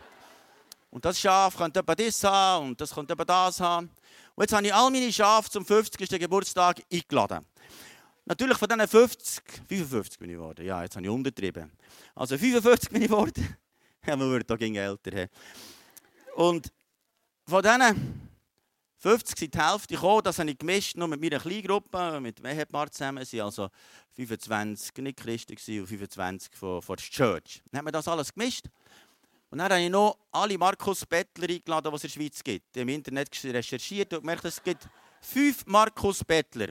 Und 0.91 1.05
das 1.05 1.19
Schaf 1.19 1.57
könnte 1.57 1.79
etwa 1.79 1.95
das 1.95 2.23
haben 2.23 2.67
und 2.67 2.81
das 2.81 2.93
könnte 2.93 3.13
etwa 3.13 3.25
das 3.25 3.59
haben. 3.59 3.89
Und 4.35 4.43
jetzt 4.43 4.53
habe 4.53 4.67
ich 4.67 4.73
all 4.73 4.91
meine 4.91 5.11
Schafe 5.11 5.49
zum 5.49 5.65
50. 5.65 6.07
Geburtstag 6.19 6.83
eingeladen. 6.91 7.45
Natürlich 8.25 8.57
von 8.57 8.67
diesen 8.67 8.87
50, 8.87 9.43
55 9.67 10.19
bin 10.19 10.29
ich 10.29 10.35
geworden. 10.35 10.65
Ja, 10.65 10.83
jetzt 10.83 10.95
habe 10.95 11.05
ich 11.05 11.11
untertrieben. 11.11 11.71
Also 12.13 12.37
55 12.37 12.89
bin 12.89 13.01
ich 13.01 13.07
geworden. 13.07 13.57
Ja, 14.05 14.15
man 14.15 14.31
wird 14.31 14.49
hier 14.57 14.81
älter. 14.81 15.27
Und 16.37 16.71
von 17.47 17.63
diesen 17.63 18.29
50 18.99 19.39
sind 19.39 19.55
die 19.55 19.59
Hälfte 19.59 19.95
gekommen, 19.95 20.21
das 20.23 20.37
habe 20.37 20.51
ich 20.51 20.57
gemischt, 20.59 20.95
nur 20.95 21.07
mit 21.07 21.19
meiner 21.19 21.39
Kleingruppe, 21.39 22.19
mit 22.21 22.37
dem 22.37 22.45
Ehepaar 22.45 22.91
zusammen. 22.91 23.23
Es 23.23 23.33
waren 23.33 23.41
also 23.41 23.69
25 24.11 24.97
nicht 24.97 25.17
Christen 25.17 25.53
und 25.53 25.87
25 25.87 26.55
von, 26.55 26.79
von 26.83 26.95
der 26.95 27.05
Church. 27.05 27.63
Dann 27.71 27.79
haben 27.79 27.87
wir 27.87 27.91
das 27.91 28.07
alles 28.07 28.31
gemischt. 28.31 28.65
Und 29.49 29.57
dann 29.57 29.71
habe 29.71 29.81
ich 29.81 29.89
noch 29.89 30.15
alle 30.31 30.59
Markus 30.59 31.07
Bettler 31.07 31.49
eingeladen, 31.49 31.89
die 31.89 31.95
es 31.95 32.03
in 32.03 32.07
der 32.07 32.13
Schweiz 32.13 32.43
gibt. 32.43 32.65
Ich 32.75 32.81
habe 32.81 32.91
im 32.91 32.95
Internet 32.95 33.43
recherchiert 33.43 34.13
und 34.13 34.19
gemerkt, 34.19 34.45
es 34.45 34.61
gibt 34.61 34.87
fünf 35.21 35.65
Markus 35.65 36.23
Bettler. 36.23 36.67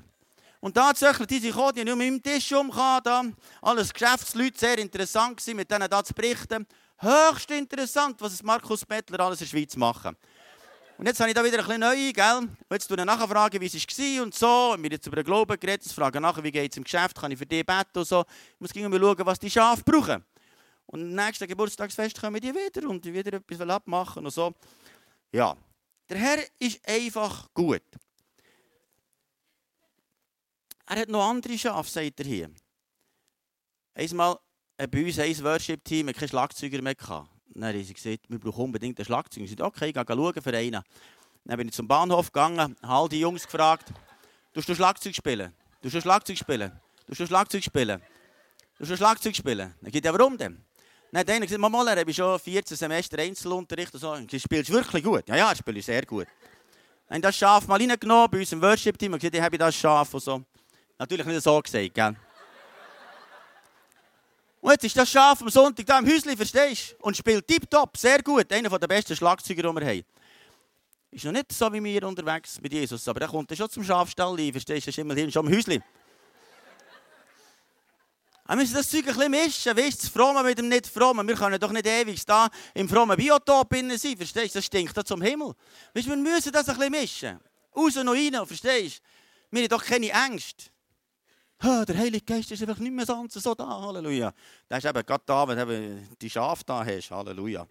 Und 0.61 0.75
tatsächlich, 0.75 1.27
die 1.27 1.41
sind 1.41 1.57
die 1.57 1.61
haben 1.61 1.91
um 1.91 1.99
meinem 1.99 2.23
Tisch 2.23 2.53
umgehauen, 2.53 3.37
alles 3.63 3.93
Geschäftsleute, 3.93 4.59
sehr 4.61 4.79
interessant 4.79 5.39
gewesen, 5.39 5.57
mit 5.57 5.69
denen 5.69 5.91
da 5.91 6.05
zu 6.05 6.15
berichten. 6.15 6.69
Höchst 6.99 7.51
interessant, 7.51 8.21
was 8.21 8.43
Markus 8.43 8.85
Bettler 8.85 9.21
alles 9.21 9.41
in 9.41 9.47
der 9.47 9.51
Schweiz 9.51 9.77
machen. 9.77 10.17
Und 10.99 11.07
jetzt 11.07 11.21
habe 11.21 11.29
ich 11.29 11.35
da 11.35 11.45
wieder 11.45 11.59
ein 11.59 11.65
bisschen 11.65 11.81
neu, 11.81 12.13
gell? 12.13 12.39
Und 12.39 12.57
jetzt 12.71 12.87
tue 12.87 12.97
ich 12.97 13.05
nachfragen, 13.05 13.61
wie 13.61 13.67
es 13.67 13.75
war 13.75 14.23
und 14.23 14.35
so. 14.35 14.73
Und 14.73 14.83
wir 14.83 14.91
jetzt 14.91 15.07
über 15.07 15.17
den 15.17 15.27
Glauben 15.27 15.61
geredet. 15.61 15.85
Jetzt 15.85 15.93
frage 15.93 16.21
nachher, 16.21 16.43
wie 16.43 16.51
geht 16.51 16.71
es 16.71 16.77
im 16.79 16.85
Geschäft, 16.85 17.21
kann 17.21 17.31
ich 17.31 17.39
für 17.39 17.45
dich 17.45 17.67
beten 17.67 17.99
und 17.99 18.07
so. 18.07 18.25
Ich 18.55 18.61
muss 18.61 18.75
mal 18.75 18.99
schauen, 18.99 19.27
was 19.27 19.39
die 19.39 19.51
Schafe 19.51 19.83
brauchen. 19.85 20.25
Und 20.87 21.03
am 21.03 21.27
nächsten 21.27 21.47
Geburtstagsfest 21.47 22.19
kommen 22.19 22.41
die 22.41 22.55
wieder 22.55 22.89
und 22.89 23.05
die 23.05 23.13
wieder 23.13 23.35
etwas 23.35 23.61
abmachen 23.61 24.25
und 24.25 24.33
so. 24.33 24.55
Ja, 25.33 25.55
der 26.09 26.17
Herr 26.17 26.39
ist 26.59 26.81
einfach 26.89 27.53
gut. 27.53 27.83
Er 30.87 31.01
hat 31.01 31.09
noch 31.09 31.29
andere 31.29 31.59
Schafe, 31.59 31.91
sagt 31.91 32.21
er 32.21 32.27
hier. 32.27 32.51
Einmal 33.95 34.39
bei 34.77 35.05
uns 35.05 35.19
ein 35.19 35.45
Worship-Team 35.45 36.13
keinen 36.13 36.29
Schlagzeuger 36.29 36.83
mehr 36.83 36.95
gehabt. 36.95 37.31
Dann 37.55 37.65
haben 37.65 37.83
sie 37.83 37.95
gesagt, 37.95 38.25
wir 38.29 38.39
brauchen 38.39 38.65
unbedingt 38.65 38.99
einen 38.99 39.07
Schlagzeuger. 39.07 39.45
Ich 39.45 39.51
sagte, 39.51 39.65
okay, 39.65 39.89
ich 39.89 39.95
gehe 39.95 40.05
schauen 40.07 40.43
für 40.43 40.57
einen. 40.57 40.83
Dann 41.45 41.57
bin 41.57 41.69
ich 41.69 41.75
zum 41.75 41.89
Bahnhof 41.89 42.33
gegangen, 42.33 42.59
habe 42.59 42.77
all 42.83 43.09
die 43.09 43.21
Jungs 43.21 43.45
gefragt, 43.45 43.93
du 44.53 44.75
Schlagzeug 44.75 45.15
spielen? 45.15 45.53
Du 45.81 45.89
Schlagzeug 45.89 46.37
spielen? 46.37 46.73
Du 47.07 47.15
Schlagzeug 47.15 47.63
spielen? 47.63 48.03
Du 48.79 48.97
Schlagzeug 48.97 49.35
spielen? 49.37 49.75
Dann 49.81 49.91
geht 49.91 50.05
ja, 50.05 50.13
warum 50.13 50.37
denn? 50.37 50.63
Dann 51.13 51.21
hat 51.21 51.31
einer 51.31 51.47
gesagt, 51.47 51.61
Mama, 51.61 51.85
er 51.91 52.01
habe 52.01 52.13
schon 52.13 52.39
14 52.39 52.77
Semester 52.77 53.19
Einzelunterricht 53.19 53.95
und 53.95 54.01
so. 54.01 54.11
Und 54.11 54.31
du 54.31 54.39
spielst 54.41 54.71
wirklich 54.71 55.05
gut. 55.05 55.29
Ja, 55.29 55.37
ja, 55.37 55.53
ich 55.53 55.59
spiele 55.59 55.81
sehr 55.81 56.05
gut. 56.05 56.27
Dann 57.09 57.17
haben 57.17 57.23
das 57.23 57.37
Schaf 57.37 57.67
mal 57.69 57.81
reingenommen 57.81 58.29
bei 58.31 58.41
uns 58.41 58.53
im 58.53 58.61
Worship-Team 58.61 59.13
und 59.13 59.19
gesagt, 59.21 59.37
ich 59.37 59.41
habe 59.41 59.57
das 59.57 59.75
Schaf 59.75 60.13
und 60.13 60.23
so. 60.23 60.43
Natürlich 60.99 61.25
nicht 61.25 61.43
so 61.43 61.63
gesagt, 61.63 61.95
gell? 61.95 62.17
Und 64.67 64.73
jetzt 64.73 64.83
ist 64.83 64.97
das 64.97 65.09
Schaf 65.09 65.41
am 65.43 65.49
Sonntag 65.49 65.87
da 65.87 66.01
im 66.01 66.07
Häuschen, 66.07 66.37
verstehst 66.37 66.97
du? 66.99 67.05
Und 67.07 67.17
spielt 67.17 67.47
tiptop, 67.47 67.97
sehr 67.97 68.21
gut. 68.21 68.53
Einer 68.53 68.69
der 68.69 68.89
besten 68.89 69.15
Schlagzeuger, 69.15 69.63
die 69.63 69.81
wir 69.81 69.87
haben. 69.87 70.05
Ist 71.13 71.25
noch 71.25 71.31
nicht 71.31 71.53
so 71.53 71.73
wie 71.73 71.85
wir 71.85 72.03
unterwegs 72.03 72.61
mit 72.61 72.73
Jesus, 72.73 73.07
aber 73.07 73.21
er 73.21 73.29
kommt 73.29 73.57
schon 73.57 73.71
zum 73.71 73.85
Schafstall 73.85 74.35
rein, 74.35 74.51
verstehst 74.51 74.89
du? 74.89 74.91
Das 74.91 74.99
ist 74.99 74.99
immerhin 74.99 75.31
schon 75.31 75.47
im 75.47 75.57
Häuschen. 75.57 75.85
Wir 78.49 78.57
müssen 78.57 78.75
das 78.75 78.91
Zeug 78.91 79.07
ein 79.07 79.15
bisschen 79.15 79.31
mischen. 79.31 79.77
Weißt 79.77 80.03
du, 80.03 80.09
Fromme 80.09 80.43
mit 80.43 80.59
dem 80.59 80.69
nicht 80.69 80.89
Frommen. 80.89 81.29
Wir 81.29 81.37
können 81.37 81.61
doch 81.61 81.71
nicht 81.71 81.87
ewig 81.87 82.27
da 82.27 82.49
im 82.75 82.89
frommen 82.89 83.17
Biotop 83.17 83.73
sein, 83.73 84.17
verstehst 84.17 84.37
du? 84.57 84.59
Das 84.59 84.65
stinkt 84.65 84.97
da 84.97 85.05
zum 85.05 85.23
Himmel. 85.23 85.55
Weißt 85.95 86.09
wir 86.09 86.17
müssen 86.17 86.51
das 86.51 86.69
ein 86.69 86.75
bisschen 86.75 86.91
mischen. 86.91 87.41
Raus 87.77 87.97
und 87.97 88.09
rein, 88.09 88.45
verstehst 88.45 88.99
du? 88.99 89.03
Wir 89.53 89.63
haben 89.63 89.69
doch 89.69 89.85
keine 89.85 90.11
Ängste. 90.11 90.76
Oh, 91.63 91.85
der 91.87 91.97
Heilige 91.97 92.25
Geist 92.25 92.51
ist 92.51 92.61
einfach 92.63 92.79
nicht 92.79 92.93
mehr 92.93 93.07
sonst 93.07 93.35
so 93.35 93.55
da, 93.55 93.67
Halleluja. 93.67 94.33
Der 94.69 94.79
ist 94.79 94.85
eben 94.85 95.07
gerade 95.07 95.25
da, 95.25 95.49
wenn 95.49 95.59
du 95.59 96.17
die 96.21 96.29
Schafe 96.31 96.63
da 96.65 96.85
hast, 96.85 97.11
Halleluja. 97.11 97.67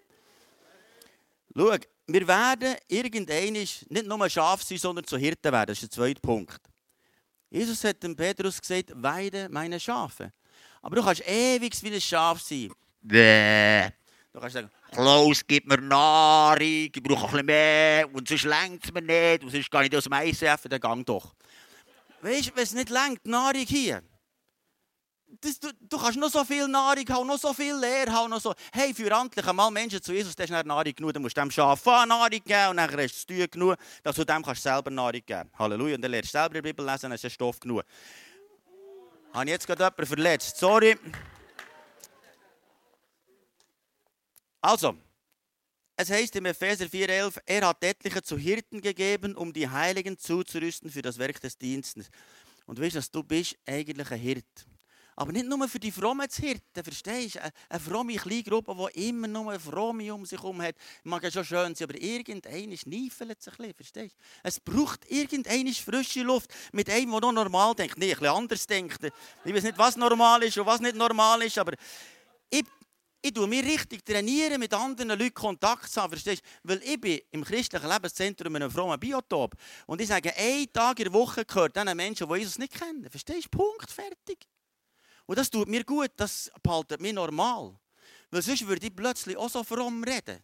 Schau, 1.55 1.75
wir 2.07 2.27
werden 2.27 2.75
irgendwann 2.87 3.53
nicht 3.53 4.07
nur 4.07 4.29
Schaf 4.29 4.63
sein, 4.63 4.77
sondern 4.77 5.05
zu 5.05 5.17
Hirten 5.17 5.51
werden. 5.51 5.67
Das 5.67 5.81
ist 5.81 5.83
der 5.83 5.89
zweite 5.91 6.19
Punkt. 6.19 6.59
Jesus 7.49 7.83
hat 7.83 8.01
dem 8.03 8.15
Petrus 8.15 8.59
gesagt, 8.59 8.91
weide 8.95 9.47
meine 9.49 9.79
Schafe. 9.79 10.33
Aber 10.81 10.95
du 10.95 11.03
kannst 11.03 11.25
ewig 11.27 11.71
wie 11.81 11.93
ein 11.93 12.01
Schaf 12.01 12.41
sein. 12.41 12.71
Bäh. 13.01 13.89
Du 14.33 14.39
kannst 14.39 14.55
sagen, 14.55 14.69
Klaus, 14.91 15.41
gib 15.47 15.65
mir 15.67 15.79
Nahrung, 15.79 16.59
ich 16.61 16.91
brauche 16.91 17.25
ein 17.25 17.31
bisschen 17.31 17.45
mehr, 17.45 18.13
und 18.13 18.27
sonst 18.27 18.43
längt 18.43 18.83
es 18.83 18.91
mir 18.91 19.01
nicht, 19.01 19.43
und 19.43 19.49
sonst 19.49 19.71
kann 19.71 19.85
ich 19.85 19.95
aus 19.95 20.03
dem 20.03 20.13
ICF, 20.13 20.67
dann 20.69 20.79
gang 20.79 21.05
doch. 21.05 21.33
Weißt 22.25 22.47
du, 22.47 22.55
wenn 22.55 22.63
es 22.63 22.73
nicht 22.73 22.89
längt, 22.89 23.23
Nahrung 23.27 23.65
hier. 23.67 24.01
Das, 25.41 25.59
du, 25.59 25.69
du, 25.79 25.97
kannst 25.99 26.17
noch 26.17 26.31
so 26.31 26.43
viel 26.43 26.67
Nahrung 26.67 27.07
haben, 27.07 27.27
noch 27.27 27.37
so 27.37 27.53
viel 27.53 27.75
Lehr 27.75 28.11
haben, 28.11 28.31
noch 28.31 28.41
so. 28.41 28.51
Hey, 28.73 28.95
für 28.95 29.11
endlich 29.11 29.47
einmal 29.47 29.69
Menschen 29.69 30.01
zu 30.01 30.11
Jesus, 30.11 30.35
das 30.35 30.49
ist 30.49 30.65
Nahrung 30.65 30.95
genug, 30.95 31.13
dann 31.13 31.21
musst 31.21 31.37
du 31.37 31.41
dem 31.41 31.51
Schaf 31.51 31.85
Nahrung 31.85 32.29
geben 32.29 32.69
und 32.71 32.77
dann 32.77 32.97
hast 32.97 33.29
du 33.29 33.47
genug, 33.47 33.75
dass 34.01 34.15
du 34.15 34.25
dem 34.25 34.41
kannst 34.41 34.63
selber 34.63 34.89
Nahrung 34.89 35.21
geben. 35.23 35.51
Halleluja, 35.59 35.95
und 35.97 36.01
dann 36.01 36.09
lernst 36.09 36.33
du 36.33 36.39
selber 36.39 36.55
die 36.55 36.61
Bibel 36.63 36.83
lesen, 36.83 37.01
dann 37.03 37.11
hast 37.11 37.23
du 37.25 37.29
Stoff 37.29 37.59
genug. 37.59 37.83
Habe 39.31 39.45
ich 39.45 39.51
jetzt 39.51 39.67
gerade 39.67 39.83
jemanden 39.83 40.05
verletzt? 40.07 40.57
Sorry. 40.57 40.97
Also, 44.61 44.95
es 45.97 46.09
heißt 46.09 46.35
im 46.35 46.45
Epheser 46.45 46.85
4,11, 46.85 47.41
er 47.45 47.67
hat 47.67 47.83
etliche 47.83 48.21
zu 48.21 48.37
Hirten 48.37 48.81
gegeben, 48.81 49.35
um 49.35 49.53
die 49.53 49.69
Heiligen 49.69 50.17
zuzurüsten 50.17 50.89
für 50.89 51.01
das 51.01 51.17
Werk 51.17 51.39
des 51.39 51.57
Dienstes. 51.57 52.09
Und 52.65 52.81
weißt 52.81 52.95
du, 52.95 53.01
du 53.11 53.23
bist 53.23 53.55
eigentlich 53.65 54.11
ein 54.11 54.19
Hirt. 54.19 54.65
Aber 55.17 55.31
nicht 55.31 55.45
nur 55.45 55.69
für 55.69 55.79
die 55.79 55.91
frommen 55.91 56.27
Hirten, 56.29 56.83
verstehst 56.83 57.35
du? 57.35 57.39
Eine, 57.69 57.79
fromme 57.79 58.15
Kleingruppe, 58.15 58.75
die 58.93 59.07
immer 59.07 59.29
nur 59.29 59.57
fromme 59.57 60.13
um 60.13 60.25
sich 60.25 60.37
herum 60.37 60.61
hat, 60.61 60.75
mag 61.03 61.23
ja 61.23 61.31
schon 61.31 61.45
schön 61.45 61.73
sein, 61.73 61.87
aber 61.89 62.01
irgendeiner 62.01 62.75
schneifelt 62.75 63.41
sich 63.41 63.53
ein 63.53 63.57
bisschen, 63.57 63.75
verstehst 63.75 64.15
du? 64.17 64.23
Es 64.43 64.59
braucht 64.59 65.09
irgendeine 65.09 65.73
frische 65.73 66.23
Luft 66.23 66.53
mit 66.73 66.89
einem, 66.89 67.11
der 67.11 67.21
noch 67.21 67.31
normal 67.31 67.73
denkt. 67.75 67.97
Nee, 67.97 68.11
ein 68.11 68.19
bisschen 68.19 68.35
anders 68.35 68.67
denkt. 68.67 68.99
Ich 69.45 69.53
weiß 69.53 69.63
nicht, 69.63 69.77
was 69.77 69.95
normal 69.95 70.43
ist 70.43 70.57
und 70.57 70.65
was 70.65 70.81
nicht 70.81 70.97
normal 70.97 71.41
ist, 71.43 71.57
aber 71.57 71.75
ich, 72.49 72.65
ich 73.25 73.33
tue 73.33 73.47
mich 73.47 73.65
richtig 73.65 74.05
trainieren, 74.05 74.59
mit 74.59 74.71
anderen 74.71 75.09
Leuten 75.17 75.33
Kontakt 75.33 75.91
zu 75.91 75.99
haben, 75.99 76.11
verstehst 76.11 76.43
du? 76.43 76.69
Weil 76.69 76.83
ich 76.83 77.01
bin 77.01 77.19
im 77.31 77.43
christlichen 77.43 77.89
Lebenszentrum 77.89 78.55
in 78.55 78.61
einem 78.61 78.71
frommen 78.71 78.99
Biotop 78.99 79.55
und 79.87 79.99
ich 79.99 80.07
sage, 80.07 80.31
einen 80.37 80.71
Tag 80.71 80.99
in 80.99 81.05
der 81.05 81.13
Woche 81.13 81.43
gehört 81.43 81.75
diesen 81.75 81.97
Menschen, 81.97 82.29
die 82.29 82.35
Jesus 82.35 82.59
nicht 82.59 82.73
kennen. 82.73 83.09
Verstehst 83.09 83.45
du? 83.45 83.57
Punkt, 83.57 83.89
fertig. 83.89 84.47
Und 85.25 85.39
das 85.39 85.49
tut 85.49 85.67
mir 85.67 85.83
gut, 85.83 86.11
das 86.17 86.51
behaltet 86.61 87.01
mich 87.01 87.13
normal. 87.13 87.75
Weil 88.29 88.43
sonst 88.43 88.67
würde 88.67 88.85
ich 88.85 88.95
plötzlich 88.95 89.35
auch 89.37 89.49
so 89.49 89.63
fromm 89.63 90.03
reden. 90.03 90.43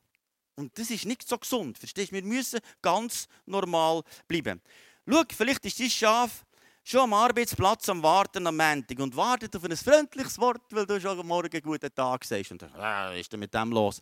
Und 0.55 0.75
das 0.79 0.89
ist 0.89 1.05
nicht 1.05 1.27
so 1.27 1.37
gesund, 1.37 1.77
verstehst 1.77 2.11
du? 2.11 2.15
Wir 2.15 2.23
müssen 2.23 2.61
ganz 2.81 3.27
normal 3.45 4.01
bleiben. 4.27 4.59
Schau, 5.07 5.21
vielleicht 5.29 5.63
ist 5.65 5.79
dein 5.79 5.89
Schaf 5.91 6.45
schon 6.83 7.01
am 7.01 7.13
Arbeitsplatz 7.13 7.89
am 7.89 8.01
Warten 8.03 8.45
am 8.47 8.57
Montag 8.57 8.99
und 8.99 9.15
wartet 9.15 9.55
auf 9.55 9.63
ein 9.63 9.75
freundliches 9.75 10.39
Wort, 10.39 10.61
weil 10.71 10.85
du 10.85 10.99
schon 10.99 11.19
am 11.19 11.27
Morgen 11.27 11.61
guten 11.61 11.93
Tag 11.93 12.25
sagst. 12.25 12.51
Und 12.51 12.61
dann, 12.61 12.71
was 12.75 13.17
ist 13.17 13.31
denn 13.31 13.39
mit 13.39 13.53
dem 13.53 13.71
los? 13.71 14.01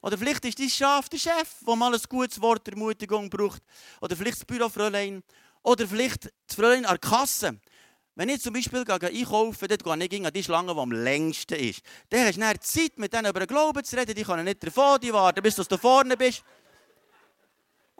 Oder 0.00 0.18
vielleicht 0.18 0.44
ist 0.44 0.58
dein 0.58 0.68
Schaf 0.68 1.08
der 1.08 1.18
Chef, 1.18 1.48
der 1.66 1.76
mal 1.76 1.94
ein 1.94 2.00
gutes 2.08 2.40
Wort 2.40 2.66
der 2.66 2.74
Ermutigung 2.74 3.30
braucht. 3.30 3.62
Oder 4.00 4.16
vielleicht 4.16 4.38
das 4.38 4.44
Bürofräulein. 4.44 5.22
Oder 5.62 5.86
vielleicht 5.86 6.24
das 6.24 6.56
Fräulein 6.56 6.84
an 6.84 6.98
der 7.00 7.10
Kasse. 7.10 7.60
Wenn 8.14 8.28
ich 8.28 8.42
zum 8.42 8.52
Beispiel 8.52 8.84
einkaufe, 8.88 9.68
dann 9.68 10.00
gehe 10.00 10.18
ich 10.18 10.26
an 10.26 10.32
die 10.32 10.42
Schlange, 10.42 10.74
die 10.74 10.80
am 10.80 10.92
längsten 10.92 11.54
ist. 11.54 11.82
Dann 12.10 12.26
hast 12.26 12.36
du 12.36 12.40
dann 12.40 12.60
Zeit, 12.60 12.98
mit 12.98 13.12
denen 13.12 13.30
über 13.30 13.40
den 13.40 13.46
Glauben 13.46 13.82
zu 13.84 13.96
reden. 13.96 14.14
Die 14.14 14.24
können 14.24 14.44
nicht 14.44 14.66
davon, 14.66 15.00
die 15.00 15.12
warten, 15.12 15.42
bis 15.42 15.54
du 15.54 15.62
da 15.62 15.78
vorne 15.78 16.16
bist. 16.16 16.42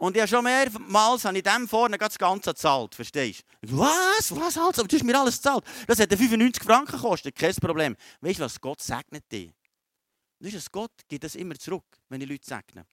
Und 0.03 0.17
ich 0.17 0.21
habe 0.21 0.27
schon 0.27 0.43
mehrmals 0.43 1.23
habe 1.23 1.37
ich 1.37 1.43
dem 1.43 1.65
vorne 1.65 1.97
das 1.97 2.17
Ganze 2.17 2.49
gezahlt, 2.49 2.93
verstehst 2.93 3.45
du? 3.61 3.77
Was? 3.77 4.35
Was 4.35 4.57
halt? 4.57 4.77
Du 4.77 4.97
hast 4.97 5.03
mir 5.05 5.17
alles 5.17 5.37
gezahlt. 5.37 5.63
Das 5.87 5.97
hat 5.97 6.09
95 6.09 6.61
Franken 6.61 6.91
gekostet, 6.91 7.33
kein 7.33 7.55
Problem. 7.55 7.95
Weißt 8.19 8.37
du 8.37 8.43
was? 8.43 8.59
Gott 8.59 8.81
segnet 8.81 9.31
dich. 9.31 9.53
Weißt 10.41 10.55
du, 10.55 10.71
Gott 10.73 10.91
gibt 11.07 11.23
das 11.23 11.35
immer 11.35 11.55
zurück, 11.55 11.85
wenn 12.09 12.19
ich 12.19 12.27
Leute 12.27 12.45
segne. 12.45 12.85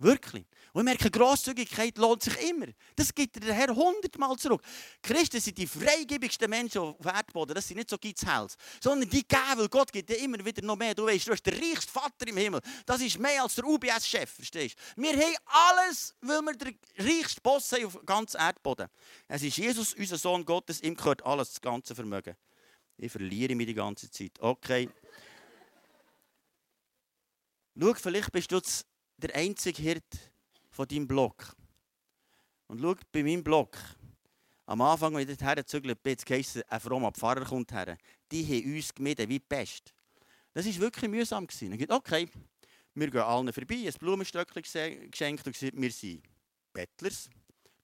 Wirklich. 0.00 0.46
Und 0.72 0.82
ich 0.82 0.84
merke, 0.84 1.10
Grosszügigkeit 1.10 1.98
lohnt 1.98 2.22
sich 2.22 2.36
immer. 2.48 2.66
Das 2.94 3.12
gibt 3.12 3.42
der 3.42 3.52
Herr 3.52 3.74
hundertmal 3.74 4.36
zurück. 4.36 4.62
Christen 5.02 5.40
sind 5.40 5.58
die 5.58 5.66
freigebigsten 5.66 6.48
Menschen 6.48 6.82
auf 6.82 7.04
Erdboden. 7.04 7.54
Das 7.54 7.66
sind 7.66 7.78
nicht 7.78 7.90
so 7.90 7.98
Geizhals. 7.98 8.56
Sondern 8.80 9.10
die 9.10 9.26
geben, 9.26 9.56
weil 9.56 9.68
Gott 9.68 9.90
gibt 9.90 10.08
dir 10.08 10.18
immer 10.18 10.44
wieder 10.44 10.64
noch 10.64 10.76
mehr. 10.76 10.94
Du 10.94 11.04
weißt, 11.04 11.26
du 11.26 11.32
hast 11.32 11.42
den 11.42 11.54
reichsten 11.54 11.90
Vater 11.90 12.28
im 12.28 12.36
Himmel. 12.36 12.60
Das 12.86 13.00
ist 13.00 13.18
mehr 13.18 13.42
als 13.42 13.56
der 13.56 13.64
UBS-Chef, 13.64 14.30
verstehst 14.30 14.76
du? 14.94 15.02
Wir 15.02 15.14
haben 15.14 15.36
alles, 15.46 16.14
weil 16.20 16.42
wir 16.42 16.52
den 16.54 16.78
reichsten 16.96 17.42
Boss 17.42 17.72
haben 17.72 17.86
auf 17.86 17.98
ganz 18.06 18.34
Erdboden. 18.34 18.88
Es 19.26 19.42
ist 19.42 19.56
Jesus, 19.56 19.94
unser 19.94 20.16
Sohn 20.16 20.44
Gottes. 20.44 20.80
Ihm 20.80 20.94
gehört 20.94 21.26
alles, 21.26 21.48
das 21.50 21.60
ganze 21.60 21.96
Vermögen. 21.96 22.36
Ich 22.98 23.10
verliere 23.10 23.56
mich 23.56 23.66
die 23.66 23.74
ganze 23.74 24.08
Zeit. 24.08 24.38
Okay. 24.38 24.88
Schau, 27.80 27.94
vielleicht 27.94 28.32
bist 28.32 28.52
du 28.52 28.60
der 29.18 29.34
einzige 29.34 29.82
Hirt 29.82 30.32
von 30.70 30.86
deinem 30.86 31.06
Block. 31.06 31.54
Und 32.68 32.80
schau, 32.80 32.94
bei 33.12 33.22
meinem 33.22 33.42
Block, 33.42 33.76
am 34.66 34.80
Anfang, 34.82 35.16
als 35.16 35.28
ich 35.28 35.36
dort 35.36 35.48
hergezügelt 35.48 36.02
bin, 36.02 36.16
heisst 36.28 36.70
ein 36.70 36.80
frommer 36.80 37.12
Pfarrer 37.12 37.44
kommt 37.44 37.72
her. 37.72 37.96
Die 38.30 38.44
haben 38.44 38.74
uns 38.74 38.94
gemieden 38.94 39.28
wie 39.28 39.38
die 39.38 39.46
Pest. 39.46 39.94
Das 40.52 40.66
war 40.66 40.76
wirklich 40.76 41.10
mühsam. 41.10 41.46
Gewesen. 41.46 41.72
Ich 41.72 41.86
dachte, 41.86 41.94
okay, 41.94 42.28
wir 42.94 43.10
gehen 43.10 43.20
allen 43.20 43.52
vorbei, 43.52 43.84
ein 43.86 43.94
Blumenstöckchen 43.98 45.10
geschenkt 45.10 45.46
und 45.46 45.52
gesagt, 45.52 45.72
wir 45.74 45.90
sind 45.90 46.22
Bettlers. 46.72 47.30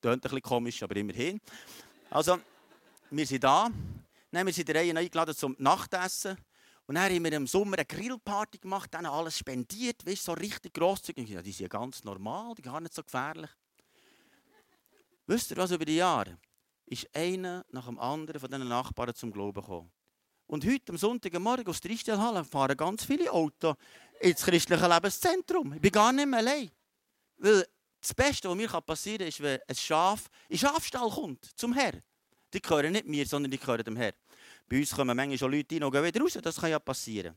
Tönt 0.00 0.16
ein 0.16 0.20
bisschen 0.20 0.42
komisch, 0.42 0.82
aber 0.82 0.96
immerhin. 0.96 1.40
Also, 2.10 2.38
wir 3.10 3.26
sind 3.26 3.42
da. 3.44 3.70
Dann, 4.30 4.46
wir 4.46 4.52
sind 4.52 4.68
der 4.68 4.74
Reihe 4.74 4.94
eingeladen 4.94 5.34
zum 5.34 5.56
Nachtessen. 5.58 6.36
Und 6.86 6.96
dann 6.96 7.10
haben 7.10 7.24
wir 7.24 7.32
im 7.32 7.46
Sommer 7.46 7.78
eine 7.78 7.86
Grillparty 7.86 8.58
gemacht, 8.58 8.92
dann 8.92 9.06
alles 9.06 9.38
spendiert, 9.38 10.04
weißt, 10.06 10.24
so 10.24 10.32
richtig 10.32 10.74
grosszügig. 10.74 11.28
Ja, 11.28 11.40
die 11.40 11.52
sind 11.52 11.62
ja 11.62 11.68
ganz 11.68 12.04
normal, 12.04 12.54
die 12.54 12.62
sind 12.62 12.72
gar 12.72 12.80
nicht 12.80 12.94
so 12.94 13.02
gefährlich. 13.02 13.50
Wisst 15.26 15.50
ihr 15.50 15.56
was 15.56 15.70
über 15.70 15.86
die 15.86 15.96
Jahre? 15.96 16.38
Ist 16.84 17.08
einer 17.16 17.64
nach 17.70 17.86
dem 17.86 17.98
anderen 17.98 18.38
von 18.38 18.50
diesen 18.50 18.68
Nachbarn 18.68 19.14
zum 19.14 19.32
Glauben 19.32 19.62
gekommen. 19.62 19.90
Und 20.46 20.66
heute 20.66 20.92
am 20.92 20.98
Sonntagmorgen 20.98 21.66
aus 21.66 21.80
der 21.80 21.92
Einstellhalle 21.92 22.44
fahren 22.44 22.76
ganz 22.76 23.04
viele 23.04 23.32
Autos 23.32 23.76
ins 24.20 24.42
christliche 24.42 24.86
Lebenszentrum. 24.86 25.72
Ich 25.72 25.80
bin 25.80 25.90
gar 25.90 26.12
nicht 26.12 26.26
mehr 26.26 26.40
allein. 26.40 26.70
Weil 27.38 27.66
das 28.00 28.12
Beste, 28.12 28.50
was 28.50 28.56
mir 28.56 28.68
passieren 28.68 29.18
kann, 29.20 29.28
ist, 29.28 29.40
wenn 29.40 29.60
ein 29.66 29.74
Schaf 29.74 30.28
in 30.48 30.56
den 30.56 30.58
Schafstall 30.58 31.08
kommt, 31.08 31.44
zum 31.56 31.72
Herr. 31.72 31.94
Die 32.52 32.60
gehören 32.60 32.92
nicht 32.92 33.06
mir, 33.06 33.26
sondern 33.26 33.50
die 33.50 33.58
gehören 33.58 33.82
dem 33.82 33.96
Herr. 33.96 34.12
Bei 34.68 34.78
uns 34.78 34.94
kommen 34.94 35.16
manchmal 35.16 35.38
schon 35.38 35.52
Leute 35.52 35.74
rein 35.74 35.84
und 35.84 35.92
gehen 35.92 36.04
wieder 36.04 36.20
raus. 36.20 36.38
Das 36.42 36.56
kann 36.56 36.70
ja 36.70 36.78
passieren. 36.78 37.36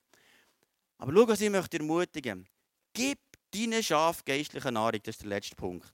Aber 0.97 1.13
schau, 1.13 1.27
was 1.27 1.41
ich 1.41 1.49
möchte 1.49 1.77
ermutigen. 1.77 2.47
Gib 2.93 3.19
deinen 3.51 3.83
Schaf 3.83 4.23
geistliche 4.23 4.71
Nahrung. 4.71 5.01
Das 5.03 5.15
ist 5.15 5.21
der 5.21 5.29
letzte 5.29 5.55
Punkt. 5.55 5.93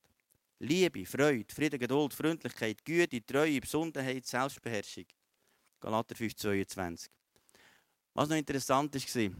Liebe, 0.59 1.05
Freude, 1.05 1.53
Frieden, 1.53 1.79
Geduld, 1.79 2.13
Freundlichkeit, 2.13 2.85
Güte, 2.85 3.25
Treue, 3.25 3.59
Besonderheit, 3.59 4.25
Selbstbeherrschung. 4.25 5.05
Galater 5.81 6.15
5,22. 6.15 7.09
Was 8.13 8.29
noch 8.29 8.37
interessant 8.37 8.93
war, 8.93 9.31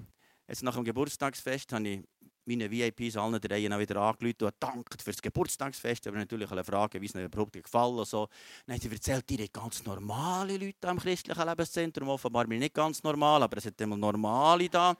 jetzt 0.47 0.63
nach 0.63 0.75
dem 0.75 0.83
Geburtstagsfest 0.83 1.71
habe 1.71 1.87
ich 1.87 2.03
meine 2.45 2.69
VIPs 2.69 3.17
allen 3.17 3.39
drei 3.39 3.67
noch 3.67 3.79
wieder 3.79 3.97
angerufen 3.97 4.43
und 4.43 4.55
dankt 4.59 5.01
für 5.01 5.11
das 5.11 5.21
Geburtstagsfest. 5.21 6.07
Aber 6.07 6.17
natürlich 6.17 6.51
eine 6.51 6.63
Frage, 6.63 7.01
wie 7.01 7.05
es 7.05 7.15
ihnen 7.15 7.25
überhaupt 7.25 7.53
gefallen 7.53 7.97
und 7.97 8.07
so. 8.07 8.27
Dann 8.65 8.75
haben 8.75 8.81
sie 8.81 8.91
erzählt, 8.91 9.29
die 9.29 9.51
ganz 9.51 9.83
normale 9.83 10.57
Leute 10.57 10.87
am 10.87 10.99
christlichen 10.99 11.47
Lebenszentrum. 11.47 12.09
Offenbar 12.09 12.45
bin 12.45 12.57
ich 12.57 12.65
nicht 12.65 12.75
ganz 12.75 13.01
normal, 13.03 13.43
aber 13.43 13.57
es 13.57 13.65
hat 13.65 13.79
immer 13.81 13.97
normale 13.97 14.69
da. 14.69 14.95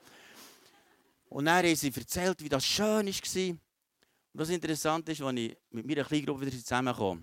Und 1.28 1.44
dann 1.46 1.64
haben 1.64 1.76
sie 1.76 1.92
erzählt, 1.94 2.42
wie 2.42 2.48
das 2.48 2.64
schön 2.64 3.06
war. 3.06 3.50
Und 3.50 3.60
was 4.32 4.48
interessant 4.48 5.08
ist, 5.08 5.20
als 5.20 5.38
ich 5.38 5.56
mit 5.70 5.86
meiner 5.86 6.04
Kleingruppe 6.04 6.42
wieder 6.42 6.52
zusammenkomme, 6.52 7.22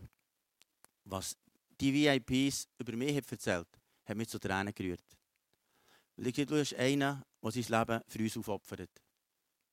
was 1.05 1.35
die 1.79 1.93
VIPs 1.93 2.67
über 2.77 2.95
mich 2.95 3.15
haben 3.15 3.25
erzählt 3.29 3.67
hat 4.11 4.17
mich 4.17 4.29
zu 4.29 4.39
Tränen 4.39 4.73
gerührt. 4.73 5.03
Weil 6.15 6.27
ich 6.27 6.33
du 6.33 6.45
bist 6.45 6.75
einer, 6.75 7.23
der 7.41 7.51
sein 7.51 7.63
Leben 7.67 8.01
für 8.07 8.19
uns 8.19 8.37
aufopfert. 8.37 8.89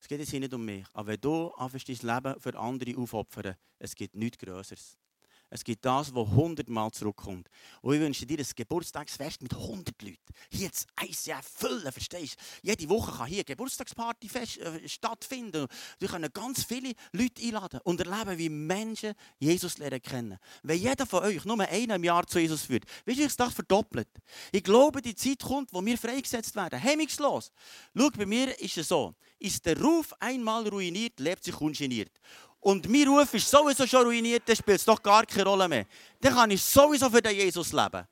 Es 0.01 0.09
geht 0.09 0.21
jetzt 0.21 0.31
hier 0.31 0.41
nicht 0.41 0.55
um 0.55 0.65
mich. 0.65 0.87
Aber 0.93 1.09
wenn 1.09 1.21
du 1.21 1.51
anfängst, 1.53 1.89
dein 1.89 2.23
Leben 2.23 2.41
für 2.41 2.59
andere 2.59 2.97
aufopfern, 2.97 3.57
es 3.79 3.95
gibt 3.95 4.15
nichts 4.15 4.39
Größeres. 4.39 4.99
Es 5.51 5.65
gibt 5.65 5.85
das, 5.85 6.15
was 6.15 6.29
hundertmal 6.29 6.91
zurückkommt. 6.91 7.49
Und 7.81 7.95
ich 7.95 8.01
wünsche 8.01 8.27
dir 8.27 8.39
ein 8.39 8.47
Geburtstagsfest 8.55 9.43
mit 9.43 9.55
100 9.55 10.03
Leuten. 10.03 10.19
Hier 10.51 10.71
eins 10.97 11.27
Jahr 11.27 11.43
füllen, 11.43 11.91
verstehst 11.91 12.37
du? 12.37 12.69
Jede 12.69 12.89
Woche 12.89 13.13
kann 13.13 13.27
hier 13.27 13.39
eine 13.39 13.45
Geburtstagsparty 13.45 14.29
äh, 14.37 14.89
stattfinden. 14.89 15.67
Wir 15.99 16.09
können 16.09 16.31
ganz 16.33 16.65
viele 16.65 16.93
Leute 17.13 17.43
einladen 17.43 17.81
und 17.85 18.01
erleben, 18.01 18.39
wie 18.39 18.49
Menschen 18.49 19.15
Jesus 19.39 19.79
lernen 19.79 20.03
kennen. 20.03 20.39
Wenn 20.63 20.79
jeder 20.79 21.07
von 21.07 21.25
euch 21.25 21.45
nur 21.45 21.61
einen 21.61 21.93
im 21.93 22.05
Jahr 22.05 22.27
zu 22.27 22.39
Jesus 22.39 22.63
führt, 22.63 22.85
wisst 23.07 23.21
ihr, 23.21 23.27
ich 23.27 23.37
das 23.37 23.55
verdoppelt. 23.55 24.09
Ich 24.53 24.63
glaube, 24.63 25.01
die 25.01 25.15
Zeit 25.15 25.41
kommt, 25.41 25.73
wo 25.73 25.85
wir 25.85 25.97
freigesetzt 25.97 26.55
werden. 26.57 26.79
Hemmungslos. 26.79 27.53
Schau, 27.97 28.11
bei 28.11 28.27
mir 28.27 28.59
ist 28.61 28.77
es 28.77 28.89
so. 28.89 29.15
Ist 29.39 29.65
der 29.65 29.81
Ruf 29.81 30.13
einmal 30.21 30.69
ruiniert, 30.69 31.19
lebt 31.21 31.45
sich 31.45 31.59
ungeniert 31.61 32.13
und 32.61 32.88
mein 32.88 33.07
Ruf 33.09 33.33
ist 33.35 33.49
sowieso 33.49 33.87
schon 33.87 34.05
ruiniert, 34.05 34.42
dann 34.47 34.57
spielt 34.57 34.79
es 34.79 34.85
doch 34.85 35.03
gar 35.03 35.25
keine 35.25 35.44
Rolle 35.44 35.68
mehr. 35.68 35.87
Dann 36.21 36.35
kann 36.35 36.51
ich 36.51 36.62
sowieso 36.62 37.09
für 37.09 37.23
den 37.23 37.37
Jesus 37.37 37.73
leben. 37.73 38.07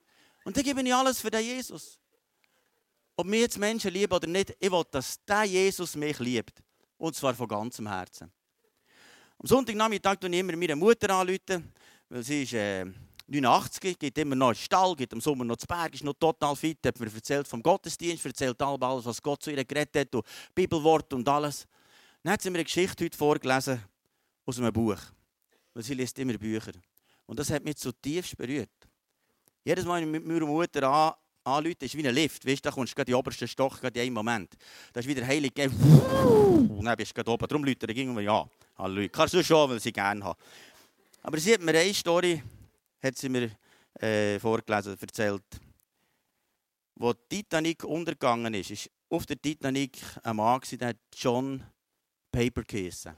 Und 0.45 0.57
dann 0.57 0.63
gebe 0.63 0.81
ich 0.81 0.95
alles 0.95 1.21
für 1.21 1.31
den 1.31 1.45
Jesus. 1.45 1.99
Ob 3.17 3.27
mir 3.27 3.41
jetzt 3.41 3.59
Menschen 3.59 3.93
lieben 3.93 4.13
oder 4.13 4.27
nicht, 4.27 4.55
ich 4.61 4.71
will, 4.71 4.85
dass 4.91 5.25
der 5.25 5.45
Jesus 5.45 5.97
mich 5.97 6.19
liebt. 6.19 6.63
Und 6.99 7.17
zwar 7.17 7.35
von 7.35 7.49
ganzem 7.49 7.89
Herzen. 7.89 8.31
Am 9.39 9.47
Sonntagnachmittag 9.47 10.17
tue 10.17 10.31
ich 10.31 10.39
immer 10.39 10.57
meine 10.57 10.77
Mutter 10.77 11.11
anrufen, 11.11 11.73
weil 12.09 12.23
sie 12.23 12.45
ist 12.45 12.53
äh, 12.53 12.87
89, 13.29 13.99
geht 13.99 14.17
immer 14.19 14.37
noch 14.37 14.51
in 14.51 14.55
den 14.55 14.63
Stall, 14.63 14.95
geht 14.95 15.13
im 15.13 15.21
Sommer 15.21 15.45
noch 15.45 15.57
zu 15.57 15.67
Berg, 15.67 15.95
ist 15.95 16.05
noch 16.05 16.15
total 16.15 16.55
fit, 16.55 16.79
hat 16.87 16.99
mir 17.01 17.13
erzählt 17.13 17.49
vom 17.49 17.63
Gottesdienst, 17.63 18.25
erzählt 18.25 18.63
alles, 18.63 19.05
was 19.05 19.21
Gott 19.21 19.43
zu 19.43 19.51
ihr 19.51 19.65
geredet 19.65 19.97
hat, 19.97 20.15
und 20.15 20.25
Bibelwort 20.55 21.13
und 21.13 21.29
alles. 21.29 21.67
Dann 22.23 22.33
hat 22.33 22.43
sie 22.43 22.51
mir 22.51 22.59
eine 22.59 22.65
Geschichte 22.65 23.05
heute 23.05 23.19
vorgelesen, 23.19 23.83
aus 24.47 24.59
einem 24.59 24.73
Buch. 24.73 24.99
Weil 25.75 25.83
sie 25.83 25.95
liest 25.95 26.19
immer 26.19 26.39
Bücher. 26.39 26.73
Und 27.27 27.39
das 27.39 27.51
hat 27.51 27.65
mich 27.65 27.77
zutiefst 27.77 28.37
berührt. 28.37 28.71
Jedes 29.65 29.85
Mal, 29.85 30.01
wenn 30.01 30.15
ich 30.15 30.21
mit 30.21 30.27
meiner 30.27 30.47
Mutter 30.47 30.89
an, 30.89 31.13
anrufe, 31.45 31.85
ist 31.85 31.97
wie 31.97 32.07
ein 32.07 32.15
Lift. 32.15 32.47
Weißt, 32.47 32.65
da 32.65 32.71
kommst 32.71 32.97
du 32.97 33.03
in 33.03 33.07
den 33.07 33.15
obersten 33.17 33.49
Stock 33.49 33.83
in 33.83 34.01
einem 34.01 34.15
Moment. 34.15 34.55
Da 34.93 35.01
ist 35.01 35.09
wieder 35.09 35.27
heilig. 35.27 35.53
Und 35.59 36.85
dann 36.85 36.97
bist 36.97 37.11
du 37.11 37.15
gerade 37.15 37.31
oben. 37.31 37.47
Darum 37.47 37.65
Leute 37.65 37.87
ging 37.89 38.19
ja, 38.21 38.49
Halleluja. 38.79 39.09
Kannst 39.09 39.35
du 39.35 39.45
schon, 39.45 39.69
weil 39.69 39.81
sie 39.81 39.93
gerne 39.93 40.25
haben. 40.25 40.39
Aber 41.23 41.39
sie 41.39 41.53
hat 41.53 41.61
mir 41.61 41.79
eine 41.79 41.93
Story 41.93 42.43
hat 43.03 43.17
sie 43.17 43.29
mir, 43.29 43.51
äh, 44.01 44.39
vorgelesen, 44.39 44.97
erzählt. 45.01 45.45
Wo 46.95 47.13
die 47.13 47.43
Titanic 47.43 47.85
untergegangen 47.85 48.55
ist, 48.55 48.71
ist 48.71 48.91
auf 49.09 49.27
der 49.27 49.41
Titanic 49.41 49.99
ein 50.23 50.37
Mann, 50.37 50.61
der 50.73 50.95
John 51.15 51.63
Paper 52.33 52.63
geheißen. 52.63 53.15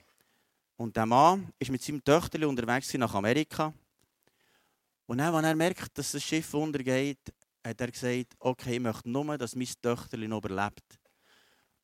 Und 0.78 0.96
der 0.96 1.06
Mann 1.06 1.52
ist 1.58 1.72
mit 1.72 1.82
seinem 1.82 2.02
Töchterli 2.04 2.44
unterwegs 2.44 2.94
nach 2.94 3.12
Amerika. 3.12 3.74
Und 5.06 5.18
dann, 5.18 5.34
als 5.34 5.44
er 5.44 5.56
merkt, 5.56 5.98
dass 5.98 6.12
das 6.12 6.22
Schiff 6.22 6.54
untergeht, 6.54 7.18
hat 7.66 7.80
er 7.80 7.90
gesagt, 7.90 8.36
okay, 8.38 8.74
ich 8.74 8.80
möchte 8.80 9.10
nur, 9.10 9.36
dass 9.36 9.56
mein 9.56 9.66
Töchterli 9.82 10.28
noch 10.28 10.38
überlebt. 10.38 11.00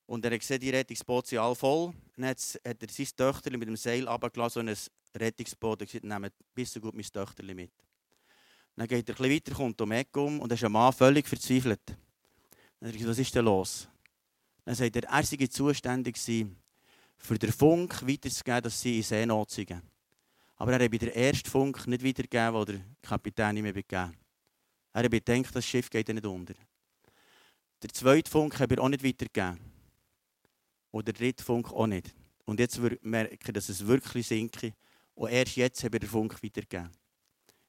Und 0.06 0.24
er 0.24 0.30
hat 0.30 0.40
gesehen, 0.40 0.60
die 0.60 0.70
Rettungsboote 0.70 1.30
sind 1.30 1.38
alle 1.40 1.56
voll. 1.56 1.92
Dann 2.16 2.26
hat 2.26 2.38
er 2.62 2.88
sein 2.88 3.08
Töchterli 3.16 3.56
mit 3.56 3.66
dem 3.66 3.76
Seil 3.76 4.06
runtergelassen 4.06 4.60
und 4.60 4.68
ein 4.68 5.20
Rettungsboot 5.20 5.80
und 5.80 5.86
gesagt, 5.90 6.04
nehmt 6.04 6.32
bis 6.54 6.80
gut 6.80 6.94
mein 6.94 7.02
Töchterli 7.02 7.52
mit. 7.52 7.72
Dann 8.76 8.86
geht 8.86 9.08
er 9.08 9.14
ein 9.16 9.18
bisschen 9.18 9.34
weiter, 9.34 9.54
kommt 9.54 9.80
um 9.80 9.90
Ecke 9.90 10.20
um 10.20 10.38
und 10.38 10.52
ist 10.52 10.62
ein 10.62 10.70
Mann 10.70 10.92
völlig 10.92 11.26
verzweifelt. 11.26 11.80
Dann 11.84 12.88
hat 12.88 12.92
er 12.92 12.92
gesagt, 12.92 13.10
was 13.10 13.18
ist 13.18 13.34
denn 13.34 13.44
los? 13.44 13.88
Dann 14.64 14.76
sagt 14.76 14.94
er, 14.94 15.02
er 15.02 15.22
sei 15.24 15.46
zuständig 15.48 16.14
gewesen, 16.14 16.56
für 17.24 17.38
den 17.38 17.52
Funk 17.52 18.06
weiterzugeben, 18.06 18.62
dass 18.62 18.80
sie 18.80 18.98
in 18.98 19.02
Seenot 19.02 19.50
sind. 19.50 19.82
Aber 20.56 20.72
er 20.72 20.84
hat 20.84 20.90
bei 20.90 20.98
der 20.98 21.16
ersten 21.16 21.48
Funk 21.48 21.86
nicht 21.86 22.04
weitergegeben, 22.04 22.66
den 22.66 22.76
der 22.76 22.84
Kapitän 23.00 23.62
mehr 23.62 23.72
gegeben 23.72 24.14
Er 24.92 25.02
hat 25.02 25.10
gedacht, 25.10 25.56
das 25.56 25.64
Schiff 25.64 25.88
geht 25.88 26.08
nicht 26.08 26.26
unter. 26.26 26.54
Der 27.82 27.90
zweite 27.90 28.30
Funk 28.30 28.58
hat 28.60 28.70
er 28.70 28.82
auch 28.82 28.88
nicht 28.90 29.02
weitergegeben. 29.02 29.58
Und 30.90 31.06
der 31.06 31.14
dritte 31.14 31.42
Funk 31.42 31.72
auch 31.72 31.86
nicht. 31.86 32.14
Und 32.44 32.60
jetzt 32.60 32.78
merke 33.00 33.34
ich, 33.34 33.52
dass 33.54 33.70
es 33.70 33.86
wirklich 33.86 34.26
sinkt. 34.26 34.72
Und 35.14 35.30
erst 35.30 35.56
jetzt 35.56 35.82
hat 35.82 35.94
er 35.94 36.00
den 36.00 36.08
Funk 36.08 36.34
weitergegeben. 36.42 36.90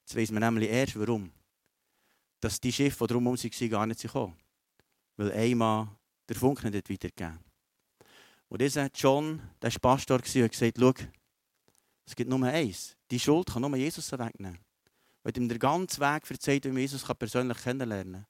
Jetzt 0.02 0.18
weiss 0.18 0.32
man 0.32 0.44
nämlich 0.44 0.70
erst, 0.70 1.00
warum. 1.00 1.32
Dass 2.42 2.60
die 2.60 2.74
Schiffe, 2.74 3.08
die 3.08 3.14
drumherum 3.14 3.42
waren, 3.42 3.70
gar 3.70 3.88
nicht 3.88 4.02
gekommen 4.02 4.36
Weil 5.16 5.32
einmal 5.32 5.88
der 6.28 6.36
Funk 6.36 6.62
nicht 6.66 6.90
weitergegeben 6.90 7.36
hat. 7.36 7.55
Und 8.48 8.62
dieser 8.62 8.90
John, 8.94 9.42
der 9.62 9.72
war 9.74 9.80
Pastor, 9.80 10.18
und 10.18 10.26
hat 10.26 10.52
gesagt, 10.52 10.78
schau, 10.80 10.94
es 12.06 12.16
gibt 12.16 12.30
nur 12.30 12.44
eins. 12.44 12.96
Die 13.10 13.20
Schuld 13.20 13.48
kann 13.48 13.62
nur 13.62 13.76
Jesus 13.76 14.12
wegnehmen. 14.12 14.60
Er 15.24 15.30
hat 15.30 15.38
ihm 15.38 15.50
den 15.50 15.58
ganzen 15.60 16.02
Weg 16.02 16.30
erzählt, 16.30 16.66
wie 16.66 16.70
man 16.70 16.78
Jesus 16.78 17.04
persönlich 17.04 17.58
kennenlernen 17.58 18.14
kann. 18.14 18.26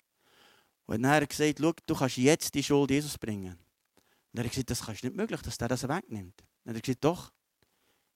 Und 0.85 1.01
dann 1.01 1.11
hat 1.11 1.23
er 1.23 1.27
gesagt, 1.27 1.59
schau, 1.59 1.73
du 1.85 1.95
kannst 1.95 2.17
jetzt 2.17 2.55
die 2.55 2.63
Schuld 2.63 2.91
Jesus 2.91 3.17
bringen. 3.17 3.57
Und 4.31 4.39
er 4.39 4.45
hat 4.45 4.51
gesagt, 4.51 4.69
das 4.69 4.81
ist 4.81 5.03
nicht 5.03 5.15
möglich, 5.15 5.41
dass 5.41 5.57
der 5.57 5.67
das 5.67 5.87
wegnimmt. 5.87 6.41
Und 6.63 6.71
er 6.71 6.75
hat 6.75 6.83
gesagt, 6.83 7.03
doch. 7.03 7.31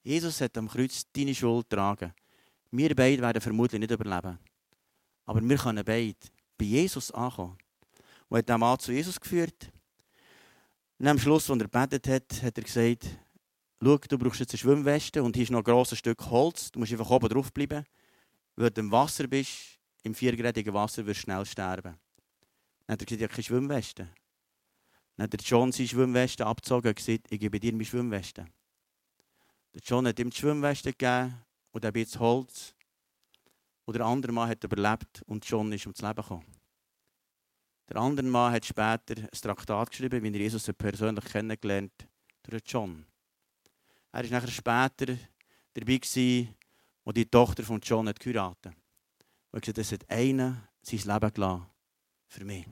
Jesus 0.02 0.40
hat 0.40 0.58
am 0.58 0.70
Kreuz 0.70 1.04
deine 1.12 1.36
Schuld 1.36 1.70
getragen. 1.70 2.14
Wir 2.72 2.96
beide 2.96 3.22
werden 3.22 3.42
vermutlich 3.42 3.80
nicht 3.80 3.92
überleben. 3.92 4.40
Aber 5.26 5.42
wir 5.42 5.58
können 5.58 5.84
beide 5.84 6.16
bei 6.58 6.66
Jesus 6.66 7.12
ankommen. 7.12 7.58
Und 8.30 8.38
hat 8.38 8.50
den 8.50 8.60
Mann 8.60 8.80
zu 8.80 8.92
Jesus 8.94 9.20
geführt. 9.20 9.72
Und 11.00 11.08
am 11.08 11.18
Schluss, 11.18 11.50
als 11.50 11.62
er 11.62 11.70
gebetet 11.70 12.08
hat, 12.10 12.44
hat 12.44 12.58
er 12.58 12.64
gesagt, 12.64 13.08
schau, 13.82 13.98
du 13.98 14.18
brauchst 14.18 14.42
jetzt 14.42 14.52
eine 14.52 14.58
Schwimmweste 14.58 15.24
und 15.24 15.34
hier 15.34 15.44
ist 15.44 15.50
noch 15.50 15.60
ein 15.60 15.64
grosses 15.64 15.98
Stück 15.98 16.30
Holz. 16.30 16.72
Du 16.72 16.80
musst 16.80 16.92
einfach 16.92 17.10
oben 17.10 17.30
drauf 17.30 17.54
bleiben. 17.54 17.86
Wenn 18.58 18.74
du 18.74 18.82
im 18.82 18.92
Wasser 18.92 19.26
bist, 19.28 19.80
im 20.04 20.14
viergradigen 20.14 20.74
Wasser, 20.74 21.06
wirst 21.06 21.22
du 21.22 21.24
schnell 21.24 21.46
sterben. 21.46 21.98
Dann 22.86 22.94
hat 22.94 23.02
er 23.02 23.06
gesagt, 23.06 23.12
ich 23.12 23.24
habe 23.24 23.34
keine 23.34 23.44
Schwimmweste. 23.44 24.10
Dann 25.16 25.24
hat 25.24 25.32
der 25.32 25.40
John 25.40 25.72
seine 25.72 25.88
Schwimmweste 25.88 26.46
abgezogen 26.46 26.90
und 26.90 26.96
gesagt, 26.98 27.28
ich 27.30 27.40
gebe 27.40 27.62
dir 27.62 27.72
meine 27.72 27.86
Schwimmweste. 27.86 28.46
Der 29.74 29.82
John 29.82 30.06
hat 30.06 30.20
ihm 30.20 30.32
die 30.32 30.38
Schwimmweste 30.38 30.92
gegeben 30.92 31.34
und 31.72 31.86
ein 31.86 31.94
bisschen 31.94 32.20
Holz. 32.20 32.76
Und 33.86 33.96
der 33.96 34.06
andere 34.06 34.34
Mann 34.34 34.50
hat 34.50 34.62
überlebt 34.66 35.24
und 35.28 35.46
John 35.46 35.72
ist 35.72 35.86
ums 35.86 36.02
Leben 36.02 36.16
gekommen. 36.16 36.59
Der 37.90 37.98
andere 37.98 38.28
Mann 38.28 38.54
hat 38.54 38.66
später 38.66 39.16
ein 39.18 39.30
Traktat 39.32 39.90
geschrieben, 39.90 40.22
wie 40.22 40.32
er 40.32 40.40
Jesus 40.42 40.72
persönlich 40.78 41.26
kennengelernt 41.26 42.08
durch 42.44 42.62
John. 42.68 43.04
Er 44.12 44.24
war 44.24 44.30
nachher 44.30 44.52
später 44.52 45.18
dabei, 45.74 45.98
gewesen, 45.98 46.56
wo 47.04 47.12
die 47.12 47.26
Tochter 47.26 47.64
von 47.64 47.80
John 47.82 48.08
hat 48.08 48.20
geheiratet 48.20 48.74
hat. 49.52 49.62
gesagt, 49.62 49.78
es 49.80 49.92
hat 49.92 50.10
einer 50.10 50.70
sein 50.84 51.00
Leben 51.00 51.34
gelassen 51.34 51.66
für 52.28 52.46
mich. 52.46 52.68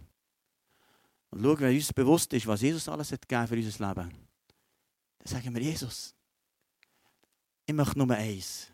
Und 1.32 1.42
schauen, 1.42 1.60
wenn 1.60 1.76
uns 1.76 1.94
bewusst 1.94 2.32
ist, 2.34 2.46
was 2.46 2.62
Jesus 2.62 2.88
alles 2.88 3.12
hat 3.12 3.28
gegeben 3.28 3.48
für 3.48 3.56
unser 3.56 3.88
Leben, 3.88 4.12
dann 5.18 5.28
sagen 5.28 5.54
wir, 5.56 5.62
Jesus, 5.64 6.16
ich 7.66 7.74
möchte 7.74 7.98
nur 7.98 8.12
eins. 8.12 8.72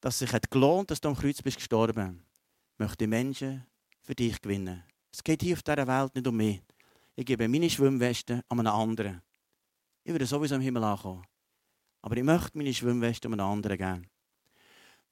Dass 0.00 0.14
es 0.14 0.18
sich 0.20 0.32
hat 0.32 0.50
dass 0.50 1.00
du 1.00 1.08
am 1.08 1.16
Kreuz 1.16 1.40
bist 1.40 1.56
gestorben. 1.56 2.22
Ich 2.74 2.78
möchte 2.78 3.06
Menschen 3.06 3.66
für 4.02 4.14
dich 4.14 4.40
gewinnen. 4.40 4.84
Es 5.12 5.22
geht 5.22 5.42
hier 5.42 5.54
auf 5.54 5.62
dieser 5.62 5.86
Welt 5.86 6.14
nicht 6.14 6.26
um 6.26 6.36
mich. 6.36 6.62
Ich 7.14 7.26
gebe 7.26 7.46
meine 7.46 7.68
Schwimmweste 7.68 8.42
an 8.48 8.60
einen 8.60 8.66
anderen. 8.66 9.22
Ich 10.02 10.12
würde 10.12 10.24
sowieso 10.24 10.54
im 10.54 10.62
Himmel 10.62 10.82
ankommen. 10.82 11.22
Aber 12.00 12.16
ich 12.16 12.22
möchte 12.22 12.56
meine 12.56 12.72
Schwimmweste 12.72 13.28
an 13.28 13.34
einen 13.34 13.40
anderen 13.40 13.76
geben. 13.76 14.06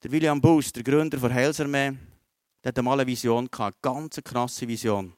Der 0.03 0.11
William 0.11 0.41
Bus, 0.41 0.71
der 0.73 0.83
Gründer 0.83 1.17
der 1.17 1.33
Heilsarmee, 1.33 1.93
der 2.63 2.69
hatte 2.69 2.81
mal 2.81 2.99
eine 2.99 3.05
Vision 3.05 3.47
eine 3.55 3.71
ganz 3.79 4.19
krasse 4.23 4.67
Vision. 4.67 5.13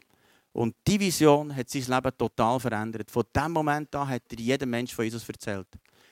Und 0.51 0.75
diese 0.85 0.99
Vision 0.99 1.55
hat 1.55 1.69
sein 1.69 1.83
Leben 1.83 2.17
total 2.17 2.59
verändert. 2.59 3.09
Von 3.09 3.23
dem 3.33 3.53
Moment 3.53 3.95
an 3.95 4.09
hat 4.09 4.23
er 4.29 4.39
jedem 4.39 4.69
Menschen 4.69 4.95
von 4.95 5.05
Jesus 5.05 5.27
erzählt. 5.27 5.67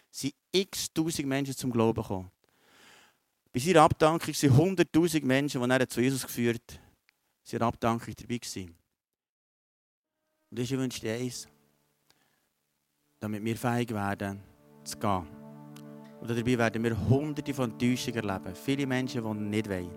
Es 0.09 0.21
sind 0.21 0.33
x 0.51 0.91
tausend 0.93 1.27
Menschen 1.27 1.55
zum 1.55 1.71
Glauben 1.71 2.01
gekommen. 2.01 2.31
Bei 3.51 3.59
seiner 3.59 3.81
Abdankung 3.81 4.33
sind 4.33 4.53
100.000 4.53 5.25
Menschen, 5.25 5.61
die 5.61 5.69
er 5.69 5.89
zu 5.89 6.01
Jesus 6.01 6.25
geführt 6.25 6.61
hat 6.71 6.90
seiner 7.43 7.65
Abdankung 7.67 8.13
dabei 8.17 8.37
gewesen. 8.37 8.75
Und 10.49 10.59
ich 10.59 10.71
wünsche 10.71 11.01
dir 11.01 11.13
eins, 11.13 11.47
damit 13.19 13.43
wir 13.43 13.55
fähig 13.55 13.91
werden, 13.93 14.41
zu 14.83 14.97
gehen. 14.97 15.27
Und 16.19 16.29
dabei 16.29 16.57
werden 16.57 16.83
wir 16.83 17.09
hunderte 17.09 17.53
von 17.53 17.71
Enttäuschungen 17.71 18.29
erleben. 18.29 18.55
Viele 18.55 18.85
Menschen, 18.85 19.23
die 19.23 19.43
nicht 19.49 19.69
wollen. 19.69 19.89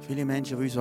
Viele 0.00 0.24
Menschen, 0.24 0.58
die 0.58 0.64
uns 0.64 0.76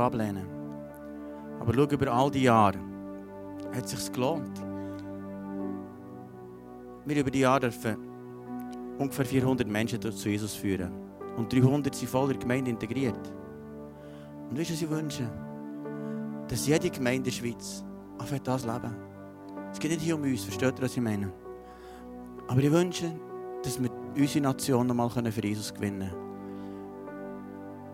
wir 7.05 7.17
über 7.17 7.31
die 7.31 7.39
Jahre 7.39 7.61
dürfen 7.61 8.15
ungefähr 8.97 9.25
400 9.25 9.67
Menschen 9.67 10.01
zu 10.01 10.29
Jesus 10.29 10.55
führen. 10.55 10.91
Und 11.37 11.51
300 11.51 11.93
sind 11.93 12.09
voll 12.09 12.25
in 12.25 12.29
der 12.31 12.39
Gemeinde 12.39 12.71
integriert. 12.71 13.31
Und 14.49 14.59
weißt 14.59 14.69
du, 14.69 14.73
was 14.73 14.81
ich 14.81 14.89
wünsche? 14.89 15.29
Dass 16.47 16.67
jede 16.67 16.89
Gemeinde 16.89 17.17
in 17.17 17.23
der 17.23 17.31
Schweiz 17.31 17.83
anfängt 18.17 18.47
das 18.47 18.65
leben. 18.65 18.95
Es 19.71 19.79
geht 19.79 19.91
nicht 19.91 20.01
hier 20.01 20.15
um 20.15 20.23
uns, 20.23 20.43
versteht 20.43 20.79
ihr, 20.79 20.83
was 20.83 20.95
ich 20.95 21.01
meine? 21.01 21.31
Aber 22.47 22.61
ich 22.61 22.71
wünsche, 22.71 23.11
dass 23.63 23.81
wir 23.81 23.89
unsere 24.15 24.43
Nation 24.43 24.87
nochmal 24.87 25.09
für 25.09 25.45
Jesus 25.45 25.73
gewinnen 25.73 26.09
können. 26.09 26.25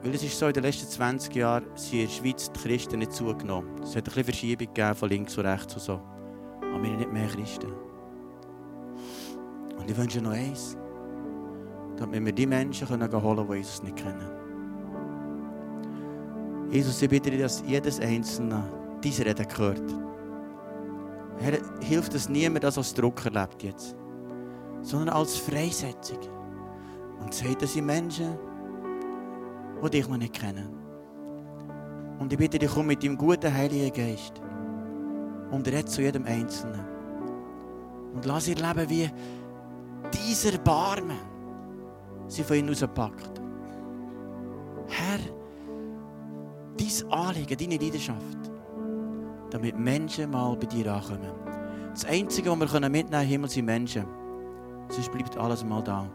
Weil 0.03 0.15
es 0.15 0.23
ist 0.23 0.37
so, 0.37 0.47
in 0.47 0.53
den 0.53 0.63
letzten 0.63 0.87
20 0.87 1.35
Jahren 1.35 1.65
sind 1.75 1.93
in 1.93 2.07
der 2.07 2.13
Schweiz 2.13 2.51
die 2.51 2.59
Christen 2.59 2.99
nicht 2.99 3.13
zugenommen. 3.13 3.69
Es 3.83 3.95
hat 3.95 3.97
ein 3.97 4.03
bisschen 4.05 4.23
Verschiebung 4.25 4.67
gegeben 4.67 4.95
von 4.95 5.09
links 5.09 5.37
und 5.37 5.45
rechts 5.45 5.75
und 5.75 5.81
so. 5.81 6.01
Aber 6.61 6.81
wir 6.81 6.89
sind 6.89 6.99
nicht 6.99 7.13
mehr 7.13 7.27
Christen. 7.27 7.71
Und 9.77 9.89
ich 9.89 9.97
wünsche 9.97 10.21
noch 10.21 10.31
eins. 10.31 10.75
Damit 11.97 12.25
wir 12.25 12.33
die 12.33 12.47
Menschen 12.47 12.89
holen 12.89 13.09
können, 13.09 13.47
die 13.47 13.55
Jesus 13.57 13.83
nicht 13.83 13.95
kennen. 13.95 14.40
Jesus, 16.71 17.01
ich 17.01 17.09
bitte 17.09 17.29
dich, 17.29 17.41
dass 17.41 17.63
jedes 17.67 17.99
Einzelne 17.99 18.63
diese 19.03 19.25
Rede 19.25 19.45
gehört. 19.45 19.83
Herr, 21.39 21.57
hilft 21.81 22.13
es 22.13 22.29
niemand, 22.29 22.63
das 22.63 22.77
als 22.77 22.93
Druck 22.93 23.25
erlebt 23.25 23.61
jetzt, 23.61 23.95
sondern 24.81 25.09
als 25.09 25.35
Freisetzung. 25.35 26.19
Und 27.19 27.33
sagt, 27.33 27.61
dass 27.61 27.73
sie 27.73 27.81
Menschen, 27.81 28.37
die 29.83 29.89
dich 29.89 30.07
noch 30.07 30.17
nicht 30.17 30.33
kennen. 30.33 30.69
Und 32.19 32.31
ich 32.31 32.39
bitte 32.39 32.57
dich, 32.57 32.71
komm 32.71 32.87
mit 32.87 33.03
deinem 33.03 33.17
guten 33.17 33.53
Heiligen 33.53 33.91
Geist 33.91 34.41
und 35.51 35.67
red 35.67 35.89
zu 35.89 36.01
jedem 36.01 36.25
Einzelnen. 36.25 36.85
Und 38.13 38.25
lass 38.25 38.47
ihr 38.47 38.55
leben, 38.55 38.89
wie 38.89 39.09
dieser 40.13 40.57
Barmen 40.57 41.19
sie 42.27 42.43
von 42.43 42.57
ihnen 42.57 42.69
rauspackt. 42.69 43.41
Herr, 44.87 45.19
dein 46.81 47.11
Anliegen, 47.11 47.57
deine 47.57 47.77
Leidenschaft, 47.77 48.51
damit 49.49 49.77
Menschen 49.77 50.31
mal 50.31 50.55
bei 50.55 50.65
dir 50.65 50.93
ankommen. 50.93 51.31
Das 51.91 52.05
Einzige, 52.05 52.49
was 52.49 52.73
wir 52.73 52.79
mitnehmen 52.89 53.11
können, 53.11 53.27
Himmel, 53.27 53.49
sind 53.49 53.65
Menschen. 53.65 54.05
Sonst 54.89 55.11
bleibt 55.11 55.37
alles 55.37 55.63
mal 55.63 55.83
da. 55.83 56.09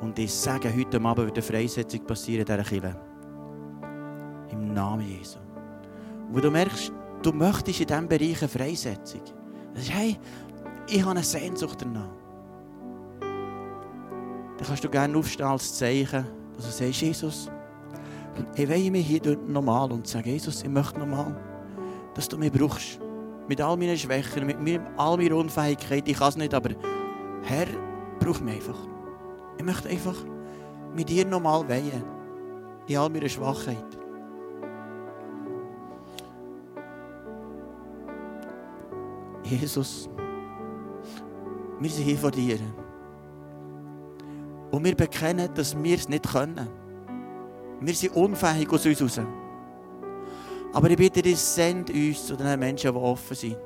Und 0.00 0.18
ich 0.18 0.32
sage, 0.32 0.72
heute 0.74 0.98
Abend 0.98 1.16
wird 1.18 1.32
eine 1.36 1.42
Freisetzung 1.42 2.04
passieren 2.06 2.46
in 2.46 2.46
dieser 2.46 2.62
Kirche. 2.62 2.96
Im 4.50 4.72
Namen 4.72 5.06
Jesu. 5.06 5.38
wo 6.30 6.40
du 6.40 6.50
merkst, 6.50 6.92
du 7.22 7.32
möchtest 7.32 7.80
in 7.80 7.86
diesem 7.86 8.08
Bereich 8.08 8.40
eine 8.40 8.48
Freisetzung. 8.48 9.22
Das 9.74 9.84
ist, 9.84 9.92
hey, 9.92 10.16
ich 10.88 11.00
habe 11.00 11.12
eine 11.12 11.22
Sehnsucht 11.22 11.82
danach. 11.82 12.10
Dann 14.58 14.66
kannst 14.66 14.84
du 14.84 14.88
gerne 14.88 15.16
aufstehen 15.16 15.46
als 15.46 15.76
Zeichen, 15.76 16.26
dass 16.56 16.66
du 16.66 16.84
sagst, 16.84 17.00
Jesus, 17.00 17.50
ich 18.54 18.68
will 18.68 18.90
mich 18.90 19.06
hier 19.06 19.38
normal 19.46 19.92
und 19.92 20.06
sage, 20.06 20.30
Jesus, 20.30 20.62
ich 20.62 20.68
möchte 20.68 20.98
normal, 20.98 21.36
dass 22.14 22.28
du 22.28 22.38
mich 22.38 22.52
brauchst. 22.52 23.00
Mit 23.48 23.60
all 23.60 23.76
meinen 23.76 23.96
Schwächen, 23.96 24.46
mit 24.46 24.80
all 24.96 25.16
meiner 25.16 25.36
Unfähigkeit, 25.36 26.08
ich 26.08 26.18
kann 26.18 26.30
es 26.30 26.36
nicht, 26.36 26.52
aber 26.52 26.70
Herr, 27.42 27.66
brauch 28.18 28.40
mich 28.40 28.56
einfach. 28.56 28.78
Ich 29.56 29.64
möchte 29.64 29.88
einfach 29.88 30.16
mit 30.94 31.08
dir 31.08 31.24
nochmal 31.26 31.68
weihen. 31.68 32.02
In 32.88 32.96
all 32.96 33.08
meiner 33.08 33.28
Schwachheit. 33.28 33.76
Jesus, 39.44 40.08
wir 41.78 41.90
sind 41.90 42.04
hier 42.04 42.18
vor 42.18 42.30
dir. 42.32 42.58
Und 44.72 44.84
wir 44.84 44.94
bekennen, 44.96 45.48
dass 45.54 45.80
wir 45.80 45.94
es 45.94 46.08
nicht 46.08 46.28
können. 46.28 46.68
Wir 47.80 47.94
sind 47.94 48.16
unfähig 48.16 48.70
aus 48.72 48.86
uns 48.86 49.02
raus. 49.02 49.20
Aber 50.72 50.90
ich 50.90 50.96
bitte 50.96 51.22
dich, 51.22 51.38
send 51.38 51.90
uns 51.90 52.26
zu 52.26 52.36
den 52.36 52.58
Menschen, 52.58 52.92
die 52.92 52.98
offen 52.98 53.36
sind. 53.36 53.56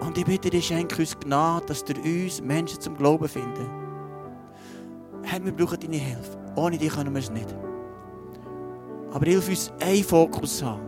Und 0.00 0.18
ich 0.18 0.24
bitte 0.24 0.50
dich, 0.50 0.66
schenke 0.66 1.00
uns 1.00 1.18
Gnade, 1.18 1.66
dass 1.66 1.84
du 1.84 1.94
uns 1.94 2.40
Menschen 2.42 2.80
zum 2.80 2.96
Glauben 2.96 3.28
finden. 3.28 3.66
Herr, 5.22 5.44
wir 5.44 5.52
brauchen 5.52 5.80
deine 5.80 5.96
Hilfe. 5.96 6.38
Ohne 6.56 6.78
dich 6.78 6.92
können 6.92 7.12
wir 7.12 7.20
es 7.20 7.30
nicht. 7.30 7.54
Aber 9.12 9.24
hilf 9.24 9.48
uns, 9.48 9.72
einen 9.80 10.04
Fokus 10.04 10.58
zu 10.58 10.66
haben. 10.66 10.82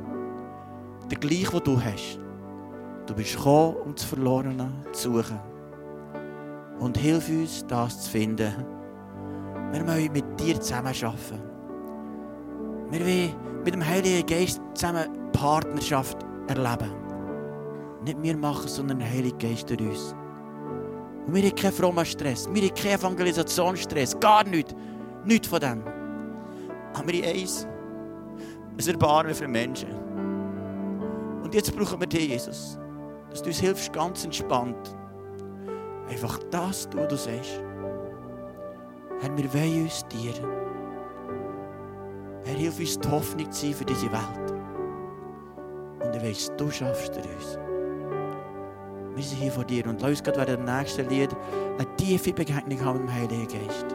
Der 1.11 1.19
gleiche, 1.19 1.51
den 1.53 1.65
du 1.65 1.81
hast. 1.81 2.19
Du 3.07 3.15
bist 3.15 3.37
gekommen, 3.37 3.77
um 3.85 3.95
das 3.95 4.05
Verlorene 4.05 4.73
zu 4.93 5.15
suchen. 5.15 5.39
Und 6.79 6.99
hilf 6.99 7.29
uns, 7.29 7.65
das 7.67 8.03
zu 8.03 8.11
finden. 8.11 8.76
Wir 9.73 9.87
wollen 9.87 10.13
mit 10.13 10.41
dir 10.41 10.61
zusammen 10.61 10.87
arbeiten. 10.89 11.43
Wir 12.91 13.01
wollen 13.01 13.63
mit 13.65 13.75
dem 13.75 13.87
Heiligen 13.87 14.27
Geist 14.27 14.61
zusammen 14.75 15.09
Partnerschaft 15.33 16.19
erleben. 16.49 16.91
Nicht 18.05 18.23
wir 18.23 18.37
machen, 18.37 18.69
sondern 18.69 19.01
der 19.01 19.11
Heilige 19.11 19.37
Geist 19.37 19.69
durch 19.69 19.81
uns. 19.81 20.15
Und 21.27 21.35
wir 21.35 21.43
haben 21.43 21.55
keinen 21.57 21.73
frommen 21.73 22.07
Stress. 22.07 22.49
Wir 22.53 22.63
haben 22.63 22.75
keinen 22.75 23.01
Evangelisationsstress. 23.01 24.19
Gar 24.21 24.45
nichts. 24.45 24.75
Nichts 25.25 25.49
von 25.49 25.59
dem. 25.59 25.83
Aber 26.95 27.09
wir 27.09 27.23
haben 27.23 27.37
eins. 27.37 27.67
Ein 28.79 28.89
Erbarmen 28.89 29.35
für 29.35 29.49
Menschen. 29.49 29.89
Und 31.43 31.53
jetzt 31.55 31.77
brauchen 31.77 31.99
wir 31.99 32.07
dich, 32.07 32.29
Jesus. 32.29 32.79
Dass 33.31 33.43
du 33.43 33.49
uns 33.49 33.59
hilfst, 33.59 33.93
ganz 33.93 34.25
entspannt. 34.25 34.97
Einfach 36.09 36.39
das 36.51 36.89
was 36.95 37.09
du 37.09 37.17
sagst. 37.17 37.63
Herr, 39.21 39.37
wir 39.37 39.53
wollen 39.55 39.85
uns 39.85 40.07
dir. 40.09 40.35
Herr, 42.45 42.55
hilf 42.55 42.79
uns 42.79 42.99
die 42.99 43.09
Hoffnung 43.09 43.51
zu 43.51 43.67
sein 43.67 43.75
für 43.75 43.85
diese 43.85 44.13
Welt. 44.13 44.53
Und 46.05 46.15
ich 46.15 46.23
weiss, 46.23 46.53
du 46.57 46.71
schaffst 46.71 47.17
es 47.17 47.27
uns. 47.27 47.59
Wir 49.15 49.25
sind 49.25 49.39
hier 49.39 49.53
vor 49.53 49.65
dir 49.65 49.87
und 49.87 50.03
lass 50.03 50.11
uns 50.11 50.23
gerade 50.23 50.39
während 50.39 50.69
dem 50.69 50.77
nächsten 50.77 51.09
Lied 51.09 51.35
eine 51.79 51.97
tiefe 51.97 52.33
Begegnung 52.33 52.85
haben 52.85 53.01
mit 53.01 53.09
dem 53.09 53.15
Heiligen 53.15 53.49
Geist. 53.49 53.87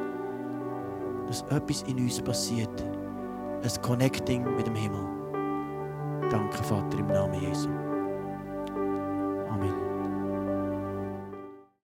Dass 1.28 1.44
etwas 1.44 1.84
in 1.84 1.98
uns 1.98 2.20
passiert. 2.20 2.84
Ein 3.64 3.82
Connecting 3.84 4.44
mit 4.56 4.66
dem 4.66 4.76
Himmel. 4.76 5.06
Danke, 6.32 6.64
Vater, 6.64 6.98
im 6.98 7.08
Namen 7.08 7.40
Jesu. 7.40 7.70